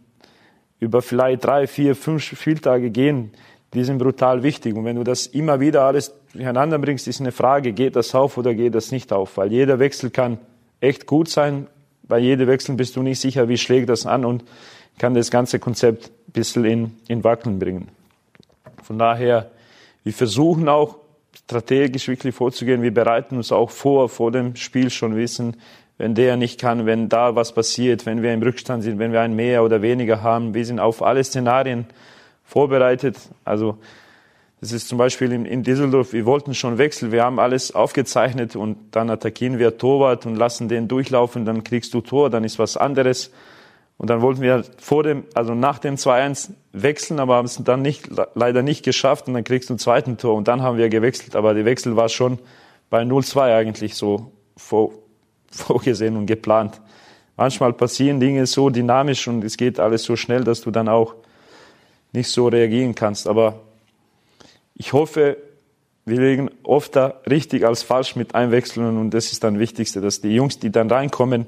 über 0.79 1.01
vielleicht 1.01 1.45
drei, 1.45 1.67
vier, 1.67 1.95
fünf 1.95 2.23
Spieltage 2.23 2.91
gehen, 2.91 3.31
die 3.73 3.83
sind 3.83 3.97
brutal 3.97 4.43
wichtig. 4.43 4.75
Und 4.75 4.85
wenn 4.85 4.95
du 4.95 5.03
das 5.03 5.27
immer 5.27 5.59
wieder 5.59 5.83
alles 5.83 6.13
durcheinander 6.33 6.79
bringst, 6.79 7.07
ist 7.07 7.19
eine 7.19 7.31
Frage, 7.31 7.73
geht 7.73 7.95
das 7.95 8.13
auf 8.15 8.37
oder 8.37 8.53
geht 8.53 8.75
das 8.75 8.91
nicht 8.91 9.11
auf? 9.11 9.37
Weil 9.37 9.51
jeder 9.51 9.79
Wechsel 9.79 10.09
kann 10.09 10.39
echt 10.79 11.05
gut 11.05 11.29
sein. 11.29 11.67
Bei 12.03 12.19
jedem 12.19 12.47
Wechsel 12.47 12.75
bist 12.75 12.95
du 12.95 13.03
nicht 13.03 13.19
sicher, 13.19 13.49
wie 13.49 13.57
schlägt 13.57 13.89
das 13.89 14.05
an 14.05 14.23
und 14.23 14.43
kann 14.97 15.13
das 15.13 15.29
ganze 15.29 15.59
Konzept 15.59 16.11
ein 16.27 16.31
bisschen 16.31 16.65
in, 16.65 16.95
in 17.07 17.23
Wackeln 17.23 17.59
bringen. 17.59 17.89
Von 18.83 18.97
daher, 18.97 19.51
wir 20.03 20.13
versuchen 20.13 20.69
auch 20.69 20.99
strategisch 21.47 22.09
wirklich 22.09 22.35
vorzugehen. 22.35 22.81
Wir 22.81 22.93
bereiten 22.93 23.37
uns 23.37 23.53
auch 23.53 23.69
vor, 23.69 24.09
vor 24.09 24.33
dem 24.33 24.57
Spiel 24.57 24.89
schon 24.89 25.15
wissen, 25.15 25.55
wenn 25.97 26.13
der 26.13 26.35
nicht 26.35 26.59
kann, 26.59 26.85
wenn 26.85 27.07
da 27.07 27.35
was 27.35 27.53
passiert, 27.53 28.05
wenn 28.05 28.21
wir 28.21 28.33
im 28.33 28.41
Rückstand 28.43 28.83
sind, 28.83 28.99
wenn 28.99 29.13
wir 29.13 29.21
ein 29.21 29.33
mehr 29.33 29.63
oder 29.63 29.81
weniger 29.81 30.21
haben. 30.21 30.53
Wir 30.53 30.65
sind 30.65 30.81
auf 30.81 31.01
alle 31.01 31.23
Szenarien 31.23 31.85
vorbereitet. 32.43 33.17
Also 33.45 33.77
das 34.59 34.73
ist 34.73 34.89
zum 34.89 34.97
Beispiel 34.97 35.31
in, 35.31 35.45
in 35.45 35.63
Düsseldorf, 35.63 36.11
wir 36.11 36.25
wollten 36.25 36.53
schon 36.53 36.77
wechseln, 36.77 37.13
wir 37.13 37.23
haben 37.23 37.39
alles 37.39 37.73
aufgezeichnet 37.73 38.57
und 38.57 38.77
dann 38.91 39.09
attackieren 39.09 39.57
wir 39.57 39.77
Torwart 39.77 40.25
und 40.25 40.35
lassen 40.35 40.67
den 40.67 40.89
durchlaufen, 40.89 41.45
dann 41.45 41.63
kriegst 41.63 41.93
du 41.93 42.01
Tor, 42.01 42.29
dann 42.29 42.43
ist 42.43 42.59
was 42.59 42.75
anderes. 42.75 43.31
Und 43.97 44.09
dann 44.09 44.21
wollten 44.21 44.41
wir 44.41 44.63
vor 44.77 45.03
dem, 45.03 45.23
also 45.33 45.55
nach 45.55 45.79
dem 45.79 45.95
2-1 45.95 46.51
wechseln, 46.71 47.19
aber 47.19 47.35
haben 47.35 47.45
es 47.45 47.61
dann 47.63 47.81
nicht, 47.81 48.09
leider 48.35 48.61
nicht 48.61 48.83
geschafft 48.83 49.27
und 49.27 49.33
dann 49.33 49.43
kriegst 49.43 49.69
du 49.69 49.73
ein 49.73 49.79
zweiten 49.79 50.17
Tor 50.17 50.35
und 50.35 50.47
dann 50.47 50.61
haben 50.61 50.77
wir 50.77 50.89
gewechselt. 50.89 51.35
Aber 51.35 51.53
der 51.55 51.65
Wechsel 51.65 51.95
war 51.95 52.07
schon 52.07 52.37
bei 52.89 53.01
0-2 53.01 53.55
eigentlich 53.55 53.95
so 53.95 54.31
vor, 54.55 54.91
vorgesehen 55.51 56.15
und 56.15 56.27
geplant. 56.27 56.79
Manchmal 57.37 57.73
passieren 57.73 58.19
Dinge 58.19 58.45
so 58.45 58.69
dynamisch 58.69 59.27
und 59.27 59.43
es 59.43 59.57
geht 59.57 59.79
alles 59.79 60.03
so 60.03 60.15
schnell, 60.15 60.43
dass 60.43 60.61
du 60.61 60.71
dann 60.71 60.87
auch 60.87 61.15
nicht 62.13 62.29
so 62.29 62.47
reagieren 62.47 62.95
kannst. 62.95 63.27
Aber 63.27 63.61
ich 64.75 64.93
hoffe, 64.93 65.37
wir 66.05 66.19
legen 66.19 66.49
oft 66.63 66.95
da 66.95 67.19
richtig 67.29 67.65
als 67.65 67.83
falsch 67.83 68.15
mit 68.15 68.33
einwechseln 68.33 68.97
und 68.97 69.11
das 69.11 69.31
ist 69.31 69.43
dann 69.43 69.55
das 69.55 69.61
Wichtigste, 69.61 70.01
dass 70.01 70.21
die 70.21 70.33
Jungs, 70.33 70.59
die 70.59 70.71
dann 70.71 70.89
reinkommen, 70.89 71.47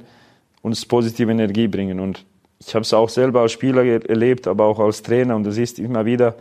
uns 0.62 0.86
positive 0.86 1.32
Energie 1.32 1.68
bringen. 1.68 2.00
Und 2.00 2.26
ich 2.60 2.76
habe 2.76 2.84
es 2.84 2.94
auch 2.94 3.10
selber 3.10 3.42
als 3.42 3.54
Spieler 3.54 3.84
erlebt, 3.84 4.48
aber 4.48 4.66
auch 4.66 4.80
als 4.80 5.02
Trainer 5.02 5.36
und 5.36 5.44
das 5.44 5.58
ist 5.58 5.80
immer 5.80 6.06
wieder, 6.06 6.36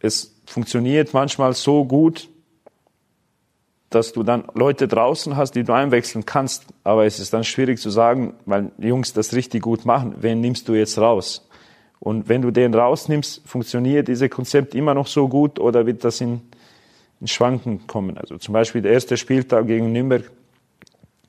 es 0.00 0.34
funktioniert 0.46 1.12
manchmal 1.12 1.52
so 1.54 1.84
gut, 1.84 2.28
dass 3.90 4.12
du 4.12 4.22
dann 4.22 4.44
Leute 4.54 4.86
draußen 4.86 5.36
hast, 5.36 5.52
die 5.52 5.64
du 5.64 5.74
einwechseln 5.74 6.24
kannst, 6.24 6.66
aber 6.84 7.06
es 7.06 7.18
ist 7.18 7.32
dann 7.34 7.42
schwierig 7.42 7.80
zu 7.80 7.90
sagen, 7.90 8.34
weil 8.46 8.70
Jungs 8.78 9.12
das 9.12 9.34
richtig 9.34 9.62
gut 9.62 9.84
machen, 9.84 10.14
wen 10.20 10.40
nimmst 10.40 10.68
du 10.68 10.74
jetzt 10.74 10.96
raus? 10.96 11.46
Und 11.98 12.28
wenn 12.28 12.40
du 12.40 12.50
den 12.50 12.72
rausnimmst, 12.72 13.42
funktioniert 13.46 14.08
dieses 14.08 14.30
Konzept 14.30 14.74
immer 14.74 14.94
noch 14.94 15.06
so 15.06 15.28
gut 15.28 15.58
oder 15.58 15.86
wird 15.86 16.02
das 16.04 16.20
in, 16.20 16.40
in 17.20 17.26
Schwanken 17.26 17.86
kommen? 17.86 18.16
Also 18.16 18.38
zum 18.38 18.54
Beispiel 18.54 18.80
der 18.80 18.92
erste 18.92 19.16
Spieltag 19.16 19.66
gegen 19.66 19.92
Nürnberg 19.92 20.30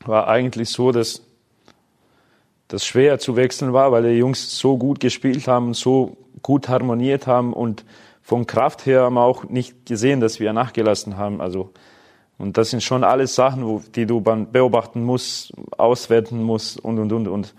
war 0.06 0.28
eigentlich 0.28 0.70
so, 0.70 0.92
dass 0.92 1.22
das 2.72 2.86
schwer 2.86 3.20
zu 3.20 3.36
wechseln 3.36 3.74
war, 3.74 3.92
weil 3.92 4.04
die 4.04 4.18
Jungs 4.18 4.58
so 4.58 4.78
gut 4.78 5.00
gespielt 5.02 5.48
haben, 5.48 5.74
so 5.74 6.16
gut 6.42 6.70
harmoniert 6.70 7.28
haben 7.28 7.52
und 7.54 7.84
von 8.22 8.48
Kraft 8.48 8.86
her 8.86 9.02
haben 9.04 9.16
wir 9.16 9.24
auch 9.24 9.44
nicht 9.44 9.86
gesehen, 9.86 10.22
dass 10.22 10.40
wir 10.40 10.54
nachgelassen 10.54 11.18
haben. 11.18 11.42
Also 11.42 11.72
und 12.38 12.58
das 12.58 12.72
sind 12.72 12.82
schon 12.82 13.04
alles 13.04 13.36
Sachen, 13.36 13.68
wo, 13.68 13.84
die 13.94 14.06
du 14.06 14.22
beobachten 14.22 15.04
musst, 15.04 15.54
auswerten 15.78 16.42
musst 16.42 16.80
und 16.80 16.98
und 16.98 17.12
und 17.12 17.28
und. 17.28 17.54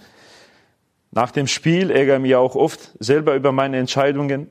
Nach 1.12 1.30
dem 1.30 1.46
Spiel 1.46 1.90
ärgere 1.90 2.16
ich 2.16 2.22
mich 2.22 2.34
auch 2.34 2.56
oft 2.56 2.90
selber 2.98 3.34
über 3.34 3.52
meine 3.52 3.76
Entscheidungen. 3.76 4.48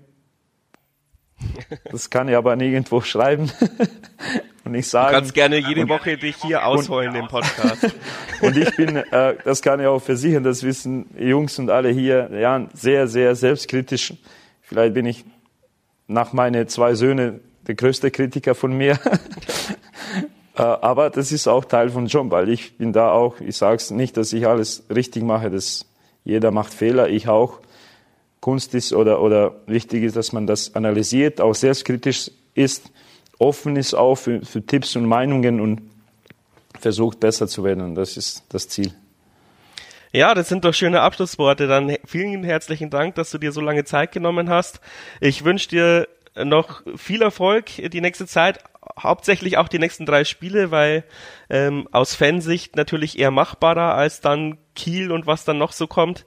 Das 1.91 2.09
kann 2.09 2.29
ich 2.29 2.35
aber 2.35 2.55
nirgendwo 2.55 3.01
schreiben 3.01 3.51
und 4.65 4.71
nicht 4.71 4.87
sagen. 4.87 5.09
Du 5.09 5.19
kannst 5.19 5.33
gerne 5.33 5.57
jede 5.57 5.87
Woche 5.89 6.17
dich 6.17 6.35
hier 6.37 6.65
ausholen 6.65 7.15
im 7.15 7.27
Podcast. 7.27 7.93
und 8.41 8.57
ich 8.57 8.75
bin, 8.75 8.95
äh, 8.95 9.35
das 9.43 9.61
kann 9.61 9.79
ich 9.79 9.87
auch 9.87 10.01
versichern, 10.01 10.43
das 10.43 10.63
wissen 10.63 11.05
Jungs 11.17 11.59
und 11.59 11.69
alle 11.69 11.89
hier, 11.89 12.29
ja, 12.33 12.67
sehr, 12.73 13.07
sehr 13.07 13.35
selbstkritisch. 13.35 14.13
Vielleicht 14.61 14.93
bin 14.93 15.05
ich 15.05 15.25
nach 16.07 16.33
meine 16.33 16.67
zwei 16.67 16.93
Söhne 16.95 17.39
der 17.67 17.75
größte 17.75 18.11
Kritiker 18.11 18.55
von 18.55 18.75
mir. 18.77 18.99
Äh, 20.53 20.63
aber 20.63 21.09
das 21.09 21.31
ist 21.31 21.47
auch 21.47 21.63
Teil 21.63 21.89
von 21.89 22.07
Job, 22.07 22.29
weil 22.29 22.49
ich 22.49 22.77
bin 22.77 22.91
da 22.91 23.11
auch, 23.11 23.39
ich 23.39 23.55
sage 23.55 23.77
es 23.77 23.89
nicht, 23.89 24.17
dass 24.17 24.33
ich 24.33 24.45
alles 24.45 24.83
richtig 24.93 25.23
mache, 25.23 25.49
das 25.49 25.85
jeder 26.25 26.51
macht 26.51 26.73
Fehler, 26.73 27.07
ich 27.07 27.29
auch. 27.29 27.61
Kunst 28.41 28.73
ist 28.73 28.91
oder, 28.91 29.21
oder 29.21 29.53
wichtig 29.67 30.03
ist, 30.03 30.15
dass 30.15 30.33
man 30.33 30.47
das 30.47 30.75
analysiert, 30.75 31.39
auch 31.39 31.55
selbstkritisch 31.55 32.31
ist, 32.55 32.91
offen 33.37 33.75
ist 33.75 33.93
auch 33.93 34.15
für, 34.15 34.41
für 34.41 34.65
Tipps 34.65 34.95
und 34.95 35.05
Meinungen 35.05 35.61
und 35.61 35.81
versucht 36.79 37.19
besser 37.19 37.47
zu 37.47 37.63
werden. 37.63 37.95
Das 37.95 38.17
ist 38.17 38.43
das 38.49 38.67
Ziel. 38.67 38.93
Ja, 40.11 40.33
das 40.33 40.49
sind 40.49 40.65
doch 40.65 40.73
schöne 40.73 41.01
Abschlussworte. 41.01 41.67
Dann 41.67 41.95
vielen 42.05 42.43
herzlichen 42.43 42.89
Dank, 42.89 43.15
dass 43.15 43.31
du 43.31 43.37
dir 43.37 43.51
so 43.51 43.61
lange 43.61 43.85
Zeit 43.85 44.11
genommen 44.11 44.49
hast. 44.49 44.81
Ich 45.21 45.45
wünsche 45.45 45.69
dir 45.69 46.07
noch 46.35 46.81
viel 46.97 47.21
Erfolg 47.21 47.69
die 47.77 48.01
nächste 48.01 48.25
Zeit, 48.25 48.59
hauptsächlich 48.99 49.57
auch 49.57 49.67
die 49.67 49.79
nächsten 49.79 50.05
drei 50.05 50.23
Spiele, 50.23 50.71
weil 50.71 51.03
ähm, 51.49 51.87
aus 51.91 52.15
Fansicht 52.15 52.75
natürlich 52.75 53.19
eher 53.19 53.31
machbarer 53.31 53.95
als 53.95 54.21
dann 54.21 54.57
Kiel 54.75 55.11
und 55.11 55.27
was 55.27 55.45
dann 55.45 55.57
noch 55.57 55.71
so 55.71 55.87
kommt. 55.87 56.25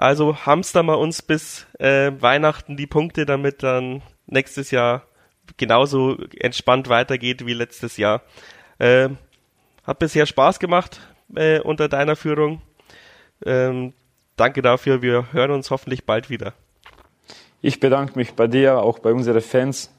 Also 0.00 0.34
hamster 0.46 0.82
mal 0.82 0.94
uns 0.94 1.20
bis 1.20 1.66
äh, 1.78 2.10
Weihnachten 2.20 2.78
die 2.78 2.86
Punkte, 2.86 3.26
damit 3.26 3.62
dann 3.62 4.00
nächstes 4.26 4.70
Jahr 4.70 5.02
genauso 5.58 6.16
entspannt 6.38 6.88
weitergeht 6.88 7.44
wie 7.44 7.52
letztes 7.52 7.98
Jahr. 7.98 8.22
Äh, 8.78 9.10
hat 9.84 9.98
bisher 9.98 10.24
Spaß 10.24 10.58
gemacht 10.58 11.02
äh, 11.36 11.60
unter 11.60 11.90
deiner 11.90 12.16
Führung. 12.16 12.62
Ähm, 13.44 13.92
danke 14.36 14.62
dafür. 14.62 15.02
Wir 15.02 15.34
hören 15.34 15.50
uns 15.50 15.70
hoffentlich 15.70 16.06
bald 16.06 16.30
wieder. 16.30 16.54
Ich 17.60 17.78
bedanke 17.78 18.18
mich 18.18 18.32
bei 18.32 18.46
dir, 18.46 18.78
auch 18.78 19.00
bei 19.00 19.12
unseren 19.12 19.42
Fans. 19.42 19.90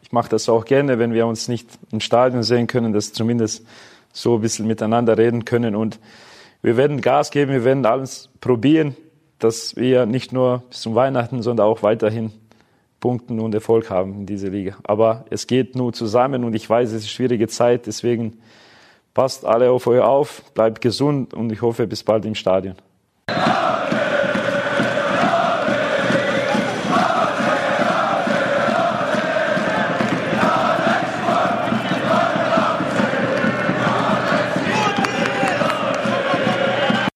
Ich 0.00 0.12
mache 0.12 0.28
das 0.28 0.48
auch 0.48 0.64
gerne, 0.64 1.00
wenn 1.00 1.12
wir 1.12 1.26
uns 1.26 1.48
nicht 1.48 1.68
im 1.90 1.98
Stadion 1.98 2.44
sehen 2.44 2.68
können, 2.68 2.92
dass 2.92 3.12
zumindest 3.12 3.66
so 4.12 4.36
ein 4.36 4.42
bisschen 4.42 4.68
miteinander 4.68 5.18
reden 5.18 5.44
können. 5.44 5.74
Und 5.74 5.98
wir 6.62 6.76
werden 6.76 7.00
Gas 7.00 7.32
geben, 7.32 7.50
wir 7.50 7.64
werden 7.64 7.84
alles 7.84 8.30
probieren, 8.40 8.96
dass 9.44 9.76
wir 9.76 10.06
nicht 10.06 10.32
nur 10.32 10.62
bis 10.70 10.80
zum 10.80 10.94
Weihnachten, 10.94 11.42
sondern 11.42 11.66
auch 11.66 11.82
weiterhin 11.82 12.32
punkten 12.98 13.40
und 13.40 13.54
Erfolg 13.54 13.90
haben 13.90 14.14
in 14.14 14.26
dieser 14.26 14.48
Liga. 14.48 14.76
Aber 14.84 15.26
es 15.28 15.46
geht 15.46 15.76
nur 15.76 15.92
zusammen 15.92 16.44
und 16.44 16.54
ich 16.54 16.68
weiß, 16.68 16.88
es 16.88 16.94
ist 16.94 17.02
eine 17.02 17.08
schwierige 17.10 17.48
Zeit, 17.48 17.86
deswegen 17.86 18.38
passt 19.12 19.44
alle 19.44 19.70
auf 19.70 19.86
euch 19.86 20.00
auf, 20.00 20.42
bleibt 20.54 20.80
gesund 20.80 21.34
und 21.34 21.52
ich 21.52 21.60
hoffe 21.60 21.86
bis 21.86 22.02
bald 22.02 22.24
im 22.24 22.34
Stadion. 22.34 22.76